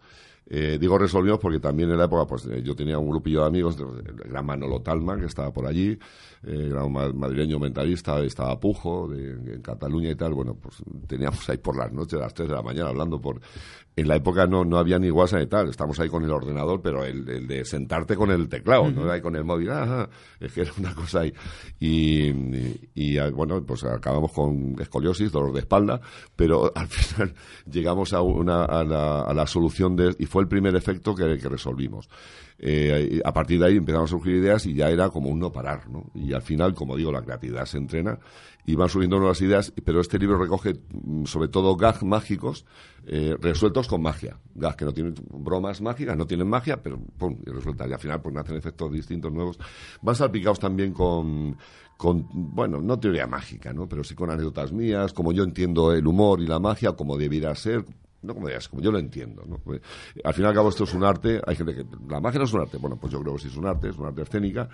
Eh, 0.50 0.78
digo 0.80 0.98
resolvimos 0.98 1.40
porque 1.40 1.60
también 1.60 1.90
en 1.92 1.98
la 1.98 2.06
época 2.06 2.26
pues 2.26 2.46
eh, 2.46 2.62
yo 2.64 2.74
tenía 2.76 2.98
un 2.98 3.10
grupillo 3.10 3.42
de 3.42 3.48
amigos, 3.48 3.78
el 3.80 4.16
gran 4.16 4.46
Manolo 4.46 4.82
Talma, 4.82 5.18
que 5.18 5.26
estaba 5.26 5.52
por 5.52 5.66
allí, 5.68 5.98
eh, 6.44 6.68
gran 6.70 6.90
ma- 6.92 7.12
madrileño 7.12 7.60
mentalista, 7.60 8.20
estaba 8.22 8.58
Pujo, 8.60 9.10
de, 9.10 9.32
en 9.56 9.62
Cataluña 9.62 10.10
y 10.10 10.16
tal, 10.16 10.34
bueno, 10.34 10.56
pues 10.56 10.78
teníamos 11.08 11.50
ahí 11.50 11.58
por 11.58 11.76
las 11.76 11.92
noches, 11.92 12.20
a 12.20 12.24
las 12.24 12.34
3 12.34 12.48
de 12.50 12.56
la 12.56 12.62
mañana, 12.62 12.90
hablando 12.90 13.20
por... 13.20 13.42
En 13.98 14.08
la 14.08 14.16
época 14.16 14.46
no, 14.46 14.64
no 14.64 14.78
había 14.78 15.00
ni 15.00 15.10
WhatsApp 15.10 15.42
y 15.42 15.48
tal, 15.48 15.70
estamos 15.70 16.00
ahí 16.00 16.08
con 16.08 16.24
el 16.24 16.30
ordenador, 16.30 16.80
pero 16.84 17.04
el, 17.04 17.28
el 17.28 17.48
de 17.48 17.66
sentarte 17.66 18.16
con 18.16 18.30
el 18.30 18.48
teclado, 18.48 18.92
no 18.92 19.06
era 19.06 19.14
ahí 19.14 19.22
con 19.22 19.36
el 19.36 19.44
móvil, 19.44 19.72
ah, 19.72 20.08
es 20.40 20.54
que 20.54 20.62
era 20.62 20.72
una 20.78 20.94
cosa 20.94 21.22
ahí. 21.22 21.34
Y, 21.80 22.30
y, 22.30 22.90
y, 22.94 23.18
ah, 23.18 23.32
bueno, 23.32 23.60
pues 23.66 23.84
acabamos 23.86 24.32
con 24.32 24.76
escoliosis, 24.80 25.32
dolor 25.32 25.52
de 25.52 25.62
espalda, 25.62 26.00
pero 26.36 26.72
al 26.76 26.88
final 26.90 27.34
llegamos 27.66 28.14
a, 28.14 28.22
una, 28.22 28.66
a, 28.66 28.84
la, 28.84 29.22
a 29.22 29.34
la 29.34 29.48
solución 29.48 29.96
de, 29.96 30.16
y 30.20 30.28
fue 30.28 30.44
el 30.44 30.48
primer 30.48 30.76
efecto 30.76 31.16
que, 31.16 31.40
que 31.40 31.50
resolvimos. 31.50 32.08
Eh, 32.60 33.22
a 33.24 33.32
partir 33.32 33.60
de 33.60 33.68
ahí 33.68 33.78
empezaron 33.78 34.06
a 34.06 34.08
surgir 34.08 34.36
ideas 34.36 34.66
y 34.66 34.74
ya 34.74 34.90
era 34.90 35.10
como 35.10 35.30
un 35.30 35.40
no 35.40 35.52
parar, 35.52 35.88
¿no? 35.90 36.10
Y 36.16 36.34
al 36.34 36.42
final, 36.42 36.74
como 36.74 36.96
digo, 36.96 37.12
la 37.12 37.22
creatividad 37.22 37.66
se 37.66 37.78
entrena 37.78 38.18
y 38.66 38.76
van 38.76 38.90
surgiendo 38.90 39.18
nuevas 39.18 39.40
ideas, 39.42 39.72
pero 39.86 40.02
este 40.02 40.18
libro 40.18 40.38
recoge 40.38 40.74
mm, 40.92 41.26
sobre 41.26 41.50
todo 41.50 41.76
gags 41.76 42.04
mágicos 42.04 42.66
eh, 43.06 43.38
resueltos 43.40 43.87
con 43.88 44.02
magia. 44.02 44.38
Gags 44.56 44.76
que 44.76 44.86
no 44.86 44.94
tienen 44.94 45.16
bromas 45.30 45.82
mágicas, 45.82 46.18
no 46.18 46.26
tienen 46.26 46.48
magia, 46.48 46.82
pero 46.82 47.00
y 47.46 47.50
resueltas. 47.50 47.90
Y 47.90 47.94
al 47.94 48.00
final 48.00 48.22
pues 48.22 48.36
nacen 48.36 48.56
efectos 48.56 48.92
distintos, 48.92 49.32
nuevos. 49.32 49.60
Van 50.02 50.16
salpicados 50.16 50.60
también 50.60 50.94
con, 50.94 51.58
bueno, 52.34 52.82
no 52.82 53.00
teoría 53.00 53.28
mágica, 53.28 53.74
¿no? 53.74 53.88
Pero 53.88 54.04
sí 54.04 54.16
con 54.16 54.30
anécdotas 54.30 54.72
mías, 54.72 55.14
como 55.14 55.32
yo 55.32 55.44
entiendo 55.44 55.94
el 55.94 56.06
humor 56.06 56.42
y 56.42 56.48
la 56.48 56.60
magia, 56.60 56.94
como 56.94 57.18
debiera 57.18 57.54
ser, 57.56 57.86
no 58.22 58.34
como 58.34 58.48
ser, 58.48 58.68
como 58.70 58.82
yo 58.82 58.92
lo 58.92 59.00
entiendo, 59.00 59.44
¿no? 59.46 59.58
Pues, 59.58 59.82
al 60.24 60.34
fin 60.34 60.46
y 60.46 60.48
al 60.48 60.54
cabo 60.54 60.70
esto 60.70 60.84
es 60.84 60.94
un 60.94 61.04
arte, 61.04 61.42
hay 61.46 61.56
gente 61.56 61.76
que, 61.76 61.86
la 62.10 62.20
magia 62.20 62.40
no 62.40 62.46
es 62.46 62.54
un 62.54 62.62
arte, 62.62 62.78
bueno, 62.78 62.98
pues 63.00 63.14
yo 63.14 63.22
creo 63.22 63.36
que 63.36 63.42
sí 63.42 63.48
es 63.48 63.58
un 63.58 63.66
arte, 63.66 63.90
es 63.90 63.98
un 63.98 64.06
arte 64.06 64.22
escénica, 64.22 64.70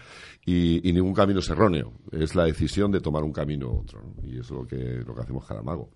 y, 0.45 0.82
ningún 0.93 1.13
camino 1.13 1.39
es 1.39 1.49
erróneo, 1.49 1.93
es 2.12 2.36
la 2.36 2.45
decisión 2.45 2.91
de 2.91 2.99
tomar 2.99 3.23
un 3.23 3.32
camino 3.32 3.69
u 3.69 3.80
otro. 3.80 4.02
Y 4.23 4.39
eso 4.39 4.41
es 4.41 4.52
lo 4.62 4.67
que, 4.67 5.04
lo 5.06 5.15
que 5.15 5.21
hacemos 5.21 5.45
cada 5.45 5.62
mago. 5.62 5.89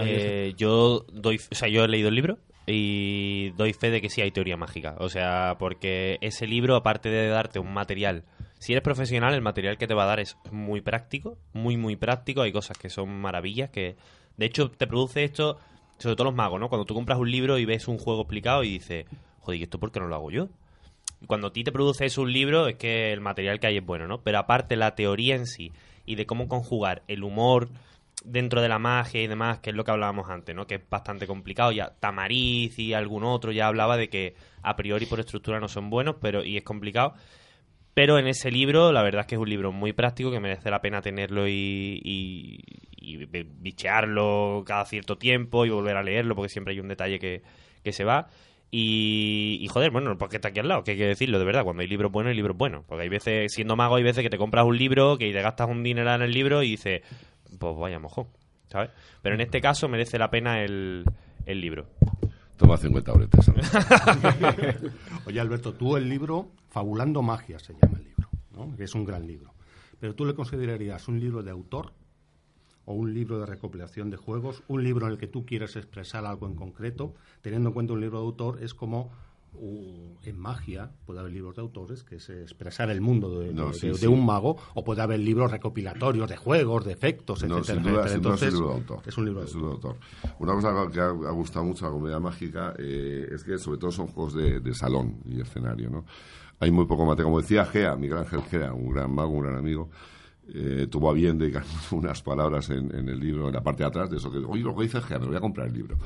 Eh, 0.00 0.54
yo 0.56 1.04
doy, 1.12 1.40
o 1.50 1.54
sea, 1.54 1.68
yo 1.68 1.84
he 1.84 1.88
leído 1.88 2.08
el 2.08 2.14
libro 2.14 2.38
y 2.66 3.50
doy 3.50 3.72
fe 3.72 3.90
de 3.90 4.00
que 4.00 4.10
sí 4.10 4.20
hay 4.20 4.30
teoría 4.30 4.56
mágica. 4.56 4.96
O 4.98 5.08
sea, 5.08 5.56
porque 5.58 6.18
ese 6.20 6.46
libro, 6.46 6.76
aparte 6.76 7.08
de 7.08 7.28
darte 7.28 7.58
un 7.58 7.72
material, 7.72 8.24
si 8.58 8.72
eres 8.72 8.82
profesional, 8.82 9.34
el 9.34 9.42
material 9.42 9.76
que 9.76 9.86
te 9.86 9.94
va 9.94 10.04
a 10.04 10.06
dar 10.06 10.20
es 10.20 10.36
muy 10.50 10.80
práctico, 10.80 11.36
muy, 11.52 11.76
muy 11.76 11.96
práctico. 11.96 12.42
Hay 12.42 12.52
cosas 12.52 12.78
que 12.78 12.88
son 12.88 13.10
maravillas, 13.20 13.70
que 13.70 13.96
de 14.36 14.46
hecho 14.46 14.70
te 14.70 14.86
produce 14.86 15.24
esto, 15.24 15.58
sobre 15.98 16.16
todo 16.16 16.26
los 16.26 16.34
magos, 16.34 16.58
¿no? 16.60 16.68
Cuando 16.68 16.86
tú 16.86 16.94
compras 16.94 17.18
un 17.18 17.30
libro 17.30 17.58
y 17.58 17.64
ves 17.64 17.88
un 17.88 17.98
juego 17.98 18.22
explicado 18.22 18.64
y 18.64 18.70
dices, 18.70 19.06
joder, 19.40 19.60
¿y 19.60 19.64
esto 19.64 19.78
por 19.78 19.92
qué 19.92 20.00
no 20.00 20.08
lo 20.08 20.14
hago 20.14 20.30
yo? 20.30 20.48
Y 21.20 21.26
cuando 21.26 21.48
a 21.48 21.52
ti 21.52 21.64
te 21.64 21.72
produce 21.72 22.06
eso 22.06 22.22
un 22.22 22.32
libro, 22.32 22.66
es 22.68 22.76
que 22.76 23.12
el 23.12 23.20
material 23.20 23.60
que 23.60 23.66
hay 23.66 23.76
es 23.76 23.84
bueno, 23.84 24.06
¿no? 24.06 24.22
Pero 24.22 24.38
aparte 24.38 24.76
la 24.76 24.94
teoría 24.94 25.36
en 25.36 25.46
sí 25.46 25.72
y 26.06 26.16
de 26.16 26.26
cómo 26.26 26.48
conjugar 26.48 27.02
el 27.08 27.22
humor 27.22 27.68
dentro 28.24 28.60
de 28.62 28.68
la 28.68 28.78
magia 28.78 29.22
y 29.22 29.26
demás, 29.26 29.60
que 29.60 29.70
es 29.70 29.76
lo 29.76 29.84
que 29.84 29.90
hablábamos 29.90 30.28
antes, 30.30 30.54
¿no? 30.56 30.66
Que 30.66 30.76
es 30.76 30.88
bastante 30.88 31.26
complicado. 31.26 31.70
Ya 31.72 31.94
Tamariz 32.00 32.78
y 32.78 32.94
algún 32.94 33.22
otro 33.24 33.52
ya 33.52 33.66
hablaba 33.68 33.96
de 33.96 34.08
que 34.08 34.34
a 34.62 34.74
priori 34.76 35.06
por 35.06 35.20
estructura 35.20 35.60
no 35.60 35.68
son 35.68 35.90
buenos, 35.90 36.16
pero 36.20 36.44
y 36.44 36.56
es 36.56 36.64
complicado. 36.64 37.14
Pero 37.94 38.18
en 38.18 38.26
ese 38.26 38.50
libro, 38.50 38.90
la 38.90 39.02
verdad 39.02 39.20
es 39.20 39.26
que 39.28 39.34
es 39.36 39.40
un 39.40 39.48
libro 39.48 39.70
muy 39.70 39.92
práctico 39.92 40.32
que 40.32 40.40
merece 40.40 40.68
la 40.68 40.80
pena 40.80 41.00
tenerlo 41.00 41.46
y, 41.46 42.00
y, 42.02 42.58
y 42.96 43.24
bi- 43.26 43.46
bichearlo 43.48 44.64
cada 44.66 44.84
cierto 44.84 45.16
tiempo 45.16 45.64
y 45.64 45.70
volver 45.70 45.96
a 45.96 46.02
leerlo 46.02 46.34
porque 46.34 46.48
siempre 46.48 46.72
hay 46.74 46.80
un 46.80 46.88
detalle 46.88 47.20
que, 47.20 47.42
que 47.84 47.92
se 47.92 48.02
va. 48.02 48.26
Y, 48.72 49.58
y, 49.60 49.68
joder, 49.68 49.92
bueno, 49.92 50.18
porque 50.18 50.36
está 50.36 50.48
aquí 50.48 50.58
al 50.58 50.66
lado, 50.66 50.82
que 50.82 50.92
hay 50.92 50.96
que 50.96 51.06
decirlo 51.06 51.38
de 51.38 51.44
verdad. 51.44 51.62
Cuando 51.62 51.82
hay 51.82 51.86
libros 51.88 52.10
buenos, 52.10 52.30
hay 52.30 52.36
libros 52.36 52.56
buenos. 52.56 52.84
Porque 52.84 53.02
hay 53.04 53.08
veces, 53.08 53.52
siendo 53.52 53.76
mago, 53.76 53.94
hay 53.94 54.02
veces 54.02 54.24
que 54.24 54.30
te 54.30 54.38
compras 54.38 54.64
un 54.64 54.76
libro, 54.76 55.16
que 55.16 55.32
te 55.32 55.42
gastas 55.42 55.68
un 55.68 55.84
dinero 55.84 56.12
en 56.12 56.22
el 56.22 56.32
libro 56.32 56.64
y 56.64 56.70
dices, 56.70 57.02
pues 57.58 57.76
vaya 57.76 57.98
mojón, 57.98 58.26
¿sabes? 58.68 58.90
Pero 59.22 59.34
en 59.34 59.40
este 59.40 59.60
caso 59.60 59.88
merece 59.88 60.18
la 60.18 60.30
pena 60.30 60.62
el, 60.62 61.04
el 61.46 61.60
libro. 61.60 61.86
Toma 62.56 62.76
50 62.76 63.12
euretes. 63.12 63.50
Oye, 65.26 65.40
Alberto, 65.40 65.74
tú 65.74 65.96
el 65.96 66.08
libro 66.08 66.50
Fabulando 66.70 67.20
Magia 67.20 67.58
se 67.58 67.72
llama 67.72 67.98
el 67.98 68.04
libro, 68.04 68.28
¿no? 68.52 68.76
que 68.76 68.84
es 68.84 68.94
un 68.94 69.04
gran 69.04 69.26
libro. 69.26 69.52
Pero 69.98 70.14
tú 70.14 70.24
le 70.24 70.34
considerarías 70.34 71.08
un 71.08 71.18
libro 71.18 71.42
de 71.42 71.50
autor 71.50 71.92
o 72.84 72.94
un 72.94 73.12
libro 73.14 73.40
de 73.40 73.46
recopilación 73.46 74.10
de 74.10 74.16
juegos, 74.16 74.62
un 74.68 74.84
libro 74.84 75.06
en 75.06 75.12
el 75.12 75.18
que 75.18 75.26
tú 75.26 75.44
quieres 75.46 75.76
expresar 75.76 76.26
algo 76.26 76.46
en 76.46 76.54
concreto, 76.54 77.14
teniendo 77.40 77.70
en 77.70 77.74
cuenta 77.74 77.92
un 77.94 78.00
libro 78.00 78.18
de 78.18 78.24
autor 78.24 78.62
es 78.62 78.74
como 78.74 79.10
uh, 79.54 80.14
en 80.24 80.38
magia 80.38 80.90
puede 81.06 81.20
haber 81.20 81.32
libros 81.32 81.56
de 81.56 81.62
autores 81.62 82.02
que 82.02 82.16
es 82.16 82.28
expresar 82.30 82.90
el 82.90 83.00
mundo 83.00 83.40
de, 83.40 83.52
No, 83.52 83.68
de- 83.68 83.74
sí, 83.74 83.86
de- 83.88 83.92
de 83.94 83.98
sí. 83.98 84.06
un 84.06 84.24
mago 84.24 84.56
o 84.74 84.84
puede 84.84 85.02
haber 85.02 85.20
libros 85.20 85.50
recopilatorios 85.50 86.28
de 86.28 86.36
juegos, 86.36 86.84
de 86.84 86.92
efectos, 86.92 87.42
No, 87.44 87.58
etcétera, 87.58 87.82
sin 87.82 87.92
duda, 87.92 88.04
etcétera. 88.04 88.12
sin 88.12 88.22
duda 88.22 88.34
es 88.34 88.42
un 88.42 88.48
Entonces, 88.48 88.52
libro 88.54 88.68
de 88.68 88.74
autor. 88.74 88.98
es 89.06 89.18
un 89.18 89.24
libro 89.24 89.40
de 89.44 89.74
autor. 89.74 89.96
Una 90.38 90.52
cosa 90.54 90.90
que 90.92 91.00
ha, 91.00 91.08
gustado 91.30 91.64
mucho 91.64 91.84
a 91.84 91.88
la 91.88 91.92
comunidad 91.92 92.20
mágica 92.20 92.74
eh, 92.78 93.28
es 93.32 93.44
que 93.44 93.58
sobre 93.58 93.78
todo 93.78 93.90
son 93.92 94.06
juegos 94.08 94.34
de, 94.34 94.60
de 94.60 94.74
salón 94.74 95.18
y 95.26 95.40
escenario, 95.40 95.90
¿no? 95.90 96.04
Hay 96.60 96.70
muy 96.70 96.86
poco 96.86 97.04
material. 97.04 97.24
Como 97.26 97.40
decía 97.40 97.64
Gea, 97.66 97.96
Miguel 97.96 98.18
Ángel 98.18 98.42
Gea, 98.42 98.72
un 98.72 98.90
gran 98.92 99.12
mago, 99.14 99.30
un 99.32 99.42
gran 99.42 99.56
amigo, 99.56 99.90
eh, 100.52 100.86
tuvo 100.90 101.10
a 101.10 101.12
bien 101.14 101.38
dedicar 101.38 101.64
unas 101.92 102.22
palabras 102.22 102.68
en, 102.70 102.94
en 102.94 103.08
el 103.08 103.18
libro, 103.20 103.48
en 103.48 103.54
la 103.54 103.62
parte 103.62 103.82
de 103.82 103.88
atrás, 103.88 104.10
de 104.10 104.16
eso 104.18 104.30
que, 104.30 104.38
oye, 104.38 104.62
lo 104.62 104.74
que 104.76 104.82
dice 104.84 105.00
Gea, 105.00 105.18
me 105.18 105.26
voy 105.26 105.36
a 105.36 105.40
comprar 105.40 105.68
el 105.68 105.72
libro. 105.74 105.96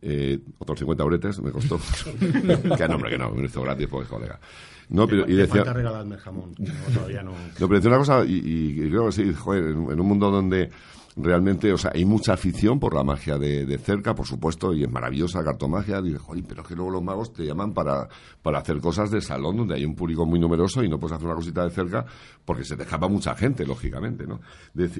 Eh, 0.00 0.38
otros 0.58 0.78
50 0.80 1.04
bretes 1.04 1.40
me 1.40 1.50
costó. 1.50 1.78
que 2.18 2.88
no, 2.88 2.94
hombre, 2.96 3.10
que 3.10 3.18
no, 3.18 3.30
me 3.30 3.40
lo 3.42 3.46
hizo 3.46 3.62
gratis 3.62 3.86
porque 3.88 4.08
colega. 4.08 4.40
No, 4.88 5.06
pero, 5.06 5.22
y 5.28 5.34
decía, 5.34 5.56
falta 5.64 5.72
regalarme 5.72 6.16
jamón. 6.18 6.54
que 6.54 6.64
no, 6.64 6.72
todavía 6.94 7.22
no. 7.22 7.30
no, 7.32 7.36
pero 7.68 7.74
decía 7.74 7.88
una 7.90 7.98
cosa, 7.98 8.24
y, 8.24 8.32
y- 8.34 8.82
y 8.84 8.88
creo 8.90 9.06
que 9.06 9.12
sí, 9.12 9.32
joder, 9.32 9.64
en, 9.64 9.90
en 9.90 10.00
un 10.00 10.06
mundo 10.06 10.30
donde 10.30 10.70
realmente, 11.16 11.72
o 11.72 11.78
sea, 11.78 11.92
hay 11.94 12.04
mucha 12.04 12.32
afición 12.34 12.80
por 12.80 12.94
la 12.94 13.02
magia 13.02 13.38
de, 13.38 13.66
de 13.66 13.78
cerca, 13.78 14.14
por 14.14 14.26
supuesto, 14.26 14.72
y 14.72 14.82
es 14.84 14.90
maravillosa 14.90 15.44
cartomagia, 15.44 16.00
dices, 16.00 16.20
joder, 16.20 16.44
pero 16.48 16.62
es 16.62 16.68
que 16.68 16.74
luego 16.74 16.90
los 16.90 17.02
magos 17.02 17.32
te 17.32 17.44
llaman 17.44 17.72
para, 17.72 18.08
para 18.40 18.58
hacer 18.58 18.80
cosas 18.80 19.10
de 19.10 19.20
salón 19.20 19.56
donde 19.56 19.74
hay 19.74 19.84
un 19.84 19.94
público 19.94 20.24
muy 20.24 20.40
numeroso 20.40 20.82
y 20.82 20.88
no 20.88 20.98
puedes 20.98 21.16
hacer 21.16 21.26
una 21.26 21.36
cosita 21.36 21.64
de 21.64 21.70
cerca 21.70 22.06
porque 22.44 22.64
se 22.64 22.76
te 22.76 22.84
escapa 22.84 23.08
mucha 23.08 23.34
gente, 23.34 23.66
lógicamente, 23.66 24.26
¿no? 24.26 24.40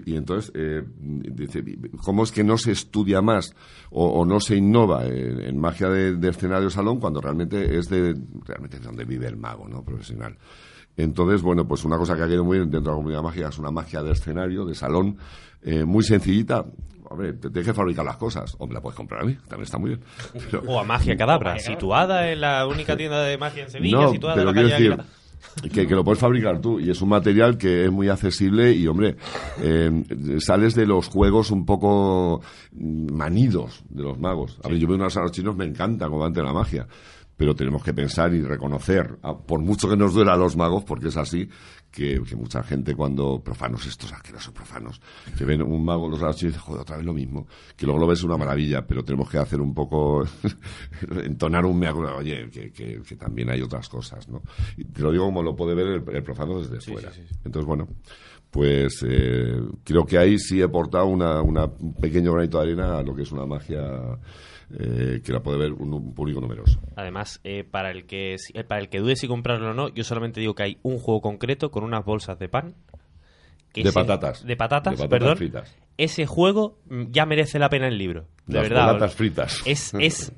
Y 0.04 0.16
entonces, 0.16 0.52
eh, 0.54 0.82
dice, 0.98 1.64
¿cómo 2.04 2.24
es 2.24 2.32
que 2.32 2.44
no 2.44 2.58
se 2.58 2.72
estudia 2.72 3.22
más 3.22 3.54
o, 3.90 4.24
no 4.24 4.40
se 4.40 4.56
innova 4.56 5.06
en, 5.06 5.58
magia 5.58 5.88
de, 5.88 6.16
de 6.16 6.28
escenario 6.28 6.70
salón 6.70 7.00
cuando 7.00 7.20
realmente 7.20 7.78
es 7.78 7.88
de, 7.88 8.14
realmente 8.44 8.78
donde 8.78 9.04
vive 9.04 9.26
el 9.26 9.36
mago, 9.36 9.68
¿no? 9.68 9.82
Profesional. 9.82 10.36
Entonces, 10.96 11.40
bueno, 11.42 11.66
pues 11.66 11.84
una 11.84 11.96
cosa 11.96 12.16
que 12.16 12.22
ha 12.22 12.26
quedado 12.26 12.44
muy 12.44 12.58
bien 12.58 12.70
dentro 12.70 12.92
de 12.92 12.96
la 12.96 12.96
comunidad 12.96 13.22
mágica 13.22 13.48
es 13.48 13.58
una 13.58 13.70
magia 13.70 14.02
de 14.02 14.12
escenario, 14.12 14.66
de 14.66 14.74
salón, 14.74 15.16
eh, 15.64 15.84
muy 15.84 16.02
sencillita. 16.04 16.64
Hombre, 17.08 17.34
te 17.34 17.50
tienes 17.50 17.66
que 17.66 17.74
fabricar 17.74 18.04
las 18.04 18.16
cosas. 18.16 18.54
O 18.58 18.66
me 18.66 18.72
la 18.74 18.80
puedes 18.80 18.96
comprar 18.96 19.22
a 19.22 19.24
mí, 19.26 19.34
también 19.48 19.64
está 19.64 19.76
muy 19.78 19.90
bien. 19.90 20.00
Pero- 20.50 20.62
O 20.66 20.80
a 20.80 20.84
Magia 20.84 21.16
Cadabra, 21.16 21.58
situada 21.58 22.30
en 22.30 22.40
la 22.40 22.66
única 22.66 22.96
tienda 22.96 23.22
de 23.22 23.36
magia 23.36 23.64
en 23.64 23.70
Sevilla, 23.70 23.96
no, 23.98 24.12
situada 24.12 24.34
en 24.34 24.40
pero 24.40 24.46
la 24.50 24.52
quiero 24.54 24.68
calle 24.70 24.88
decir 24.90 25.04
que, 25.72 25.86
que 25.86 25.94
lo 25.94 26.04
puedes 26.04 26.18
fabricar 26.20 26.60
tú 26.60 26.80
y 26.80 26.88
es 26.88 27.02
un 27.02 27.10
material 27.10 27.58
que 27.58 27.84
es 27.84 27.92
muy 27.92 28.08
accesible 28.08 28.72
y, 28.72 28.86
hombre, 28.86 29.16
eh, 29.60 30.04
sales 30.38 30.74
de 30.74 30.86
los 30.86 31.08
juegos 31.08 31.50
un 31.50 31.66
poco 31.66 32.40
mm, 32.72 33.12
manidos 33.12 33.82
de 33.90 34.04
los 34.04 34.18
magos. 34.18 34.58
A 34.64 34.68
ver, 34.68 34.78
yo 34.78 34.86
veo 34.86 34.96
unos 34.96 35.14
a 35.16 35.20
los 35.22 35.32
chinos, 35.32 35.54
me 35.56 35.66
encanta 35.66 36.08
como 36.08 36.24
ante 36.24 36.42
la 36.42 36.52
magia, 36.54 36.86
pero 37.42 37.56
tenemos 37.56 37.82
que 37.82 37.92
pensar 37.92 38.32
y 38.34 38.40
reconocer, 38.40 39.18
por 39.48 39.58
mucho 39.58 39.88
que 39.88 39.96
nos 39.96 40.14
duela 40.14 40.34
a 40.34 40.36
los 40.36 40.56
magos, 40.56 40.84
porque 40.84 41.08
es 41.08 41.16
así, 41.16 41.48
que, 41.90 42.22
que 42.22 42.36
mucha 42.36 42.62
gente 42.62 42.94
cuando, 42.94 43.42
profanos 43.42 43.84
estos 43.84 44.12
asquerosos 44.12 44.54
profanos, 44.54 45.00
que 45.36 45.44
ven 45.44 45.60
un 45.60 45.84
mago 45.84 46.08
los 46.08 46.20
chinos 46.20 46.40
y 46.42 46.46
dicen, 46.46 46.60
joder, 46.60 46.82
otra 46.82 46.98
vez 46.98 47.04
lo 47.04 47.12
mismo, 47.12 47.48
que 47.76 47.84
luego 47.84 47.98
lo 47.98 48.06
ves 48.06 48.22
una 48.22 48.36
maravilla, 48.36 48.86
pero 48.86 49.04
tenemos 49.04 49.28
que 49.28 49.38
hacer 49.38 49.60
un 49.60 49.74
poco, 49.74 50.22
entonar 51.24 51.66
un 51.66 51.80
mea 51.80 51.92
oye, 51.92 52.48
que, 52.48 52.70
que- 52.70 53.02
que 53.02 53.16
también 53.16 53.50
hay 53.50 53.60
otras 53.60 53.88
cosas, 53.88 54.28
¿no? 54.28 54.40
Y 54.76 54.84
te 54.84 55.02
lo 55.02 55.10
digo 55.10 55.24
como 55.24 55.42
lo 55.42 55.56
puede 55.56 55.74
ver 55.74 55.86
el, 55.88 56.04
el 56.14 56.22
profano 56.22 56.60
desde 56.60 56.80
fuera. 56.92 57.10
Entonces, 57.44 57.66
bueno, 57.66 57.88
pues 58.52 59.04
eh, 59.04 59.60
creo 59.82 60.06
que 60.06 60.16
ahí 60.16 60.38
sí 60.38 60.60
he 60.60 60.64
aportado 60.64 61.06
una, 61.06 61.42
una- 61.42 61.64
un 61.64 61.94
pequeño 61.94 62.34
granito 62.34 62.58
de 62.58 62.62
arena 62.68 62.98
a 62.98 63.02
lo 63.02 63.16
que 63.16 63.22
es 63.22 63.32
una 63.32 63.46
magia 63.46 63.82
eh, 64.78 65.20
que 65.24 65.32
la 65.32 65.40
puede 65.40 65.58
ver 65.58 65.72
un, 65.72 65.92
un 65.92 66.14
público 66.14 66.40
numeroso. 66.40 66.80
Además, 66.96 67.40
eh, 67.44 67.64
para 67.64 67.90
el 67.90 68.06
que 68.06 68.36
si- 68.38 68.52
eh, 68.56 68.64
para 68.64 68.80
el 68.80 68.88
que 68.88 68.98
dude 69.00 69.16
si 69.16 69.28
comprarlo 69.28 69.70
o 69.70 69.74
no, 69.74 69.88
yo 69.88 70.04
solamente 70.04 70.40
digo 70.40 70.54
que 70.54 70.62
hay 70.62 70.78
un 70.82 70.98
juego 70.98 71.20
concreto 71.20 71.70
con 71.70 71.84
unas 71.84 72.04
bolsas 72.04 72.38
de 72.38 72.48
pan 72.48 72.74
De 73.74 73.82
ese- 73.82 73.92
patatas. 73.92 74.44
De 74.44 74.56
patatas, 74.56 74.92
De 74.92 74.96
patatas 74.98 75.08
perdón. 75.10 75.36
fritas. 75.36 75.76
Ese 75.98 76.26
juego 76.26 76.78
mm, 76.88 77.04
ya 77.10 77.26
merece 77.26 77.58
la 77.58 77.68
pena 77.68 77.88
el 77.88 77.98
libro. 77.98 78.26
De 78.46 78.54
Las 78.60 78.68
verdad. 78.68 78.86
patatas 78.86 79.14
fritas. 79.14 79.62
Es, 79.66 79.92
es 80.00 80.32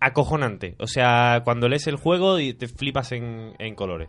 acojonante. 0.00 0.76
O 0.78 0.86
sea, 0.86 1.42
cuando 1.44 1.68
lees 1.68 1.86
el 1.86 1.96
juego 1.96 2.38
y 2.38 2.54
te 2.54 2.68
flipas 2.68 3.12
en, 3.12 3.52
en 3.58 3.74
colores. 3.74 4.08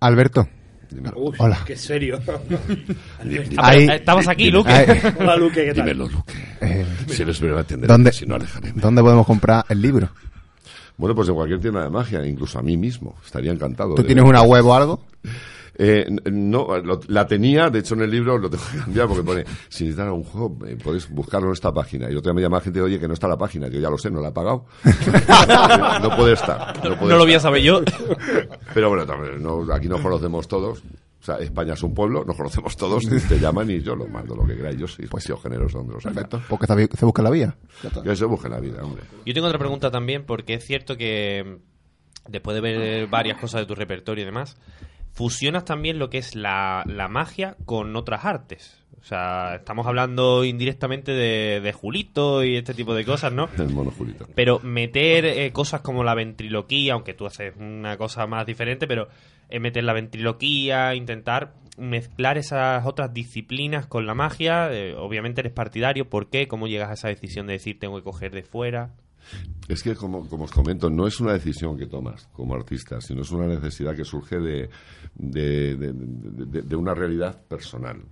Alberto. 0.00 0.48
Uy, 1.16 1.34
Hola. 1.38 1.60
qué 1.66 1.76
serio. 1.76 2.20
Ahí- 3.58 3.88
Estamos 3.90 4.28
aquí, 4.28 4.44
Dime- 4.44 4.58
Luque. 4.58 4.70
ahí- 4.72 5.00
Hola, 5.18 5.36
Luque, 5.36 5.64
¿qué 5.66 5.74
tal? 5.74 5.84
Dímelo, 5.86 6.08
Luque. 6.08 6.32
Eh, 6.60 6.86
Si 7.08 7.22
eres 7.22 7.40
breve, 7.40 7.60
atenderé, 7.60 7.92
¿Dónde, 7.92 8.12
si 8.12 8.26
no, 8.26 8.34
alejaré. 8.36 8.72
¿Dónde 8.74 9.02
podemos 9.02 9.26
comprar 9.26 9.64
el 9.68 9.80
libro? 9.80 10.08
Bueno, 10.96 11.14
pues 11.14 11.28
en 11.28 11.34
cualquier 11.34 11.60
tienda 11.60 11.82
de 11.82 11.90
magia, 11.90 12.24
incluso 12.26 12.58
a 12.58 12.62
mí 12.62 12.76
mismo. 12.76 13.16
Estaría 13.24 13.52
encantado. 13.52 13.94
¿Tú 13.94 14.02
de- 14.02 14.06
tienes 14.08 14.24
una 14.24 14.42
web 14.42 14.64
o 14.66 14.74
algo? 14.74 15.04
Eh, 15.74 16.06
no, 16.30 16.76
lo- 16.78 17.00
la 17.08 17.26
tenía, 17.26 17.70
de 17.70 17.78
hecho 17.78 17.94
en 17.94 18.02
el 18.02 18.10
libro 18.10 18.36
lo 18.38 18.50
tengo 18.50 18.62
que 18.70 18.78
cambiar 18.78 19.08
porque 19.08 19.22
pone, 19.22 19.44
si 19.68 19.84
necesitas 19.84 20.06
algún 20.06 20.24
juego, 20.24 20.58
eh, 20.66 20.76
podéis 20.82 21.08
buscarlo 21.08 21.48
en 21.48 21.54
esta 21.54 21.72
página. 21.72 22.10
Y 22.10 22.14
otra 22.14 22.30
vez 22.32 22.36
me 22.36 22.42
llama 22.42 22.60
gente, 22.60 22.80
oye, 22.80 23.00
que 23.00 23.08
no 23.08 23.14
está 23.14 23.26
la 23.28 23.38
página. 23.38 23.68
Yo 23.68 23.80
ya 23.80 23.88
lo 23.90 23.96
sé, 23.98 24.10
no 24.10 24.20
la 24.20 24.28
he 24.28 24.32
pagado. 24.32 24.66
no 26.02 26.16
puede 26.16 26.34
estar. 26.34 26.76
No, 26.84 26.96
puede 26.98 27.12
No 27.12 27.18
lo 27.18 27.24
voy 27.24 27.34
a 27.34 27.40
saber 27.40 27.62
yo. 27.62 27.82
Pero 28.74 28.88
bueno, 28.88 29.06
también, 29.06 29.42
no- 29.42 29.66
aquí 29.72 29.88
nos 29.88 30.00
conocemos 30.00 30.46
todos. 30.48 30.80
O 31.20 31.24
sea, 31.24 31.36
España 31.36 31.74
es 31.74 31.82
un 31.84 31.94
pueblo, 31.94 32.24
nos 32.24 32.36
conocemos 32.36 32.76
todos, 32.76 33.04
te 33.28 33.38
llaman 33.38 33.70
y 33.70 33.80
yo 33.80 33.94
los 33.94 34.08
mando 34.10 34.34
lo 34.34 34.44
que 34.44 34.56
queráis. 34.56 34.76
Yo 34.76 34.88
soy 34.88 35.06
pues, 35.06 35.24
generoso 35.40 35.78
donde 35.78 35.94
los 35.94 36.02
saca. 36.02 36.28
Porque 36.48 36.66
se 36.96 37.04
busca 37.04 37.22
la 37.22 37.30
vía. 37.30 37.54
Que 38.02 38.16
se 38.16 38.24
busque 38.24 38.48
la 38.48 38.58
vida, 38.58 38.82
hombre. 38.82 39.04
Yo 39.24 39.32
tengo 39.32 39.46
otra 39.46 39.58
pregunta 39.60 39.88
también, 39.92 40.24
porque 40.26 40.54
es 40.54 40.64
cierto 40.64 40.96
que 40.96 41.44
mm, 42.26 42.30
después 42.32 42.56
de 42.56 42.60
ver 42.60 43.06
varias 43.06 43.38
cosas 43.38 43.60
de 43.60 43.66
tu 43.66 43.76
repertorio 43.76 44.22
y 44.22 44.26
demás, 44.26 44.56
fusionas 45.12 45.64
también 45.64 45.98
lo 45.98 46.10
que 46.10 46.18
es 46.18 46.34
la, 46.34 46.84
la 46.86 47.08
magia 47.08 47.56
con 47.64 47.94
otras 47.96 48.24
artes. 48.24 48.82
O 49.00 49.04
sea, 49.04 49.56
estamos 49.56 49.86
hablando 49.88 50.44
indirectamente 50.44 51.10
de, 51.12 51.60
de 51.60 51.72
Julito 51.72 52.44
y 52.44 52.56
este 52.56 52.72
tipo 52.72 52.94
de 52.94 53.04
cosas, 53.04 53.32
¿no? 53.32 53.48
El 53.58 53.70
mono 53.70 53.90
Julito. 53.90 54.26
Pero 54.34 54.60
meter 54.60 55.24
eh, 55.24 55.52
cosas 55.52 55.80
como 55.80 56.04
la 56.04 56.14
ventriloquía, 56.14 56.94
aunque 56.94 57.12
tú 57.12 57.26
haces 57.26 57.54
una 57.58 57.96
cosa 57.96 58.26
más 58.28 58.46
diferente, 58.46 58.86
pero 58.86 59.08
eh, 59.48 59.58
meter 59.58 59.82
la 59.82 59.92
ventriloquía, 59.92 60.94
intentar 60.94 61.54
mezclar 61.76 62.38
esas 62.38 62.86
otras 62.86 63.12
disciplinas 63.12 63.86
con 63.86 64.06
la 64.06 64.14
magia. 64.14 64.72
eh, 64.72 64.94
obviamente 64.96 65.40
eres 65.40 65.52
partidario. 65.52 66.08
¿Por 66.08 66.30
qué? 66.30 66.46
¿Cómo 66.46 66.68
llegas 66.68 66.90
a 66.90 66.94
esa 66.94 67.08
decisión 67.08 67.48
de 67.48 67.54
decir 67.54 67.80
tengo 67.80 67.96
que 67.96 68.04
coger 68.04 68.30
de 68.32 68.44
fuera? 68.44 68.90
Es 69.68 69.82
que, 69.82 69.94
como, 69.94 70.28
como 70.28 70.44
os 70.44 70.50
comento, 70.50 70.90
no 70.90 71.06
es 71.06 71.20
una 71.20 71.32
decisión 71.32 71.76
que 71.78 71.86
tomas 71.86 72.28
como 72.32 72.54
artista, 72.54 73.00
sino 73.00 73.22
es 73.22 73.30
una 73.30 73.46
necesidad 73.46 73.94
que 73.94 74.04
surge 74.04 74.38
de, 74.38 74.68
de, 75.14 75.76
de- 75.76 76.76
una 76.76 76.94
realidad 76.94 77.40
personal. 77.46 78.02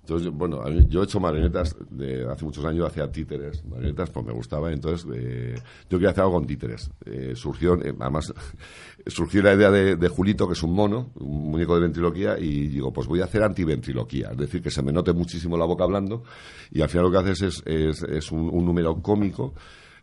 Entonces, 0.00 0.30
bueno, 0.32 0.68
yo 0.88 1.00
he 1.00 1.04
hecho 1.04 1.18
marionetas 1.18 1.74
de 1.88 2.30
hace 2.30 2.44
muchos 2.44 2.62
años, 2.66 2.86
hacía 2.86 3.10
títeres, 3.10 3.64
marionetas, 3.64 4.10
pues 4.10 4.26
me 4.26 4.32
gustaba, 4.32 4.70
entonces 4.70 5.06
eh, 5.14 5.54
yo 5.88 5.96
quería 5.98 6.10
hacer 6.10 6.24
algo 6.24 6.34
con 6.34 6.46
títeres. 6.46 6.90
Eh, 7.06 7.32
surgió, 7.34 7.74
eh, 7.82 7.94
además, 7.98 8.32
surgió 9.06 9.40
la 9.42 9.54
idea 9.54 9.70
de, 9.70 9.96
de 9.96 10.08
Julito, 10.08 10.46
que 10.46 10.52
es 10.52 10.62
un 10.62 10.74
mono, 10.74 11.10
un 11.20 11.50
muñeco 11.50 11.74
de 11.76 11.82
ventriloquía, 11.82 12.38
y 12.38 12.68
digo, 12.68 12.92
pues 12.92 13.06
voy 13.06 13.20
a 13.22 13.24
hacer 13.24 13.42
antiventriloquía, 13.44 14.30
es 14.32 14.36
decir, 14.36 14.60
que 14.60 14.70
se 14.70 14.82
me 14.82 14.92
note 14.92 15.12
muchísimo 15.14 15.56
la 15.56 15.64
boca 15.64 15.84
hablando, 15.84 16.22
y 16.70 16.82
al 16.82 16.88
final 16.90 17.06
lo 17.06 17.10
que 17.12 17.30
haces 17.30 17.62
es, 17.64 18.02
es, 18.02 18.30
un 18.32 18.64
número 18.64 19.00
cómico, 19.00 19.54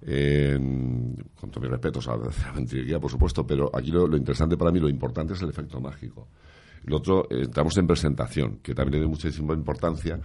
con 0.05 1.49
todos 1.51 1.61
mis 1.61 1.71
respetos 1.71 2.07
a 2.07 2.17
la 2.17 2.51
ventriloquía, 2.55 2.99
por 2.99 3.11
supuesto, 3.11 3.45
pero 3.45 3.69
aquí 3.73 3.91
lo, 3.91 4.05
interesante 4.17 4.57
para 4.57 4.71
mí, 4.71 4.79
lo 4.79 4.89
importante 4.89 5.33
es 5.33 5.41
el 5.41 5.49
efecto 5.49 5.79
mágico. 5.79 6.27
Lo 6.85 6.97
otro, 6.97 7.25
eh, 7.29 7.43
entramos 7.43 7.77
en 7.77 7.85
presentación, 7.85 8.57
que 8.63 8.73
también 8.73 8.93
tiene 8.93 9.07
muchísima 9.07 9.53
importancia. 9.53 10.19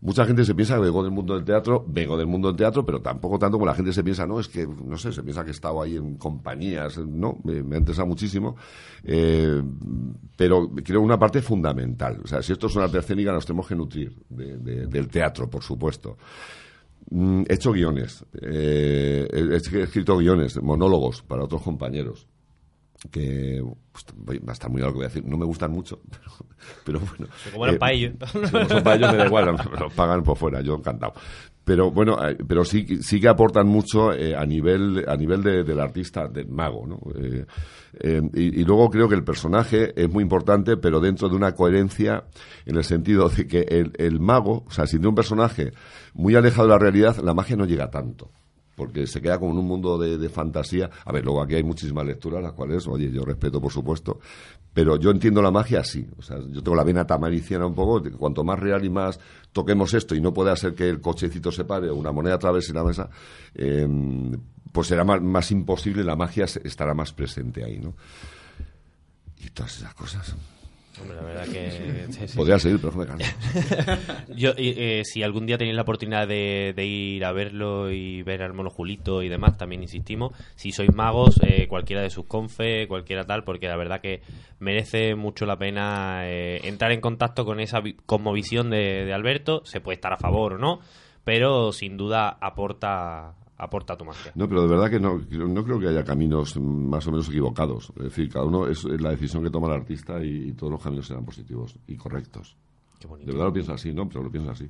Mucha 0.00 0.26
gente 0.26 0.44
se 0.44 0.54
piensa 0.54 0.74
que 0.74 0.82
vengo 0.82 1.02
del 1.02 1.10
mundo 1.10 1.34
del 1.34 1.44
teatro, 1.44 1.82
vengo 1.88 2.16
del 2.18 2.26
mundo 2.26 2.48
del 2.48 2.56
teatro, 2.56 2.84
pero 2.84 3.00
tampoco 3.00 3.38
tanto 3.38 3.56
como 3.56 3.66
la 3.66 3.74
gente 3.74 3.92
se 3.92 4.04
piensa, 4.04 4.26
no, 4.26 4.38
es 4.38 4.46
que, 4.46 4.66
no 4.66 4.96
sé, 4.98 5.10
se 5.10 5.22
piensa 5.22 5.42
que 5.42 5.48
he 5.48 5.52
estado 5.52 5.80
ahí 5.82 5.96
en 5.96 6.16
compañías, 6.16 6.98
no, 6.98 7.38
me, 7.42 7.62
me 7.62 7.76
ha 7.76 7.78
interesado 7.78 8.06
muchísimo, 8.06 8.56
eh, 9.02 9.62
pero 10.36 10.70
creo 10.84 11.00
una 11.00 11.18
parte 11.18 11.40
fundamental. 11.40 12.20
O 12.22 12.26
sea, 12.28 12.42
si 12.42 12.52
esto 12.52 12.66
es 12.66 12.76
una 12.76 12.84
arte 12.84 12.98
escénica, 12.98 13.32
nos 13.32 13.46
tenemos 13.46 13.66
que 13.66 13.74
nutrir 13.74 14.14
de- 14.28 14.86
del 14.86 15.08
teatro, 15.08 15.48
por 15.48 15.62
supuesto. 15.62 16.18
Mm, 17.10 17.42
He 17.48 17.54
hecho 17.54 17.72
guiones, 17.72 18.24
eh, 18.42 19.28
he 19.32 19.56
escrito 19.82 20.16
guiones, 20.18 20.60
monólogos 20.62 21.22
para 21.22 21.44
otros 21.44 21.62
compañeros 21.62 22.26
que 23.10 23.62
pues, 23.92 24.04
voy- 24.16 24.38
va 24.38 24.50
a 24.50 24.54
estar 24.54 24.70
muy 24.70 24.80
mal 24.80 24.88
lo 24.88 24.92
que 24.94 24.96
voy 24.98 25.04
a 25.04 25.08
decir, 25.08 25.24
no 25.24 25.36
me 25.36 25.44
gustan 25.44 25.70
mucho, 25.70 26.00
pero, 26.10 26.30
pero 26.84 27.00
bueno. 27.00 27.28
Como 27.52 27.64
eran 27.66 27.78
pa' 27.78 27.92
ellos. 27.92 28.14
si 28.32 28.38
como 28.50 28.68
son 28.68 28.82
para 28.82 28.96
ellos 28.96 29.12
me 29.12 29.18
da 29.18 29.26
igual, 29.26 29.52
me 29.72 29.78
lo 29.80 29.90
pagan 29.90 30.22
por 30.24 30.36
fuera, 30.36 30.60
yo 30.62 30.74
encantado. 30.74 31.12
Pero 31.66 31.90
bueno, 31.90 32.16
eh, 32.24 32.36
pero 32.46 32.64
sí, 32.64 32.86
sí 33.02 33.20
que 33.20 33.28
aportan 33.28 33.66
mucho 33.66 34.12
eh, 34.12 34.36
a 34.36 34.46
nivel 34.46 35.04
a 35.08 35.16
nivel 35.16 35.42
de- 35.42 35.64
del 35.64 35.80
artista, 35.80 36.28
del 36.28 36.48
mago, 36.48 36.86
¿no? 36.86 37.00
Eh, 37.20 37.44
eh, 38.00 38.22
y, 38.34 38.60
y 38.60 38.64
luego 38.64 38.88
creo 38.88 39.08
que 39.08 39.16
el 39.16 39.24
personaje 39.24 39.92
es 40.00 40.08
muy 40.08 40.22
importante, 40.22 40.76
pero 40.76 41.00
dentro 41.00 41.28
de 41.28 41.34
una 41.34 41.52
coherencia 41.56 42.24
en 42.66 42.76
el 42.76 42.84
sentido 42.84 43.28
de 43.28 43.48
que 43.48 43.62
el, 43.68 43.90
el 43.98 44.20
mago, 44.20 44.64
o 44.66 44.70
sea, 44.70 44.86
si 44.86 44.92
tiene 44.96 45.08
un 45.08 45.14
personaje 45.16 45.72
muy 46.14 46.36
alejado 46.36 46.68
de 46.68 46.74
la 46.74 46.78
realidad, 46.78 47.16
la 47.16 47.34
magia 47.34 47.56
no 47.56 47.64
llega 47.66 47.90
tanto 47.90 48.30
porque 48.76 49.06
se 49.06 49.20
queda 49.20 49.38
como 49.40 49.52
en 49.52 49.58
un 49.58 49.66
mundo 49.66 49.98
de, 49.98 50.18
de 50.18 50.28
fantasía. 50.28 50.90
A 51.04 51.10
ver, 51.10 51.24
luego 51.24 51.42
aquí 51.42 51.54
hay 51.54 51.64
muchísimas 51.64 52.06
lecturas, 52.06 52.42
las 52.42 52.52
cuales, 52.52 52.86
oye, 52.86 53.10
yo 53.10 53.24
respeto, 53.24 53.60
por 53.60 53.72
supuesto, 53.72 54.20
pero 54.72 54.96
yo 54.96 55.10
entiendo 55.10 55.40
la 55.40 55.50
magia 55.50 55.80
así. 55.80 56.06
O 56.18 56.22
sea, 56.22 56.38
yo 56.38 56.62
tengo 56.62 56.76
la 56.76 56.84
vena 56.84 57.06
tamariciana 57.06 57.66
un 57.66 57.74
poco, 57.74 58.00
de 58.00 58.10
que 58.10 58.16
cuanto 58.16 58.44
más 58.44 58.58
real 58.58 58.84
y 58.84 58.90
más 58.90 59.18
toquemos 59.50 59.94
esto 59.94 60.14
y 60.14 60.20
no 60.20 60.34
puede 60.34 60.50
hacer 60.50 60.74
que 60.74 60.88
el 60.88 61.00
cochecito 61.00 61.50
se 61.50 61.64
pare 61.64 61.90
una 61.90 62.12
moneda 62.12 62.34
atravese 62.34 62.74
la 62.74 62.84
mesa, 62.84 63.08
eh, 63.54 63.88
pues 64.70 64.88
será 64.88 65.02
más, 65.02 65.22
más 65.22 65.50
imposible, 65.50 66.04
la 66.04 66.14
magia 66.14 66.44
estará 66.44 66.92
más 66.92 67.14
presente 67.14 67.64
ahí, 67.64 67.78
¿no? 67.78 67.94
Y 69.38 69.48
todas 69.50 69.78
esas 69.78 69.94
cosas. 69.94 70.36
Hombre, 71.00 71.16
la 71.16 71.22
verdad 71.22 71.44
que... 71.48 72.06
sí, 72.10 72.28
sí. 72.28 72.36
Podría 72.36 72.58
seguir, 72.58 72.80
pero 72.80 72.92
no 72.92 72.98
me 72.98 73.06
canso. 73.06 73.26
Yo, 74.34 74.50
eh, 74.50 74.54
eh, 75.00 75.02
si 75.04 75.22
algún 75.22 75.46
día 75.46 75.58
tenéis 75.58 75.76
la 75.76 75.82
oportunidad 75.82 76.26
de, 76.26 76.72
de 76.74 76.84
ir 76.86 77.24
a 77.24 77.32
verlo 77.32 77.90
y 77.90 78.22
ver 78.22 78.42
al 78.42 78.52
mono 78.54 78.70
Julito 78.70 79.22
y 79.22 79.28
demás, 79.28 79.56
también 79.58 79.82
insistimos. 79.82 80.32
Si 80.54 80.72
sois 80.72 80.92
magos, 80.94 81.38
eh, 81.42 81.66
cualquiera 81.68 82.02
de 82.02 82.10
sus 82.10 82.26
confe, 82.26 82.86
cualquiera 82.88 83.24
tal, 83.24 83.44
porque 83.44 83.68
la 83.68 83.76
verdad 83.76 84.00
que 84.00 84.22
merece 84.58 85.14
mucho 85.14 85.44
la 85.46 85.58
pena 85.58 86.22
eh, 86.28 86.60
entrar 86.64 86.92
en 86.92 87.00
contacto 87.00 87.44
con 87.44 87.60
esa 87.60 87.80
vi- 87.80 87.96
cosmovisión 88.06 88.70
de, 88.70 89.04
de 89.04 89.12
Alberto. 89.12 89.62
Se 89.64 89.80
puede 89.80 89.96
estar 89.96 90.12
a 90.12 90.18
favor 90.18 90.54
o 90.54 90.58
no, 90.58 90.80
pero 91.24 91.72
sin 91.72 91.96
duda 91.96 92.38
aporta 92.40 93.34
aporta 93.58 93.96
tu 93.96 94.04
magia. 94.04 94.32
No, 94.34 94.48
pero 94.48 94.62
de 94.62 94.68
verdad 94.68 94.90
que 94.90 95.00
no, 95.00 95.18
creo- 95.28 95.48
no 95.48 95.64
creo 95.64 95.78
que 95.80 95.88
haya 95.88 96.04
caminos 96.04 96.56
más 96.58 97.06
o 97.06 97.10
menos 97.10 97.28
equivocados. 97.28 97.92
Es 97.96 98.04
decir, 98.04 98.28
cada 98.30 98.44
uno 98.44 98.66
es 98.68 98.84
la 98.84 99.10
decisión 99.10 99.42
que 99.42 99.50
toma 99.50 99.68
el 99.68 99.74
artista 99.74 100.22
y, 100.22 100.48
y 100.48 100.52
todos 100.52 100.72
los 100.72 100.82
caminos 100.82 101.06
serán 101.06 101.24
positivos 101.24 101.74
y 101.86 101.96
correctos. 101.96 102.56
Qué 103.00 103.06
bonito. 103.06 103.26
De 103.26 103.32
verdad 103.32 103.46
lo 103.48 103.52
pienso 103.52 103.72
así, 103.72 103.92
¿no? 103.92 104.08
Pero 104.08 104.22
lo 104.24 104.30
pienso 104.30 104.50
así. 104.50 104.68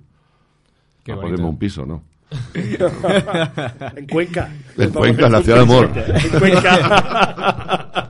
Qué 1.04 1.12
a 1.12 1.16
ponerme 1.16 1.46
un 1.46 1.58
piso, 1.58 1.84
¿no? 1.86 2.02
en 2.54 4.06
Cuenca. 4.08 4.52
En 4.76 4.90
Cuenca, 4.90 5.26
en 5.26 5.32
la 5.32 5.42
ciudad 5.42 5.58
de 5.58 5.62
amor. 5.62 5.90
En 5.94 6.38
Cuenca. 6.40 8.05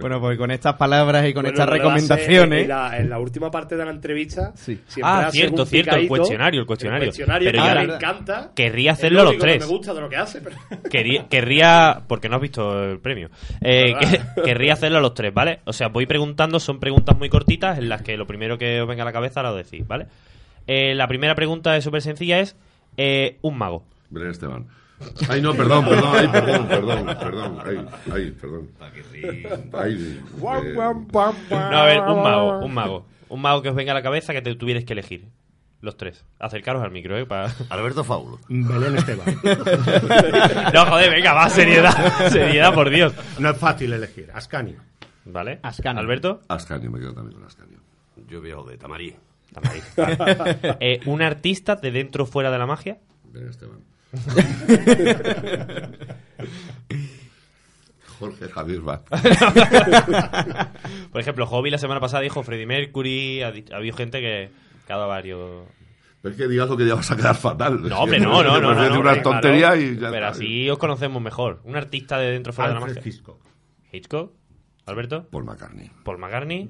Bueno, 0.00 0.20
pues 0.20 0.38
con 0.38 0.50
estas 0.50 0.74
palabras 0.76 1.26
y 1.28 1.32
con 1.34 1.42
Bueno, 1.42 1.54
estas 1.54 1.68
recomendaciones. 1.68 2.62
En 2.62 2.68
la, 2.68 2.98
en 2.98 3.10
la 3.10 3.18
última 3.18 3.50
parte 3.50 3.76
de 3.76 3.84
la 3.84 3.90
entrevista. 3.90 4.52
siempre 4.56 4.84
Ah, 5.02 5.26
hace 5.26 5.38
cierto, 5.38 5.62
un 5.62 5.68
cierto, 5.68 5.96
el 5.96 6.08
cuestionario, 6.08 6.60
el 6.60 6.66
cuestionario. 6.66 7.04
El 7.04 7.08
cuestionario 7.10 7.50
Pero 7.52 7.64
yo 7.66 7.74
me 7.88 7.94
encanta. 7.94 8.50
querría 8.54 8.92
hacerlo 8.92 9.24
lo 9.24 9.32
los 9.32 9.40
tres. 9.40 9.60
me 9.60 9.66
gusta 9.66 9.94
de 9.94 10.00
lo 10.00 10.08
que 10.08 10.16
hace. 10.16 10.40
Pero... 10.40 10.56
Quería, 10.90 11.28
querría, 11.28 12.02
porque 12.06 12.28
no 12.28 12.36
has 12.36 12.42
visto 12.42 12.84
el 12.90 12.98
premio, 13.00 13.30
eh, 13.60 13.94
que- 14.00 14.42
querría 14.42 14.72
hacerlo 14.74 14.98
a 14.98 15.00
los 15.00 15.14
tres, 15.14 15.32
¿vale? 15.32 15.60
O 15.64 15.72
sea, 15.72 15.88
voy 15.88 16.06
preguntando, 16.06 16.60
son 16.60 16.80
preguntas 16.80 17.16
muy 17.16 17.28
cortitas 17.28 17.78
en 17.78 17.88
las 17.88 18.02
que 18.02 18.16
lo 18.16 18.26
primero 18.26 18.58
que 18.58 18.80
os 18.80 18.88
venga 18.88 19.02
a 19.02 19.06
la 19.06 19.12
cabeza 19.12 19.42
lo 19.42 19.54
decís, 19.54 19.86
¿vale? 19.86 20.06
Eh, 20.66 20.94
la 20.94 21.06
primera 21.08 21.34
pregunta 21.34 21.76
es 21.76 21.84
súper 21.84 22.02
sencilla, 22.02 22.40
es 22.40 22.56
eh, 22.96 23.38
un 23.42 23.56
mago. 23.58 23.84
Belén 24.10 24.30
Esteban. 24.30 24.66
Ay, 25.28 25.40
no, 25.40 25.54
perdón, 25.54 25.84
perdón, 25.86 26.12
ay, 26.14 26.28
perdón, 26.28 26.68
perdón, 26.68 27.06
perdón, 27.06 27.58
ay, 27.64 27.86
ay, 28.12 28.30
perdón. 28.32 28.68
Ay, 29.72 30.20
eh, 30.20 30.20
No, 31.50 31.58
a 31.58 31.84
ver, 31.84 32.00
un 32.00 32.22
mago, 32.22 32.58
un 32.58 32.74
mago. 32.74 33.06
Un 33.28 33.40
mago 33.40 33.62
que 33.62 33.68
os 33.70 33.74
venga 33.74 33.92
a 33.92 33.94
la 33.94 34.02
cabeza 34.02 34.32
que 34.32 34.42
te 34.42 34.54
tuvierais 34.54 34.84
que 34.84 34.92
elegir. 34.92 35.28
Los 35.80 35.96
tres. 35.96 36.26
Acercaros 36.38 36.82
al 36.82 36.90
micro, 36.90 37.16
¿eh? 37.16 37.24
Para... 37.24 37.50
Alberto 37.70 38.04
Faulo. 38.04 38.38
Belén 38.48 38.96
Esteban. 38.96 39.26
no, 40.74 40.86
joder, 40.86 41.10
venga, 41.10 41.32
va, 41.32 41.48
seriedad. 41.48 42.28
Seriedad, 42.28 42.74
por 42.74 42.90
Dios. 42.90 43.14
No 43.38 43.50
es 43.50 43.56
fácil 43.56 43.92
elegir. 43.94 44.30
Ascanio. 44.34 44.76
¿Vale? 45.24 45.60
¿Alberto? 45.62 46.42
Ascanio, 46.48 46.90
me 46.90 47.00
quedo 47.00 47.14
también 47.14 47.38
con 47.38 47.46
Ascanio. 47.46 47.78
Yo 48.28 48.42
veo 48.42 48.64
de 48.64 48.76
Tamarí. 48.76 49.16
Tamarí. 49.54 49.80
Eh, 50.80 51.00
¿Un 51.06 51.22
artista 51.22 51.76
de 51.76 51.90
dentro 51.90 52.24
o 52.24 52.26
fuera 52.26 52.50
de 52.50 52.58
la 52.58 52.66
magia? 52.66 52.98
Belén 53.24 53.48
Esteban. 53.48 53.80
Jorge 58.18 58.48
Javier 58.48 58.80
Vaz. 58.80 59.00
Por 61.10 61.20
ejemplo, 61.20 61.46
Hobby 61.46 61.70
la 61.70 61.78
semana 61.78 62.00
pasada 62.00 62.22
dijo 62.22 62.42
Freddie 62.42 62.66
Mercury, 62.66 63.42
ha, 63.42 63.52
ha 63.72 63.76
habido 63.76 63.96
gente 63.96 64.20
que 64.20 64.50
cada 64.86 65.06
varios... 65.06 65.64
Pero 66.22 66.32
es 66.34 66.38
que 66.38 66.48
digas 66.48 66.68
lo 66.68 66.76
que 66.76 66.86
ya 66.86 66.94
vas 66.96 67.10
a 67.10 67.16
quedar 67.16 67.34
fatal. 67.34 67.80
No, 67.88 68.00
hombre, 68.00 68.20
no, 68.20 68.42
no, 68.42 68.60
no. 68.60 68.74
No, 68.74 68.88
no, 68.90 69.00
una 69.00 69.10
hombre, 69.12 69.22
tontería 69.22 69.68
claro. 69.68 69.80
y 69.80 69.94
ya 69.94 70.10
Pero 70.10 70.26
está. 70.26 70.28
así 70.28 70.68
os 70.68 70.78
conocemos 70.78 71.22
mejor. 71.22 71.60
Un 71.64 71.76
artista 71.76 72.18
de 72.18 72.32
dentro 72.32 72.52
fuera 72.52 72.68
de 72.68 72.74
la 72.74 72.80
Alfred 72.80 72.96
magia. 72.96 73.10
Hitchcock. 73.10 73.40
Hitchcock. 73.90 74.32
Alberto. 74.90 75.26
Paul 75.30 75.44
McCartney. 75.44 75.90
Paul 76.04 76.18
McCartney. 76.18 76.68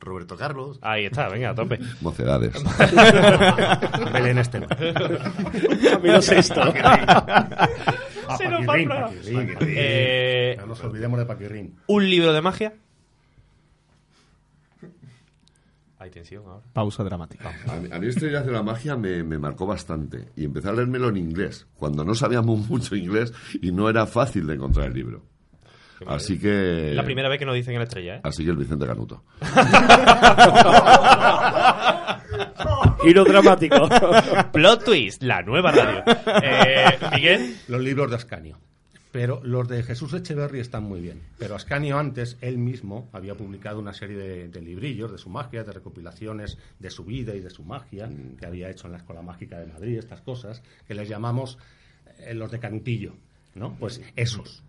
Roberto 0.00 0.36
Carlos. 0.36 0.78
Ahí 0.82 1.06
está, 1.06 1.28
venga, 1.28 1.50
a 1.50 1.54
tope. 1.54 1.78
Mocedades. 2.00 2.52
Belén 4.12 4.38
Esteban. 4.38 4.68
Camilo. 5.90 6.20
Ah, 8.28 8.36
Se. 8.36 8.44
Paquirrín. 8.66 9.56
Eh, 9.60 10.56
No 10.58 10.66
nos 10.66 10.82
olvidemos 10.84 11.18
de 11.18 11.26
Paquirrín. 11.26 11.76
Un 11.86 12.08
libro 12.08 12.32
de 12.32 12.42
magia. 12.42 12.74
Hay 15.98 16.10
tensión 16.10 16.44
ahora. 16.46 16.64
Pausa 16.72 17.04
dramática. 17.04 17.52
A 17.68 17.76
mí, 17.76 17.88
a 17.92 17.98
mí 18.00 18.06
de 18.08 18.50
la 18.50 18.62
Magia 18.64 18.96
me, 18.96 19.22
me 19.22 19.38
marcó 19.38 19.66
bastante 19.66 20.30
y 20.34 20.44
empecé 20.44 20.68
a 20.68 20.72
leérmelo 20.72 21.10
en 21.10 21.16
inglés, 21.16 21.68
cuando 21.76 22.04
no 22.04 22.16
sabíamos 22.16 22.68
mucho 22.68 22.96
inglés 22.96 23.32
y 23.60 23.70
no 23.70 23.88
era 23.88 24.04
fácil 24.06 24.48
de 24.48 24.54
encontrar 24.54 24.88
el 24.88 24.94
libro. 24.94 25.22
Así 26.06 26.38
que... 26.38 26.90
Es 26.90 26.96
la 26.96 27.04
primera 27.04 27.28
vez 27.28 27.38
que 27.38 27.46
nos 27.46 27.54
dicen 27.54 27.74
en 27.74 27.80
la 27.80 27.84
estrella, 27.84 28.16
¿eh? 28.16 28.20
Así 28.22 28.44
que 28.44 28.50
el 28.50 28.56
Vicente 28.56 28.86
Canuto. 28.86 29.22
Giro 33.02 33.24
dramático. 33.24 33.88
Plot 34.52 34.84
twist, 34.84 35.22
la 35.22 35.42
nueva 35.42 35.72
radio. 35.72 36.02
Eh, 36.42 36.98
Miguel. 37.14 37.56
Los 37.68 37.80
libros 37.80 38.10
de 38.10 38.16
Ascanio. 38.16 38.58
Pero 39.10 39.42
los 39.44 39.68
de 39.68 39.82
Jesús 39.82 40.14
Echeverry 40.14 40.60
están 40.60 40.84
muy 40.84 41.00
bien. 41.00 41.20
Pero 41.38 41.54
Ascanio 41.54 41.98
antes, 41.98 42.38
él 42.40 42.56
mismo, 42.56 43.10
había 43.12 43.34
publicado 43.34 43.78
una 43.78 43.92
serie 43.92 44.16
de, 44.16 44.48
de 44.48 44.60
librillos 44.62 45.12
de 45.12 45.18
su 45.18 45.28
magia, 45.28 45.64
de 45.64 45.72
recopilaciones 45.72 46.56
de 46.78 46.90
su 46.90 47.04
vida 47.04 47.34
y 47.34 47.40
de 47.40 47.50
su 47.50 47.62
magia, 47.62 48.08
que 48.38 48.46
había 48.46 48.70
hecho 48.70 48.86
en 48.86 48.92
la 48.92 48.98
Escuela 48.98 49.20
Mágica 49.20 49.58
de 49.58 49.66
Madrid, 49.66 49.98
estas 49.98 50.22
cosas, 50.22 50.62
que 50.88 50.94
les 50.94 51.08
llamamos 51.08 51.58
eh, 52.20 52.34
los 52.34 52.50
de 52.50 52.58
Canutillo, 52.58 53.12
¿no? 53.54 53.76
Pues 53.78 54.00
esos. 54.16 54.62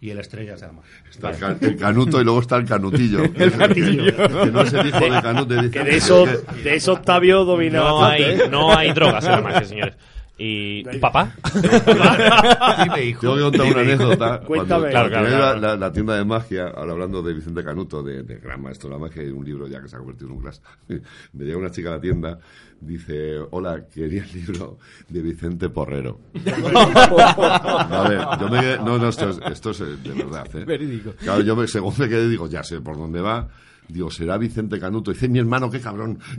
Y 0.00 0.10
el 0.10 0.20
Estrellas 0.20 0.60
de 0.60 0.68
la 0.68 0.72
Magia. 0.74 0.90
Está 1.10 1.30
el, 1.30 1.38
ca- 1.38 1.56
el 1.60 1.76
Canuto 1.76 2.20
y 2.20 2.24
luego 2.24 2.40
está 2.40 2.56
el 2.56 2.64
Canutillo. 2.66 3.24
El 3.36 3.52
Canutillo. 3.52 4.16
que 4.16 4.50
no 4.52 4.60
es 4.62 4.72
el 4.72 4.86
hijo 4.86 5.00
de 5.00 5.08
Canuto. 5.22 5.70
Que 5.72 5.82
de 5.84 5.96
eso, 5.96 6.24
de 6.62 6.74
eso 6.76 6.92
Octavio 6.92 7.44
domina 7.44 7.78
No 7.80 8.04
hay, 8.04 8.38
no 8.48 8.76
hay 8.76 8.92
drogas 8.92 9.24
en 9.24 9.30
la 9.32 9.40
magia, 9.40 9.64
señores. 9.64 9.94
¿Y 10.38 10.84
tu 10.84 11.00
papá? 11.00 11.34
Dime, 11.52 13.04
hijo. 13.04 13.20
Tengo 13.20 13.34
que 13.36 13.42
contar 13.42 13.66
una 13.66 13.80
anécdota. 13.80 14.40
Cuéntame. 14.40 14.46
Cuando, 14.46 14.88
Claro, 14.90 15.08
claro, 15.10 15.26
claro. 15.28 15.60
La, 15.60 15.76
la 15.76 15.92
tienda 15.92 16.14
de 16.16 16.24
magia, 16.24 16.68
ahora 16.68 16.92
hablando 16.92 17.22
de 17.22 17.34
Vicente 17.34 17.64
Canuto, 17.64 18.02
de, 18.02 18.22
de 18.22 18.36
gran 18.38 18.62
maestro 18.62 18.88
de 18.88 18.94
la 18.94 19.00
magia, 19.00 19.22
y 19.24 19.28
un 19.30 19.44
libro 19.44 19.66
ya 19.66 19.82
que 19.82 19.88
se 19.88 19.96
ha 19.96 19.98
convertido 19.98 20.28
en 20.30 20.36
un 20.36 20.42
clásico. 20.42 20.68
Me 21.32 21.44
llega 21.44 21.58
una 21.58 21.70
chica 21.70 21.88
a 21.90 21.92
la 21.96 22.00
tienda, 22.00 22.38
dice, 22.80 23.38
hola, 23.50 23.84
quería 23.92 24.22
el 24.24 24.32
libro 24.32 24.78
de 25.08 25.22
Vicente 25.22 25.68
Porrero. 25.70 26.20
a 26.46 28.06
ver, 28.08 28.20
yo 28.40 28.48
me 28.48 28.60
quedé- 28.60 28.78
no, 28.84 28.98
no, 28.98 29.08
esto 29.08 29.30
es, 29.30 29.40
esto 29.50 29.70
es 29.70 29.80
eh, 29.80 29.96
de 30.02 30.12
verdad, 30.12 30.46
¿eh? 30.54 30.64
Verídico. 30.64 31.12
Claro, 31.18 31.42
yo 31.42 31.56
me, 31.56 31.66
según 31.66 31.94
me 31.98 32.08
quedé, 32.08 32.28
digo, 32.28 32.46
ya 32.48 32.62
sé 32.62 32.80
por 32.80 32.96
dónde 32.96 33.20
va. 33.20 33.48
Digo, 33.88 34.10
será 34.10 34.36
Vicente 34.36 34.78
Canuto. 34.78 35.10
Dice, 35.12 35.28
mi 35.28 35.38
hermano, 35.38 35.70
qué 35.70 35.80
cabrón. 35.80 36.18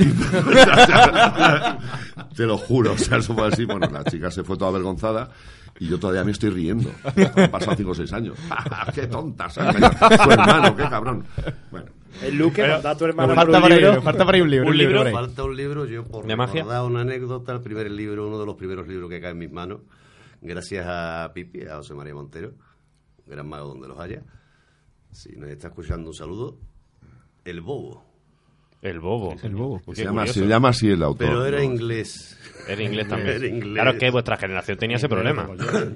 Te 2.35 2.45
lo 2.45 2.57
juro, 2.57 2.93
o 2.93 2.97
sea, 2.97 3.17
eso 3.17 3.33
fue 3.33 3.47
así. 3.47 3.65
Bueno, 3.65 3.87
la 3.91 4.03
chica 4.03 4.29
se 4.31 4.43
fue 4.43 4.57
toda 4.57 4.69
avergonzada 4.71 5.31
y 5.79 5.87
yo 5.87 5.99
todavía 5.99 6.23
me 6.23 6.31
estoy 6.31 6.49
riendo. 6.51 6.91
Han 7.35 7.51
pasado 7.51 7.75
cinco 7.75 7.91
o 7.91 7.95
seis 7.95 8.11
años. 8.13 8.37
¡Qué 8.93 9.07
tonta! 9.07 9.49
¿sabes? 9.49 9.75
Su 10.23 10.31
hermano, 10.31 10.75
qué 10.75 10.83
cabrón. 10.83 11.25
Bueno, 11.71 11.87
El 12.21 12.37
Luque 12.37 12.61
Pero- 12.61 12.73
manda 12.75 12.91
a 12.91 12.97
tu 12.97 13.05
hermano 13.05 13.33
Falta 13.35 13.59
por 13.61 13.71
un 13.71 13.77
libro. 13.77 14.01
falta 14.01 14.25
por 14.25 14.35
ahí 14.35 14.41
un 14.41 14.49
libro. 14.51 14.69
Un 14.69 14.77
libro. 14.77 15.03
por. 15.03 15.11
Falta 15.11 15.43
un 15.43 15.55
libro, 15.55 15.85
yo 15.85 16.03
por 16.05 16.25
¿De 16.27 16.35
magia? 16.35 16.61
recordar 16.61 16.83
una 16.85 17.01
anécdota, 17.01 17.53
el 17.53 17.61
primer 17.61 17.89
libro, 17.91 18.27
uno 18.27 18.39
de 18.39 18.45
los 18.45 18.55
primeros 18.55 18.87
libros 18.87 19.09
que 19.09 19.19
cae 19.19 19.31
en 19.31 19.37
mis 19.39 19.51
manos, 19.51 19.79
gracias 20.41 20.85
a 20.87 21.31
Pipi, 21.33 21.63
a 21.63 21.77
José 21.77 21.93
María 21.95 22.13
Montero, 22.13 22.53
gran 23.25 23.47
mago 23.49 23.69
donde 23.69 23.87
los 23.87 23.99
haya. 23.99 24.21
Si 25.11 25.35
nos 25.35 25.49
está 25.49 25.69
escuchando, 25.69 26.09
un 26.09 26.15
saludo. 26.15 26.57
El 27.49 27.61
Bobo. 27.61 28.03
El 28.81 29.01
bobo. 29.01 29.35
El 29.43 29.55
bobo. 29.55 29.81
Se 29.93 30.05
llama, 30.05 30.21
curioso. 30.21 30.39
se 30.39 30.47
llama 30.47 30.69
así 30.69 30.89
el 30.89 31.03
autor. 31.03 31.27
Pero 31.27 31.45
era 31.45 31.61
inglés. 31.61 32.37
Era 32.65 32.81
inglés 32.81 33.07
también. 33.09 33.35
Era 33.35 33.47
inglés. 33.47 33.73
Claro 33.73 33.97
que 33.97 34.09
vuestra 34.09 34.37
generación 34.37 34.77
tenía 34.77 34.95
ese 34.95 35.09
problema. 35.09 35.49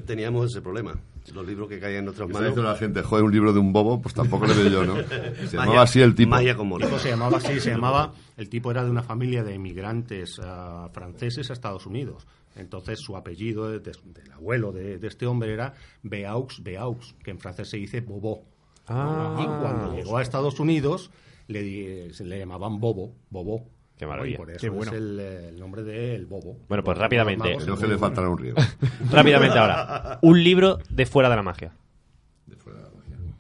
Teníamos 0.06 0.52
ese 0.52 0.62
problema. 0.62 1.00
Los 1.34 1.48
libros 1.48 1.70
que 1.70 1.80
caían 1.80 2.00
en 2.00 2.06
nuestras 2.06 2.28
manos. 2.30 2.58
la 2.58 2.76
gente, 2.76 3.02
joder, 3.02 3.24
un 3.24 3.32
libro 3.32 3.54
de 3.54 3.60
un 3.60 3.72
bobo, 3.72 4.02
pues 4.02 4.14
tampoco 4.14 4.46
le 4.48 4.54
veo 4.54 4.68
yo, 4.70 4.84
¿no? 4.86 4.96
Se 5.48 5.56
llamaba 5.56 5.84
así 5.84 6.02
el 6.02 6.14
tipo. 6.14 6.36
El 6.38 6.58
mono. 6.58 6.86
tipo 6.86 7.00
se 7.00 7.10
llamaba 7.12 7.38
así, 7.38 7.58
se 7.62 7.70
llamaba, 7.72 8.12
el 8.36 8.50
tipo 8.50 8.70
era 8.70 8.84
de 8.84 8.92
una 8.92 9.02
familia 9.04 9.44
de 9.46 9.54
emigrantes 9.54 10.38
ah, 10.44 10.90
franceses 10.92 11.50
a 11.52 11.54
Estados 11.54 11.86
Unidos. 11.86 12.28
Entonces 12.58 13.00
su 13.00 13.16
apellido 13.16 13.70
de- 13.72 13.80
de- 13.80 13.98
del 14.14 14.32
abuelo 14.34 14.74
de, 14.74 14.98
de 15.00 15.08
este 15.08 15.26
hombre 15.26 15.54
era 15.54 15.74
Beaux 16.04 16.62
Beaux, 16.62 17.16
que 17.24 17.32
en 17.32 17.40
francés 17.40 17.70
se 17.70 17.78
dice 17.78 18.02
Bobo. 18.02 18.44
Ah. 18.88 19.38
Y 19.40 19.46
cuando 19.46 19.96
llegó 19.96 20.18
a 20.18 20.22
Estados 20.22 20.60
Unidos 20.60 21.12
le, 21.48 22.14
se 22.14 22.24
le 22.26 22.40
llamaban 22.40 22.80
Bobo, 22.80 23.14
Bobo. 23.30 23.68
Qué 23.98 24.08
maravilla. 24.08 24.36
Y 24.36 24.38
por 24.38 24.50
eso 24.50 24.60
Qué 24.60 24.70
bueno. 24.70 24.92
es 24.92 24.98
el, 24.98 25.20
el 25.20 25.60
nombre 25.60 25.84
de 25.84 26.16
el 26.16 26.26
Bobo. 26.26 26.58
Bueno, 26.68 26.84
pues 26.84 26.98
rápidamente. 26.98 27.56
Creo 27.58 27.78
se 27.78 27.88
le 27.88 27.98
faltará 27.98 28.28
un 28.30 28.38
río. 28.38 28.56
Rápidamente 29.12 29.58
ahora. 29.58 30.20
Un 30.22 30.44
libro 30.44 30.80
de 30.90 31.06
fuera 31.06 31.30
de 31.30 31.36
la 31.36 31.44
magia. 31.44 31.72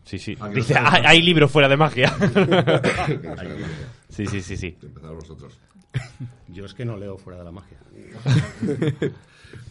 Sí, 0.06 0.20
sí. 0.20 0.38
Ah, 0.39 0.50
Dice, 0.50 0.74
no 0.74 0.82
hay, 0.89 1.04
hay 1.06 1.22
libros 1.22 1.50
fuera 1.50 1.68
de 1.70 1.78
magia. 1.78 2.14
No 2.20 2.39
la 2.46 3.44
magia. 3.44 3.89
sí, 4.10 4.28
sí, 4.28 4.41
sí, 4.41 4.58
sí. 4.58 4.78
Empezar 4.82 5.14
vosotros. 5.16 5.58
Yo 6.50 6.66
es 6.66 6.74
que 6.74 6.86
no 6.86 6.98
leo 6.98 7.18
fuera 7.18 7.39
de 7.39 7.46
la 7.46 7.52
magia. 7.52 7.78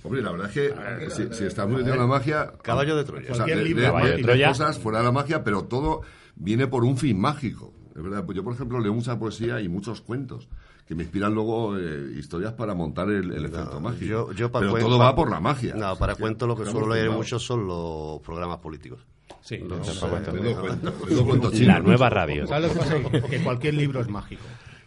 Hombre, 0.03 0.23
la 0.23 0.33
verdad 0.33 0.49
es 0.49 0.53
que 0.55 1.11
si, 1.11 1.35
si 1.35 1.45
está 1.45 1.67
muy 1.67 1.77
metido 1.77 1.95
en 1.95 2.01
la 2.01 2.07
magia... 2.07 2.53
Caballo 2.63 2.97
de 2.97 3.05
Troya. 3.05 3.33
O 3.33 3.35
sea, 3.35 3.45
Caballo 3.47 4.09
de 4.11 4.17
le- 4.17 4.23
Troya. 4.23 4.49
cosas 4.49 4.79
fuera 4.79 4.99
de 4.99 5.05
la 5.05 5.13
magia, 5.13 5.45
pero 5.45 5.65
todo 5.65 6.03
viene 6.37 6.67
por 6.67 6.85
un 6.85 6.97
fin 6.97 7.21
mágico. 7.21 7.73
Es 7.95 8.03
verdad, 8.03 8.25
pues 8.25 8.37
yo, 8.37 8.43
por 8.45 8.55
ejemplo, 8.55 8.81
leo 8.81 8.95
mucha 8.95 9.19
poesía 9.19 9.61
y 9.61 9.69
muchos 9.69 10.01
cuentos 10.01 10.49
que 10.87 10.95
me 10.95 11.03
inspiran 11.05 11.33
luego 11.35 11.79
eh, 11.79 12.13
historias 12.17 12.53
para 12.55 12.75
montar 12.75 13.09
el, 13.11 13.31
el 13.33 13.45
efecto 13.45 13.81
mágico. 13.81 14.05
Yo, 14.05 14.33
yo 14.33 14.51
para 14.51 14.63
pero 14.63 14.73
cuento- 14.73 14.89
todo 14.89 14.99
va 14.99 15.15
por 15.15 15.31
la 15.31 15.41
magia. 15.41 15.75
No, 15.75 15.97
para 15.97 16.13
Es 16.13 16.17
que 16.19 16.23
cuento 16.23 16.47
lo 16.47 16.57
que 16.57 16.63
estamos 16.63 16.83
suelo 16.85 16.95
leer 16.95 17.11
mucho 17.11 17.39
son 17.39 17.67
los 17.67 18.21
programas 18.21 18.59
políticos. 18.59 19.01
Sí, 19.41 19.59
Los- 19.59 20.03
no, 20.03 20.17
eh, 20.17 21.65
La 21.65 21.81
nueva 21.81 22.09
radio. 22.11 22.47
¿Sabes 22.47 22.75
lo 22.75 22.81
que 23.11 23.19
pasa? 23.21 23.29
Que 23.29 23.43
cualquier 23.43 23.75
libro 23.75 24.01
es 24.01 24.09
mágico. 24.09 24.43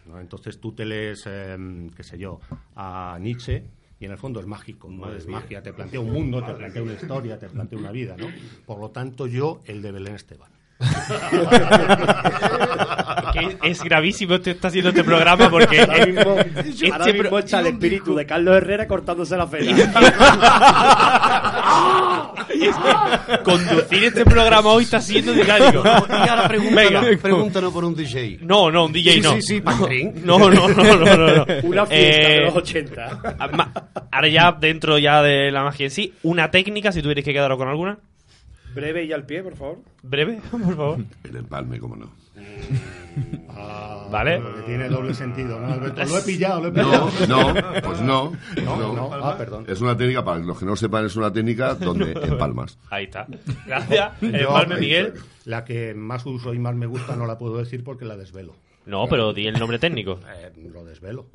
¿no? 0.06 0.20
Entonces 0.20 0.60
tú 0.60 0.72
te 0.72 0.84
lees, 0.84 1.24
eh, 1.26 1.88
qué 1.96 2.02
sé 2.02 2.18
yo, 2.18 2.40
a 2.74 3.18
Nietzsche 3.20 3.64
y 3.98 4.04
en 4.04 4.12
el 4.12 4.18
fondo 4.18 4.40
es 4.40 4.46
mágico, 4.46 4.90
no 4.90 5.10
es 5.12 5.26
magia. 5.26 5.62
Te 5.62 5.72
plantea 5.72 6.00
un 6.00 6.12
mundo, 6.12 6.44
te 6.44 6.52
plantea 6.52 6.82
una 6.82 6.92
historia, 6.92 7.38
te 7.38 7.48
plantea 7.48 7.78
una 7.78 7.92
vida, 7.92 8.14
¿no? 8.16 8.26
Por 8.66 8.78
lo 8.78 8.90
tanto, 8.90 9.26
yo, 9.26 9.62
el 9.64 9.80
de 9.82 9.92
Belén 9.92 10.14
Esteban. 10.14 10.50
Que 13.36 13.70
es 13.70 13.82
gravísimo 13.82 14.34
este 14.34 14.52
está 14.52 14.68
haciendo 14.68 14.90
este 14.90 15.04
programa 15.04 15.50
porque 15.50 15.80
Ahora 15.80 16.06
mismo, 16.06 16.36
este 16.38 16.92
ahora 16.92 17.04
mismo 17.06 17.22
pro- 17.28 17.38
está 17.38 17.60
el 17.60 17.66
espíritu 17.68 18.14
de 18.14 18.26
Carlos 18.26 18.56
Herrera 18.56 18.86
cortándose 18.86 19.36
la 19.36 19.46
fela. 19.46 19.72
conducir 23.44 24.04
este 24.04 24.24
programa 24.24 24.70
hoy 24.70 24.84
está 24.84 25.00
siendo 25.00 25.32
dinámico. 25.32 25.82
Y 25.84 26.28
ahora 26.28 26.48
pregúntanos, 26.48 27.02
Venga. 27.04 27.22
pregúntanos 27.22 27.72
por 27.72 27.84
un 27.84 27.94
DJ. 27.94 28.38
No, 28.42 28.70
no, 28.70 28.86
un 28.86 28.92
DJ 28.92 29.12
Sí, 29.14 29.20
no. 29.20 29.32
sí, 29.34 29.42
sí, 29.42 29.60
Paquín. 29.60 30.14
No, 30.24 30.38
no, 30.38 30.50
no, 30.50 30.68
no, 30.68 30.96
no, 30.96 31.16
no. 31.16 31.44
Una 31.64 31.86
fiesta 31.86 31.94
Eh, 31.94 32.38
de 32.38 32.44
los 32.46 32.56
80. 32.56 33.20
ah, 33.38 33.88
Ahora 34.10 34.28
ya 34.28 34.52
dentro 34.52 34.98
ya 34.98 35.22
de 35.22 35.50
la 35.50 35.62
magia 35.62 35.84
en 35.84 35.90
sí, 35.90 36.14
una 36.22 36.50
técnica, 36.50 36.92
si 36.92 37.02
tuvierais 37.02 37.24
que 37.24 37.32
quedaros 37.32 37.58
con 37.58 37.68
alguna. 37.68 37.98
Breve 38.74 39.04
y 39.04 39.12
al 39.12 39.24
pie, 39.24 39.42
por 39.42 39.56
favor. 39.56 39.78
Breve, 40.02 40.40
por 40.50 40.60
favor. 40.76 40.98
El 41.24 41.36
empalme, 41.36 41.78
cómo 41.78 41.96
no. 41.96 42.10
Ah, 43.48 44.08
Vale. 44.10 44.42
que 44.56 44.62
tiene 44.66 44.88
doble 44.90 45.14
sentido, 45.14 45.58
¿no, 45.58 45.72
Alberto? 45.72 46.04
Lo 46.04 46.18
he 46.18 46.22
pillado, 46.26 46.60
lo 46.60 46.68
he 46.68 46.72
pillado. 46.72 47.10
No, 47.26 47.54
no, 47.54 47.62
pues 47.82 48.00
no. 48.02 48.32
No, 48.62 48.76
no. 48.76 48.92
no. 48.92 49.10
Ah, 49.14 49.38
perdón. 49.38 49.64
Es 49.66 49.80
una 49.80 49.96
técnica, 49.96 50.22
para 50.22 50.40
los 50.40 50.58
que 50.58 50.66
no 50.66 50.76
sepan, 50.76 51.06
es 51.06 51.16
una 51.16 51.32
técnica 51.32 51.74
donde 51.80 52.12
empalmas. 52.12 52.78
Ahí 52.90 53.04
está. 53.04 53.26
Gracias. 53.66 54.22
Empalme, 54.22 54.76
Miguel. 54.78 55.14
La 55.46 55.64
que 55.64 55.94
más 55.94 56.26
uso 56.26 56.52
y 56.52 56.58
más 56.58 56.74
me 56.74 56.86
gusta 56.86 57.16
no 57.16 57.24
la 57.26 57.38
puedo 57.38 57.56
decir 57.56 57.82
porque 57.82 58.04
la 58.04 58.16
desvelo. 58.16 58.54
No, 58.84 59.06
pero 59.08 59.32
di 59.32 59.46
el 59.46 59.58
nombre 59.58 59.78
técnico. 59.78 60.20
Eh, 60.36 60.52
lo 60.72 60.84
desvelo. 60.84 61.26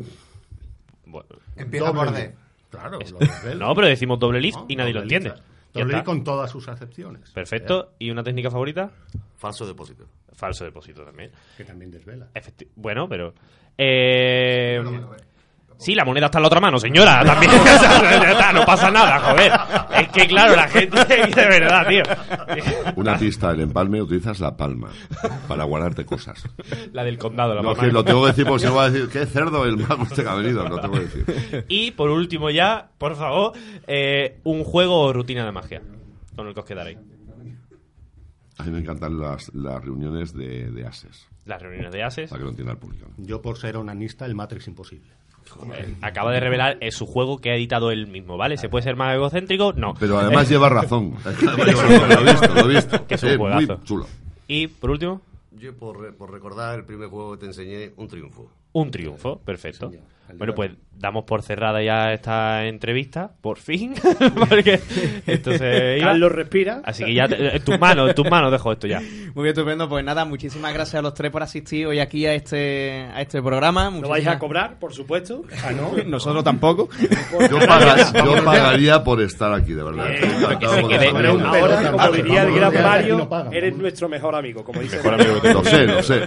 Bueno. 1.06 1.30
Empieza 1.56 1.88
Doble 1.88 2.00
por. 2.06 2.14
D. 2.14 2.36
Claro, 2.70 3.00
lo 3.00 3.20
desvelo. 3.20 3.68
No, 3.68 3.74
pero 3.76 3.88
decimos 3.88 4.20
doble 4.20 4.40
lift 4.40 4.60
No, 4.60 4.66
y 4.70 4.76
nadie 4.76 4.94
lo 4.94 5.04
lift. 5.04 5.28
Está. 5.80 5.94
lift 5.94 6.06
con 6.06 6.24
todas 6.24 6.52
sus 6.52 6.68
acepciones. 6.68 7.30
Perfecto. 7.32 7.94
¿Y 7.98 8.12
una 8.12 8.24
técnica 8.24 8.52
favorita? 8.52 8.92
Falso 9.38 9.66
depósito. 9.66 10.06
Falso 10.34 10.64
depósito 10.66 11.04
también. 11.04 11.32
Que 11.58 11.64
también 11.64 11.92
desvela. 11.92 12.28
Efecti- 12.34 12.68
bueno, 12.76 13.08
pero. 13.08 13.34
Eh, 13.78 14.82
Sí, 15.82 15.96
la 15.96 16.06
moneda 16.06 16.28
está 16.28 16.38
en 16.38 16.44
la 16.44 16.48
otra 16.48 16.60
mano, 16.62 16.78
señora, 16.78 17.24
también. 17.26 17.52
O 17.60 17.64
sea, 17.64 18.22
ya 18.22 18.32
está, 18.34 18.54
no 18.54 18.64
pasa 18.66 18.92
nada, 18.92 19.20
joder. 19.20 19.52
Es 20.00 20.10
que 20.10 20.28
claro, 20.28 20.56
la 20.56 20.68
gente, 20.68 20.96
de 21.06 21.48
verdad, 21.48 21.88
tío. 21.88 22.04
Una 22.98 23.18
pista, 23.18 23.50
el 23.52 23.62
empalme 23.62 24.00
utilizas 24.02 24.40
la 24.40 24.56
palma 24.56 24.90
para 25.48 25.64
guardarte 25.64 26.06
cosas. 26.06 26.44
La 26.94 27.04
del 27.04 27.18
condado, 27.18 27.56
la 27.56 27.62
No, 27.64 27.70
palma. 27.70 27.84
que 27.84 27.92
lo 27.92 28.04
tengo 28.06 28.22
que 28.22 28.28
decir 28.28 28.46
porque 28.46 28.60
si 28.62 28.68
no 28.68 28.76
va 28.76 28.84
a 28.86 28.90
decir, 28.92 29.10
qué 29.12 29.26
cerdo 29.26 29.66
el 29.66 29.78
mago 29.78 30.04
este 30.04 30.22
que 30.24 30.30
ha 30.30 30.36
venido, 30.36 30.68
lo 30.70 30.80
tengo 30.80 30.94
que 30.94 31.00
decir. 31.02 31.66
Y 31.68 31.92
por 31.92 32.12
último 32.12 32.50
ya, 32.52 32.92
por 33.00 33.16
favor, 33.16 33.54
eh, 33.88 34.40
un 34.44 34.64
juego 34.64 35.02
o 35.02 35.14
rutina 35.14 35.44
de 35.46 35.52
magia 35.52 35.82
con 36.36 36.48
el 36.48 36.54
que 36.54 36.60
os 36.60 36.66
quedaréis. 36.68 37.00
A 38.60 38.64
mí 38.64 38.72
me 38.72 38.80
encantan 38.80 39.20
las, 39.20 39.52
las 39.56 39.84
reuniones 39.84 40.34
de, 40.34 40.70
de 40.70 40.86
ases, 40.86 41.28
Las 41.46 41.60
reuniones 41.60 41.92
de 41.92 42.04
ases. 42.04 42.30
para 42.30 42.38
que 42.40 42.44
lo 42.44 42.50
entienda 42.52 42.74
el 42.74 42.78
público. 42.78 43.08
Yo, 43.18 43.42
por 43.42 43.58
ser 43.58 43.78
onanista, 43.78 44.28
el 44.28 44.36
Matrix 44.36 44.68
imposible. 44.68 45.10
Eh, 45.74 45.96
Acaba 46.02 46.32
de 46.32 46.40
revelar 46.40 46.78
eh, 46.82 46.92
su 46.92 47.06
juego 47.06 47.40
que 47.40 47.52
ha 47.52 47.56
editado 47.56 47.92
él 47.92 48.08
mismo, 48.08 48.38
¿vale? 48.38 48.58
¿Se 48.58 48.70
puede 48.70 48.84
ser 48.84 48.96
más 48.96 49.16
egocéntrico? 49.16 49.74
No. 49.74 49.94
Pero 50.00 50.18
además 50.20 50.50
lleva 50.50 50.70
razón. 50.70 51.14
Además 51.26 51.68
lleva 51.68 51.84
razón, 51.84 52.10
Lo 52.10 52.20
he 52.30 52.32
visto, 52.34 52.54
lo 52.56 52.70
he 52.72 52.76
visto. 52.76 53.06
Que 53.08 53.16
es 53.16 53.24
un 53.24 53.30
Eh, 53.30 53.38
muy 53.38 53.52
juegazo. 53.52 53.84
chulo. 53.84 54.08
Y, 54.48 54.68
por 54.68 54.92
último, 54.92 55.22
Yo, 55.58 55.76
por 55.76 56.32
recordar 56.32 56.80
el 56.80 56.86
primer 56.86 57.10
juego 57.10 57.34
que 57.34 57.40
te 57.42 57.46
enseñé, 57.48 57.92
un 57.98 58.08
triunfo. 58.08 58.50
un 58.74 58.90
triunfo. 58.92 59.40
Perfecto. 59.40 59.92
Bueno, 60.38 60.56
pues 60.56 60.72
damos 60.94 61.24
por 61.26 61.42
cerrada 61.42 61.82
ya 61.84 62.14
esta 62.14 62.66
entrevista, 62.66 63.32
por 63.42 63.58
fin. 63.58 63.94
Porque 64.50 64.80
esto 65.28 65.58
se 65.58 65.98
iba. 65.98 66.08
Carlos 66.08 66.32
respira. 66.32 66.82
Así 66.86 67.04
que 67.04 67.14
ya, 67.14 67.28
te- 67.28 67.56
en 67.58 67.64
tus 67.64 67.78
manos, 67.80 68.10
en 68.10 68.16
tus 68.16 68.30
manos 68.30 68.52
dejo 68.52 68.72
esto 68.72 68.88
ya. 68.88 69.00
Muy 69.02 69.44
bien, 69.44 69.48
estupendo. 69.48 69.90
Pues 69.90 70.06
nada, 70.06 70.24
muchísimas 70.26 70.74
gracias 70.74 71.00
a 71.00 71.02
los 71.02 71.14
tres 71.14 71.32
por 71.32 71.44
asistir 71.44 71.86
hoy 71.88 72.00
aquí 72.00 72.26
a 72.28 72.34
este, 72.34 73.08
a 73.14 73.20
este 73.22 73.42
programa. 73.42 73.90
No 73.90 74.08
vais 74.08 74.26
a 74.28 74.40
cobrar, 74.40 74.80
por 74.80 74.94
supuesto. 74.94 75.44
Ah, 75.66 75.72
no. 75.72 75.92
Nosotros 76.06 76.44
tampoco. 76.44 76.88
Yo, 77.50 77.60
paga- 77.68 78.14
yo 78.24 78.44
pagaría 78.46 79.04
por 79.04 79.22
estar 79.22 79.52
aquí, 79.54 79.74
de 79.74 79.84
verdad. 79.84 80.12
Esta 80.14 80.48
Ahora, 80.52 81.92
como 81.92 82.12
diría 82.12 82.44
el 82.44 82.54
gran 82.54 82.74
Mario, 82.82 83.30
eres 83.52 83.76
nuestro 83.76 84.08
mejor 84.08 84.36
amigo, 84.36 84.64
como 84.64 84.82
dice. 84.82 84.98
Mejor 84.98 85.14
amigo 85.16 85.34
que 85.36 85.42
tengo. 85.48 85.62
Lo 85.64 85.70
sé, 85.70 85.86
lo 85.88 86.04
sé. 86.04 86.22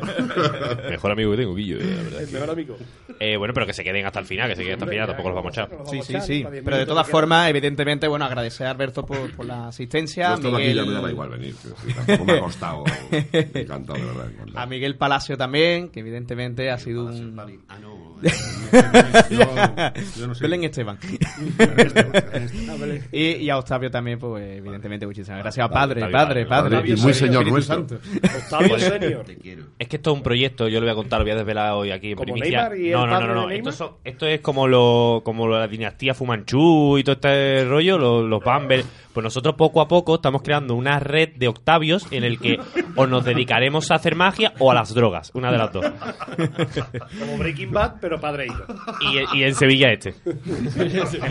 Mejor 0.91 1.13
amigo 1.13 1.31
que 1.31 1.37
tengo, 1.39 1.55
Guillo, 1.55 1.79
eh, 1.79 1.85
la 1.97 2.03
verdad. 2.03 2.23
El 2.23 2.31
mejor 2.33 2.51
amigo. 2.51 2.77
Eh, 3.21 3.37
bueno, 3.37 3.55
pero 3.55 3.67
que 3.67 3.73
se 3.73 3.84
queden 3.85 4.05
hasta 4.07 4.19
el 4.19 4.27
final, 4.27 4.49
que 4.49 4.57
se 4.57 4.63
queden 4.63 4.75
hasta 4.75 4.85
el 4.87 4.91
final, 4.91 5.07
tampoco 5.07 5.29
los 5.29 5.37
vamos 5.37 5.57
a 5.59 5.63
echar. 5.63 5.79
Sí, 5.89 6.01
sí, 6.03 6.21
sí. 6.21 6.45
Pero 6.65 6.77
de 6.79 6.87
todas 6.87 7.07
formas, 7.09 7.49
evidentemente, 7.49 8.09
bueno, 8.09 8.25
agradecer 8.25 8.67
a 8.67 8.71
Alberto 8.73 9.07
por, 9.07 9.31
por 9.37 9.47
la 9.47 9.69
asistencia. 9.69 10.31
Yo 10.31 10.35
estaba 10.35 10.57
aquí, 10.59 10.67
Miguel- 10.69 10.77
ya 10.77 10.85
me 10.87 10.93
daba 10.95 11.11
igual 11.11 11.29
venir. 11.29 11.55
Tampoco 11.95 12.25
me 12.25 12.33
ha 12.33 12.41
costado. 12.41 12.85
Encantado, 13.33 13.99
de 13.99 14.05
verdad. 14.07 14.31
encantado. 14.33 14.59
A 14.59 14.67
Miguel 14.67 14.97
Palacio 14.97 15.37
también, 15.37 15.91
que 15.91 16.01
evidentemente 16.01 16.71
ha 16.71 16.79
sido 16.79 17.05
un... 17.07 17.39
Ah, 17.69 17.79
no. 17.79 18.15
yo 20.17 20.27
no 20.27 20.35
sé. 20.35 20.43
Belén 20.45 20.65
Esteban. 20.65 20.99
y, 23.13 23.23
y 23.37 23.51
a 23.51 23.59
Octavio 23.59 23.91
también, 23.91 24.19
pues 24.19 24.59
evidentemente 24.59 25.07
muchísimas 25.07 25.41
gracias. 25.41 25.69
Padre, 25.69 26.03
Octavio, 26.05 26.13
padre, 26.13 26.47
padre, 26.47 26.77
padre. 26.77 26.91
Y 26.91 26.97
muy 26.97 27.15
señor 27.15 27.47
nuestro. 27.47 27.75
Santo. 27.77 27.99
Octavio 28.45 28.79
Senior. 28.79 29.25
Te 29.25 29.37
quiero. 29.37 29.65
Es 29.79 29.89
que 29.89 29.97
esto 29.97 30.11
es 30.13 30.17
un 30.17 30.23
proyecto, 30.23 30.69
yo 30.69 30.81
lo 30.81 30.87
voy 30.87 30.93
a 30.93 30.95
contar, 30.95 31.21
lo 31.21 31.25
voy 31.25 31.33
a 31.33 31.37
desvelar 31.37 31.73
hoy 31.73 31.91
aquí 31.91 32.11
en 32.13 32.17
¿Como 32.17 32.33
primicia. 32.33 32.69
No, 32.93 33.07
no, 33.07 33.21
no, 33.21 33.35
no, 33.35 33.51
Esto, 33.51 33.73
esto 34.05 34.27
es 34.27 34.41
como 34.41 34.69
lo, 34.69 35.23
como 35.25 35.49
la 35.49 35.67
dinastía 35.69 36.15
Fumanchu 36.15 36.99
y 36.99 37.05
todo 37.05 37.15
este 37.15 37.65
rollo, 37.65 37.99
los, 37.99 38.25
los 38.25 38.43
Bumble. 38.43 38.85
Pues 39.15 39.23
nosotros 39.25 39.55
poco 39.57 39.81
a 39.81 39.87
poco 39.89 40.17
estamos 40.17 40.43
creando 40.43 40.75
una 40.75 40.99
red 40.99 41.31
de 41.37 41.47
Octavios 41.49 42.07
en 42.11 42.25
el 42.25 42.39
que 42.39 42.59
o 42.97 43.07
nos 43.07 43.25
dedicaremos 43.25 43.91
a 43.91 43.95
hacer 43.95 44.17
magia 44.17 44.53
o 44.59 44.71
a 44.71 44.75
las 44.75 44.93
drogas, 44.93 45.31
una 45.35 45.51
de 45.53 45.59
las 45.59 45.73
dos. 45.73 45.87
Como 47.21 47.39
Breaking 47.39 47.71
Bad, 47.73 47.95
pero 48.01 48.21
padre 48.21 48.47
hijo. 48.47 48.65
Y, 49.33 49.39
y 49.39 49.45
en 49.45 49.55
Sevilla 49.55 49.93
este. 49.93 50.15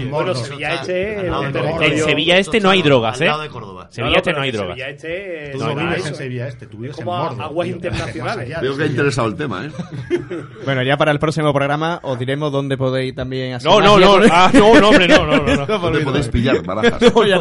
Bueno, 0.09 0.33
Sevilla 0.33 0.75
Este 0.75 1.13
es 1.13 1.19
Al 1.19 1.27
lado 1.31 1.43
el 1.43 1.53
de 1.53 1.59
territorio- 1.59 1.71
Córdoba. 1.73 1.85
En 1.93 1.99
Sevilla 1.99 2.37
este 2.37 2.59
no 2.59 2.69
hay 2.69 2.81
drogas, 2.81 3.15
Al 3.17 3.23
¿eh? 3.23 3.25
lado 3.29 3.41
de 3.41 3.49
Córdoba. 3.49 3.87
Sevilla 3.89 4.17
este 4.17 4.31
no 4.33 4.41
hay 4.41 4.51
drogas. 4.51 4.77
Sevilla 4.77 4.89
Este 4.89 5.49
Tú 5.51 5.57
es- 5.57 5.63
no 5.63 5.75
no, 5.75 5.81
vives 5.81 5.97
eso. 5.99 6.07
en 6.07 6.15
Sevilla 6.15 6.47
Este, 6.47 6.67
tú 6.67 6.77
vives 6.77 6.91
Es 6.95 6.99
en 6.99 7.05
como 7.05 7.17
aguas 7.17 7.67
internacionales. 7.67 8.47
Veo 8.49 8.59
que 8.61 8.67
ha 8.67 8.71
Sevilla. 8.71 8.85
interesado 8.89 9.27
el 9.27 9.35
tema, 9.35 9.65
¿eh? 9.65 9.71
Bueno, 10.65 10.83
ya 10.83 10.97
para 10.97 11.11
el 11.11 11.19
próximo 11.19 11.51
programa 11.53 11.99
os 12.03 12.17
diremos 12.17 12.51
dónde 12.51 12.77
podéis 12.77 13.13
también 13.15 13.53
hacer 13.55 13.69
No, 13.69 13.81
no, 13.81 13.99
no, 13.99 14.17
ah, 14.31 14.49
no, 14.53 14.79
no, 14.79 14.89
hombre, 14.89 15.07
no, 15.07 15.25
no, 15.25 15.37
no, 15.37 15.55
no. 15.55 15.65
¿Dónde 15.79 15.99
podéis 15.99 16.27
pillar 16.29 16.61
barajas? 16.65 17.01
No 17.01 17.11
voy 17.11 17.31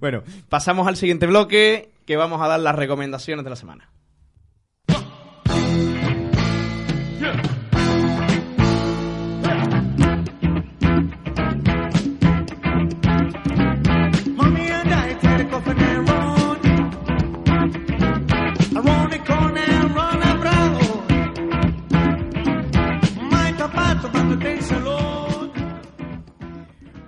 Bueno, 0.00 0.22
pasamos 0.48 0.86
al 0.86 0.96
siguiente 0.96 1.26
bloque 1.26 1.90
que 2.06 2.16
vamos 2.16 2.40
a 2.42 2.48
dar 2.48 2.60
las 2.60 2.74
recomendaciones 2.74 3.44
de 3.44 3.50
la 3.50 3.56
semana. 3.56 3.90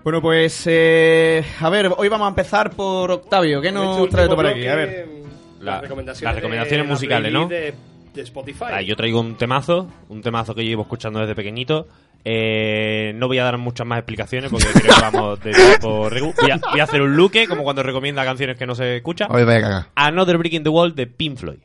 Bueno, 0.09 0.23
pues 0.23 0.63
eh, 0.65 1.45
a 1.61 1.69
ver, 1.69 1.91
hoy 1.95 2.09
vamos 2.09 2.25
a 2.25 2.29
empezar 2.31 2.71
por 2.71 3.11
Octavio. 3.11 3.61
¿Qué 3.61 3.69
Este 3.69 3.79
nos 3.79 3.89
último 3.99 4.09
trae 4.09 4.27
tú 4.27 4.37
por 4.37 4.47
aquí? 4.47 4.67
A 4.67 4.75
ver. 4.75 5.07
La- 5.61 5.73
las 5.73 5.81
recomendaciones, 5.83 6.23
las 6.25 6.35
recomendaciones 6.35 6.79
de 6.83 6.89
la 6.89 6.95
musicales, 6.95 7.31
¿no? 7.31 7.47
De, 7.47 7.75
de 8.15 8.23
Spotify. 8.23 8.65
Ah, 8.73 8.81
yo 8.81 8.97
traigo 8.97 9.21
un 9.21 9.35
temazo, 9.37 9.87
un 10.09 10.23
temazo 10.23 10.55
que 10.55 10.65
llevo 10.65 10.81
escuchando 10.81 11.21
desde 11.21 11.35
pequeñito. 11.35 11.89
Eh, 12.25 13.13
no 13.17 13.27
voy 13.27 13.39
a 13.39 13.45
dar 13.45 13.59
muchas 13.59 13.87
más 13.87 13.99
explicaciones 13.99 14.51
porque 14.51 14.69
creo 14.73 14.95
que 14.95 15.01
vamos 15.03 15.41
de 15.41 15.53
tiempo 15.53 16.09
regu. 16.09 16.33
Voy 16.41 16.53
a, 16.53 16.57
voy 16.71 16.81
a 16.81 16.85
hacer 16.85 17.03
un 17.03 17.15
luque, 17.15 17.47
como 17.47 17.63
cuando 17.63 17.83
recomienda 17.83 18.25
canciones 18.25 18.57
que 18.57 18.65
no 18.65 18.75
se 18.75 18.97
escucha. 18.97 19.27
Hoy 19.29 19.45
voy 19.45 19.57
a 19.57 19.61
cagar. 19.61 19.87
Another 19.95 20.39
Brick 20.39 20.55
in 20.55 20.63
the 20.63 20.71
Wall 20.71 20.95
de 20.95 21.07
Pink 21.07 21.37
Floyd. 21.37 21.59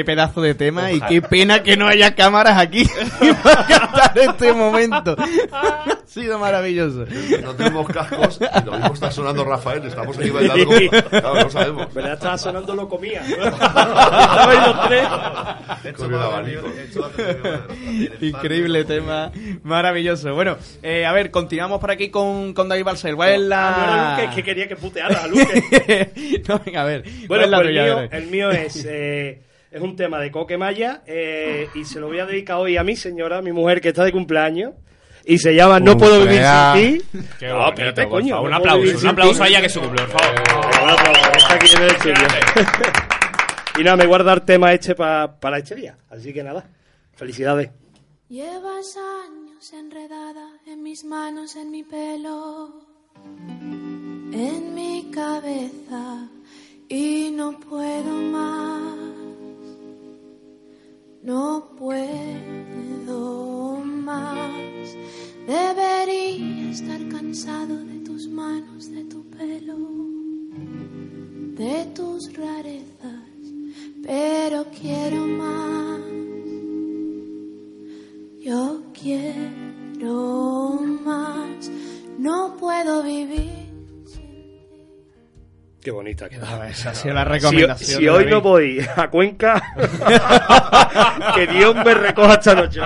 Qué 0.00 0.04
pedazo 0.06 0.40
de 0.40 0.54
tema 0.54 0.92
y 0.92 1.00
qué 1.02 1.20
pena 1.20 1.62
que 1.62 1.76
no 1.76 1.86
haya 1.86 2.14
cámaras 2.14 2.56
aquí 2.56 2.88
para 3.42 3.66
cantar 3.66 4.12
este 4.18 4.54
momento. 4.54 5.14
ha 5.52 5.84
sido 6.06 6.38
maravilloso. 6.38 7.04
No 7.42 7.52
tenemos 7.54 7.86
cascos 7.86 8.40
y 8.40 8.64
lo 8.64 8.72
mismo 8.72 8.94
está 8.94 9.10
sonando 9.10 9.44
Rafael, 9.44 9.84
estamos 9.84 10.16
aquí 10.18 10.30
bailando. 10.30 10.64
como- 10.64 10.80
Claro, 11.10 11.34
no 11.34 11.50
sabemos. 11.50 11.92
¿Verdad? 11.92 12.14
Estaba 12.14 12.38
sonando 12.38 12.74
lo 12.74 12.88
comía. 12.88 13.22
Los 13.28 14.88
tres. 14.88 15.06
Increíble 18.22 18.84
tema, 18.84 19.30
maravilloso. 19.62 20.34
Bueno, 20.34 20.56
eh, 20.82 21.04
a 21.04 21.12
ver, 21.12 21.30
continuamos 21.30 21.78
por 21.78 21.90
aquí 21.90 22.08
con, 22.08 22.54
con 22.54 22.70
David 22.70 22.84
Balsel. 22.84 23.16
¿Cuál 23.16 23.30
es 23.32 23.40
Ah, 23.52 23.74
no 23.76 23.84
era 23.84 23.96
la...? 23.96 24.22
Luque, 24.22 24.34
que 24.36 24.42
quería 24.44 24.66
que 24.68 24.76
puteara 24.76 25.24
a 25.24 25.26
Luque. 25.26 26.42
no, 26.48 26.58
venga, 26.64 26.80
a 26.80 26.84
ver. 26.84 27.02
¿cuál 27.26 27.40
Bueno, 27.40 27.56
pues 27.56 27.60
el 27.60 27.66
tuya? 27.68 27.82
mío, 27.84 27.92
A 27.96 28.00
ver. 28.00 28.14
el 28.14 28.26
mío 28.28 28.50
es, 28.50 28.86
eh, 28.88 29.42
es 29.70 29.80
un 29.80 29.94
tema 29.96 30.18
de 30.20 30.30
Coque 30.30 30.56
Maya 30.58 31.02
eh, 31.06 31.68
y 31.74 31.84
se 31.84 32.00
lo 32.00 32.08
voy 32.08 32.18
a 32.18 32.26
dedicar 32.26 32.56
hoy 32.56 32.76
a 32.76 32.82
mi 32.84 32.96
señora, 32.96 33.40
mi 33.42 33.52
mujer, 33.52 33.80
que 33.80 33.88
está 33.88 34.04
de 34.04 34.12
cumpleaños. 34.12 34.72
Y 35.24 35.38
se 35.38 35.54
llama 35.54 35.78
No 35.80 35.96
puedo 35.98 36.22
vivir 36.22 36.42
sin 36.42 36.98
ti. 37.00 37.20
Qué 37.38 37.48
no, 37.48 37.56
bonito, 37.58 37.68
espérate, 37.70 38.08
coño. 38.08 38.34
favor. 38.36 38.50
no 38.50 38.56
Un 38.56 38.62
puedo 38.62 38.76
vivir 38.78 38.90
aplauso, 38.90 38.94
un 38.96 39.00
sin 39.00 39.10
aplauso 39.10 39.42
a 39.42 39.46
ti. 39.46 39.52
ella 39.52 39.62
que 39.62 39.68
su 39.68 39.80
cumple, 39.80 40.02
por 40.06 40.10
favor. 40.20 40.34
Venga, 40.34 40.82
un 40.84 40.90
aplauso, 40.90 41.30
está 41.36 41.54
aquí 41.54 41.76
en 41.76 41.82
el 41.82 41.90
estudio. 41.90 42.14
y 43.78 43.84
nada, 43.84 43.96
me 43.96 44.06
guarda 44.06 44.32
el 44.32 44.42
tema 44.42 44.72
este 44.72 44.94
pa- 44.94 45.38
para 45.38 45.58
este 45.58 45.74
día. 45.74 45.96
Así 46.08 46.32
que 46.32 46.42
nada, 46.42 46.66
felicidades. 47.14 47.70
Llevas 48.30 48.96
años 48.96 49.72
enredada 49.74 50.48
en 50.66 50.82
mis 50.82 51.04
manos, 51.04 51.54
en 51.56 51.70
mi 51.70 51.82
pelo, 51.84 52.72
en 54.32 54.74
mi 54.74 55.10
cabeza 55.12 56.28
y 56.88 57.30
no 57.32 57.60
puedo 57.60 58.10
más. 58.32 59.19
No 61.22 61.72
puedo 61.78 63.76
más. 63.84 64.96
Debería 65.46 66.70
estar 66.70 67.06
cansado 67.08 67.76
de 67.76 67.98
tus 67.98 68.26
manos, 68.26 68.90
de 68.90 69.04
tu 69.04 69.22
pelo, 69.24 69.76
de 71.56 71.84
tus 71.94 72.32
rarezas, 72.34 73.52
pero 74.02 74.64
quiero 74.80 75.29
Esa 86.70 86.90
ha 86.90 86.94
sido 86.94 87.14
la 87.14 87.24
recomendación. 87.24 88.00
Si, 88.00 88.08
hoy 88.08 88.24
David. 88.24 88.30
no 88.30 88.40
voy 88.40 88.86
a 88.96 89.08
Cuenca, 89.08 89.62
que 91.34 91.46
Dios 91.46 91.74
me 91.74 91.94
recoja 91.94 92.34
esta 92.34 92.54
noche. 92.54 92.80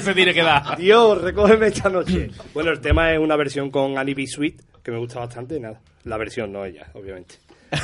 se 0.00 0.14
tiene 0.14 0.34
que 0.34 0.42
dar. 0.42 0.76
Dios, 0.76 1.20
recógeme 1.20 1.68
esta 1.68 1.88
noche. 1.88 2.30
Bueno, 2.54 2.70
el 2.70 2.80
tema 2.80 3.12
es 3.12 3.18
una 3.18 3.36
versión 3.36 3.70
con 3.70 3.98
Annie 3.98 4.14
B. 4.14 4.26
Sweet, 4.26 4.60
que 4.82 4.90
me 4.90 4.98
gusta 4.98 5.20
bastante. 5.20 5.58
Nada, 5.58 5.80
la 6.04 6.16
versión, 6.16 6.52
no 6.52 6.64
ella, 6.64 6.86
obviamente. 6.94 7.36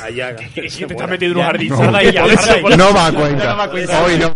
Allá, 0.03 0.35
te 0.35 0.65
estás 0.65 1.09
metiendo 1.09 1.39
y 1.39 2.11
ya. 2.11 2.23
No 2.77 2.93
va 2.93 3.07
a 3.07 3.13
Cuenca. 3.69 4.03
Hoy 4.03 4.17
no. 4.19 4.33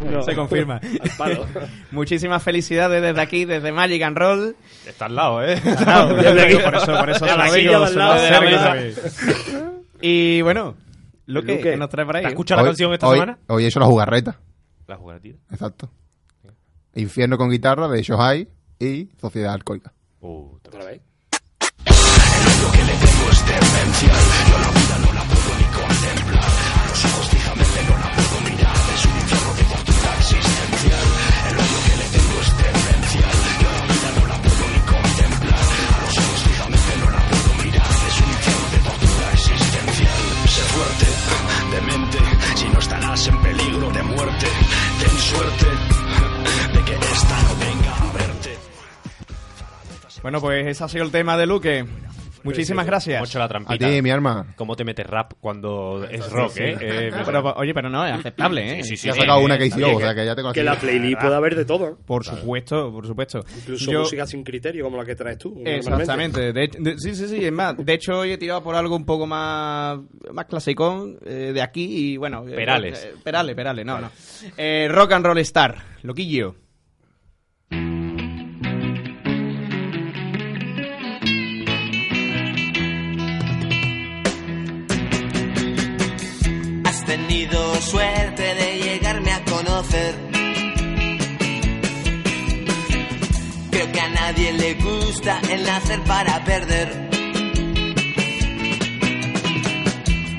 No. 0.00 0.22
Se 0.22 0.34
confirma. 0.34 0.76
Al 0.76 1.10
palo. 1.18 1.46
Muchísimas 1.90 2.42
felicidades 2.42 3.02
desde 3.02 3.20
aquí, 3.20 3.44
desde 3.44 3.72
Magic 3.72 4.02
and 4.02 4.16
Roll. 4.16 4.56
Está 4.86 5.06
al 5.06 5.14
lado, 5.14 5.44
¿eh? 5.44 5.60
No, 5.64 6.08
por 6.64 6.74
eso, 6.74 6.98
por 6.98 7.10
eso 7.10 7.26
la 7.26 7.46
lo 7.46 7.52
digo. 7.52 7.76
al 7.76 7.92
lo 7.94 7.98
lado 7.98 8.22
de 8.22 8.30
la 8.30 8.40
mesa. 8.40 8.76
Y 10.00 10.42
bueno, 10.42 10.76
Luque. 11.26 11.60
¿qué 11.60 11.76
nos 11.76 11.88
trae 11.90 12.06
por 12.06 12.16
ahí? 12.16 12.22
¿Te 12.22 12.26
has 12.28 12.32
escuchado 12.32 12.62
la 12.62 12.68
canción 12.68 12.92
esta 12.92 13.06
hoy, 13.06 13.18
semana? 13.18 13.38
Hoy 13.48 13.64
he 13.64 13.68
hecho 13.68 13.80
la 13.80 13.86
jugarreta. 13.86 14.38
La 14.86 14.96
jugarretita. 14.96 15.38
Exacto. 15.50 15.90
Infierno 16.94 17.38
con 17.38 17.50
guitarra 17.50 17.88
de 17.88 18.02
Shohai 18.02 18.48
y 18.78 19.08
Sociedad 19.20 19.54
Alcohólica. 19.54 19.92
Uh, 20.20 20.56
¿Otra 20.56 20.84
vez? 20.84 21.00
Sé 23.32 23.50
demente, 41.80 42.18
si 42.56 42.68
no 42.68 42.78
estarás 42.78 43.26
en 43.28 43.42
peligro 43.42 43.90
de 43.90 44.02
muerte, 44.02 44.46
ten 44.98 45.18
suerte 45.18 45.66
de 46.72 46.84
que 46.84 46.94
esta 46.94 47.42
no 47.42 47.56
venga 47.56 47.96
a 47.96 48.12
verte. 48.12 48.58
Bueno, 50.22 50.40
pues 50.40 50.66
ese 50.66 50.84
ha 50.84 50.88
sido 50.88 51.04
el 51.04 51.10
tema 51.10 51.36
de 51.36 51.46
Luque. 51.46 51.86
Muchísimas 52.44 52.86
gracias. 52.86 53.22
Hecho 53.28 53.38
la 53.38 53.44
A 53.44 53.76
ti, 53.78 54.02
mi 54.02 54.10
arma. 54.10 54.54
¿Cómo 54.56 54.76
te 54.76 54.84
metes 54.84 55.06
rap 55.06 55.32
cuando 55.40 56.04
es 56.10 56.30
rock, 56.30 56.56
eh? 56.58 56.76
Eh, 56.80 57.12
Pero, 57.24 57.54
oye, 57.56 57.74
pero 57.74 57.88
no, 57.90 58.06
es 58.06 58.12
aceptable, 58.12 58.80
¿eh? 58.80 58.82
Sí, 58.84 58.90
sí, 58.90 58.96
sí. 58.96 59.06
Ya 59.06 59.12
has 59.12 59.16
sí, 59.16 59.20
sacado 59.22 59.38
sí, 59.40 59.44
una 59.44 59.58
que 59.58 59.66
hizo, 59.66 59.96
o 59.96 60.00
sea 60.00 60.14
que 60.14 60.24
ya 60.24 60.34
te 60.34 60.42
Que 60.52 60.62
la 60.64 60.78
playlist 60.78 61.20
puede 61.20 61.34
haber 61.34 61.54
de 61.56 61.64
todo. 61.64 61.98
Por 62.06 62.24
supuesto, 62.24 62.92
por 62.92 63.06
supuesto. 63.06 63.40
Incluso 63.56 63.90
Yo- 63.90 64.00
música 64.00 64.26
sin 64.26 64.42
criterio, 64.44 64.84
como 64.84 64.96
la 64.96 65.04
que 65.04 65.14
traes 65.14 65.38
tú. 65.38 65.62
Exactamente. 65.64 66.52
De, 66.52 66.68
de- 66.78 66.98
sí, 66.98 67.14
sí, 67.14 67.28
sí. 67.28 67.44
Es 67.44 67.52
más, 67.52 67.76
de 67.76 67.92
hecho, 67.94 68.20
hoy 68.20 68.32
he 68.32 68.38
tirado 68.38 68.62
por 68.62 68.74
algo 68.74 68.96
un 68.96 69.04
poco 69.04 69.26
más, 69.26 69.98
más 70.32 70.46
clasicón 70.46 71.18
eh, 71.24 71.52
de 71.54 71.62
aquí 71.62 72.12
y 72.12 72.16
bueno. 72.16 72.44
eh, 72.48 72.54
Perales. 72.54 73.04
eh, 73.04 73.14
Perales, 73.22 73.54
Perales, 73.54 73.84
no, 73.84 74.00
no. 74.00 74.10
Eh, 74.56 74.88
rock 74.90 75.12
and 75.12 75.26
Roll 75.26 75.38
Star, 75.38 75.76
loquillo. 76.02 76.54
El 95.50 95.64
nacer 95.64 96.00
para 96.04 96.44
perder. 96.44 96.88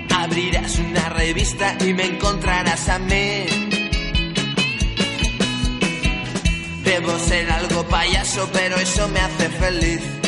Abrirás 0.10 0.80
una 0.80 1.10
revista 1.10 1.76
y 1.86 1.94
me 1.94 2.06
encontrarás 2.06 2.88
a 2.88 3.00
mí. 3.00 3.46
Debo 6.84 7.20
ser 7.20 7.52
algo 7.52 7.84
payaso, 7.88 8.50
pero 8.54 8.78
eso 8.78 9.08
me 9.10 9.20
hace 9.20 9.50
feliz. 9.50 10.21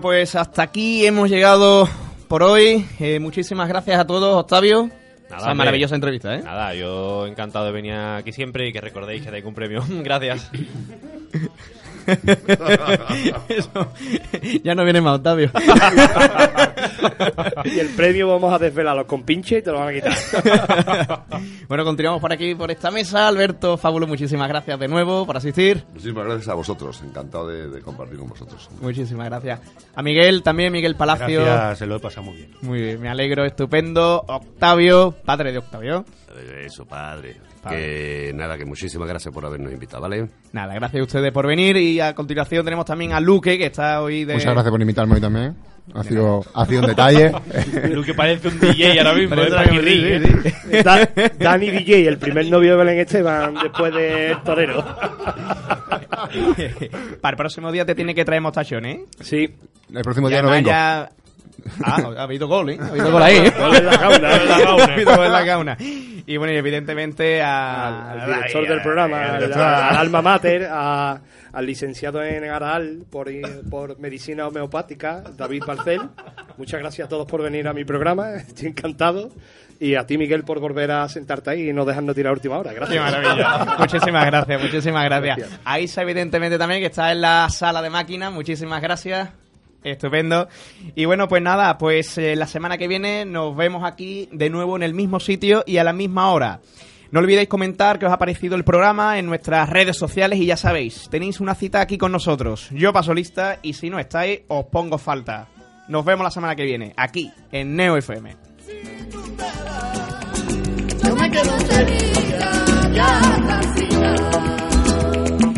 Bueno, 0.00 0.16
pues 0.16 0.34
hasta 0.34 0.62
aquí 0.62 1.04
hemos 1.04 1.28
llegado 1.28 1.86
por 2.26 2.42
hoy. 2.42 2.86
Eh, 2.98 3.18
muchísimas 3.20 3.68
gracias 3.68 4.00
a 4.00 4.06
todos, 4.06 4.34
Octavio. 4.34 4.88
Nada, 5.28 5.42
hombre. 5.42 5.54
maravillosa 5.56 5.94
entrevista, 5.94 6.34
¿eh? 6.36 6.42
Nada, 6.42 6.74
yo 6.74 7.26
encantado 7.26 7.66
de 7.66 7.72
venir 7.72 7.92
aquí 7.92 8.32
siempre 8.32 8.66
y 8.66 8.72
que 8.72 8.80
recordéis 8.80 9.22
que 9.22 9.30
dais 9.30 9.44
un 9.44 9.52
premio. 9.52 9.84
Gracias. 10.02 10.50
Eso. 13.48 13.92
Ya 14.62 14.74
no 14.74 14.84
viene 14.84 15.00
más, 15.00 15.16
Octavio. 15.16 15.50
y 17.64 17.78
el 17.78 17.88
premio 17.90 18.28
vamos 18.28 18.52
a 18.52 18.58
desvelar 18.58 18.96
los 18.96 19.06
compinches 19.06 19.60
y 19.60 19.62
te 19.62 19.70
lo 19.70 19.78
van 19.78 19.88
a 19.88 19.92
quitar. 19.92 21.24
bueno, 21.68 21.84
continuamos 21.84 22.20
por 22.20 22.32
aquí, 22.32 22.54
por 22.54 22.70
esta 22.70 22.90
mesa. 22.90 23.28
Alberto, 23.28 23.76
Fábulo, 23.76 24.06
muchísimas 24.06 24.48
gracias 24.48 24.78
de 24.78 24.88
nuevo 24.88 25.26
por 25.26 25.36
asistir. 25.36 25.84
Muchísimas 25.92 26.24
gracias 26.24 26.48
a 26.48 26.54
vosotros. 26.54 27.02
Encantado 27.02 27.48
de, 27.48 27.68
de 27.68 27.80
compartir 27.80 28.18
con 28.18 28.28
vosotros. 28.28 28.68
Muchísimas 28.80 29.26
gracias. 29.28 29.60
A 29.94 30.02
Miguel 30.02 30.42
también, 30.42 30.72
Miguel 30.72 30.96
Palacio. 30.96 31.42
Gracias, 31.44 31.78
se 31.78 31.86
lo 31.86 31.96
he 31.96 32.00
pasado 32.00 32.24
muy 32.26 32.36
bien. 32.36 32.50
Muy 32.62 32.80
bien, 32.80 33.00
me 33.00 33.08
alegro, 33.08 33.44
estupendo. 33.44 34.24
Octavio, 34.26 35.12
padre 35.24 35.52
de 35.52 35.58
Octavio. 35.58 36.04
Eso, 36.64 36.86
padre. 36.86 37.36
Que 37.68 38.32
nada, 38.34 38.56
que 38.56 38.64
muchísimas 38.64 39.06
gracias 39.06 39.34
por 39.34 39.44
habernos 39.44 39.72
invitado, 39.72 40.02
¿vale? 40.02 40.28
Nada, 40.52 40.72
gracias 40.74 41.00
a 41.00 41.04
ustedes 41.04 41.32
por 41.32 41.46
venir. 41.46 41.76
Y 41.76 41.99
a 42.00 42.14
continuación 42.14 42.64
tenemos 42.64 42.84
también 42.86 43.12
a 43.12 43.20
Luque, 43.20 43.56
que 43.58 43.66
está 43.66 44.00
hoy 44.02 44.24
de. 44.24 44.34
Muchas 44.34 44.52
gracias 44.52 44.70
por 44.70 44.80
invitarme 44.80 45.14
hoy 45.14 45.20
también. 45.20 45.56
Ha 45.92 46.04
sido, 46.04 46.44
ha 46.54 46.66
sido 46.66 46.82
un 46.82 46.86
detalle. 46.86 47.32
Lo 47.90 48.02
que 48.04 48.14
parece 48.14 48.46
un 48.48 48.60
DJ 48.60 48.98
ahora 48.98 49.12
mismo, 49.14 49.34
¿eh? 49.34 49.46
una 49.48 49.56
Paquirri, 49.64 49.92
sí, 49.92 50.04
¿eh? 50.06 50.20
sí, 50.44 50.50
sí. 50.70 50.82
Da- 50.84 51.08
Dani 51.38 51.70
DJ, 51.70 52.06
el 52.06 52.18
primer 52.18 52.46
novio 52.48 52.72
de 52.72 52.76
Belén 52.84 52.98
Esteban 53.00 53.54
después 53.60 53.92
de 53.94 54.36
Torero. 54.44 54.84
Para 57.20 57.30
el 57.32 57.36
próximo 57.36 57.72
día 57.72 57.84
te 57.84 57.94
tiene 57.94 58.14
que 58.14 58.24
traer 58.24 58.40
mostachones, 58.42 58.96
¿eh? 58.98 59.04
Sí. 59.20 59.48
El 59.92 60.02
próximo 60.02 60.28
día 60.28 60.42
no 60.42 60.50
vengo. 60.50 60.68
ya- 60.70 61.08
Ah, 61.84 62.02
ha 62.16 62.22
habido 62.22 62.48
gol, 62.48 62.70
¿eh? 62.70 62.78
Ha 62.80 62.86
habido 62.86 63.10
gol 63.12 63.22
ahí. 63.22 63.36
¿eh? 63.46 63.52
Gol 63.58 63.76
en 63.76 63.84
la 63.86 63.96
gauna, 63.96 64.28
Ha 64.28 64.36
en 64.36 64.48
la 64.48 64.58
gauna. 64.60 64.84
habido 64.94 65.16
gol 65.16 65.26
en 65.26 65.32
la 65.32 65.42
gauna. 65.44 65.76
Y 66.26 66.36
bueno, 66.36 66.52
y 66.54 66.56
evidentemente 66.56 67.42
a- 67.42 68.12
al 68.12 68.26
director 68.26 68.66
del 68.68 68.80
programa, 68.82 69.22
al 69.36 69.52
al 69.52 69.96
alma 69.96 70.22
mater, 70.22 70.68
a- 70.70 71.20
al 71.52 71.66
licenciado 71.66 72.22
en 72.22 72.44
Aral 72.44 73.04
por, 73.10 73.28
por 73.68 73.98
medicina 73.98 74.46
homeopática, 74.46 75.22
David 75.36 75.64
Barcel. 75.66 76.02
Muchas 76.56 76.80
gracias 76.80 77.06
a 77.06 77.08
todos 77.08 77.26
por 77.26 77.42
venir 77.42 77.68
a 77.68 77.72
mi 77.72 77.84
programa, 77.84 78.34
estoy 78.36 78.68
encantado. 78.68 79.30
Y 79.80 79.94
a 79.94 80.04
ti, 80.04 80.18
Miguel, 80.18 80.44
por 80.44 80.60
volver 80.60 80.90
a 80.90 81.08
sentarte 81.08 81.50
ahí 81.50 81.70
y 81.70 81.72
no 81.72 81.86
dejarnos 81.86 82.14
tirar 82.14 82.32
a 82.32 82.34
última 82.34 82.58
hora. 82.58 82.74
Gracias. 82.74 82.98
Qué 82.98 83.00
maravilla. 83.00 83.76
muchísimas 83.78 84.26
gracias, 84.26 84.62
muchísimas 84.62 85.04
gracias. 85.06 85.38
Gracias. 85.38 85.60
Aisa, 85.64 86.02
evidentemente, 86.02 86.58
también, 86.58 86.80
que 86.82 86.88
está 86.88 87.10
en 87.12 87.22
la 87.22 87.48
sala 87.48 87.80
de 87.80 87.88
máquinas. 87.88 88.30
Muchísimas 88.30 88.82
gracias. 88.82 89.30
Estupendo. 89.82 90.48
Y 90.94 91.06
bueno, 91.06 91.28
pues 91.28 91.42
nada, 91.42 91.78
pues 91.78 92.18
eh, 92.18 92.36
la 92.36 92.46
semana 92.46 92.76
que 92.76 92.88
viene 92.88 93.24
nos 93.24 93.56
vemos 93.56 93.82
aquí 93.84 94.28
de 94.32 94.50
nuevo 94.50 94.76
en 94.76 94.82
el 94.82 94.92
mismo 94.92 95.18
sitio 95.18 95.64
y 95.66 95.78
a 95.78 95.84
la 95.84 95.94
misma 95.94 96.30
hora. 96.30 96.60
No 97.12 97.18
olvidéis 97.18 97.48
comentar 97.48 97.98
que 97.98 98.06
os 98.06 98.12
ha 98.12 98.18
parecido 98.18 98.54
el 98.54 98.62
programa 98.62 99.18
en 99.18 99.26
nuestras 99.26 99.68
redes 99.68 99.96
sociales 99.96 100.38
y 100.38 100.46
ya 100.46 100.56
sabéis, 100.56 101.08
tenéis 101.10 101.40
una 101.40 101.56
cita 101.56 101.80
aquí 101.80 101.98
con 101.98 102.12
nosotros. 102.12 102.68
Yo 102.70 102.92
paso 102.92 103.12
lista 103.12 103.58
y 103.62 103.72
si 103.72 103.90
no 103.90 103.98
estáis, 103.98 104.42
os 104.46 104.66
pongo 104.66 104.96
falta. 104.96 105.48
Nos 105.88 106.04
vemos 106.04 106.22
la 106.22 106.30
semana 106.30 106.54
que 106.54 106.62
viene, 106.62 106.92
aquí, 106.96 107.32
en 107.50 107.74
Neo 107.74 107.96
FM. 107.96 108.36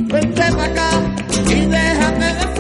Vente 0.07 0.43
acá 0.43 0.91
y 1.49 1.67
déjame 1.67 2.52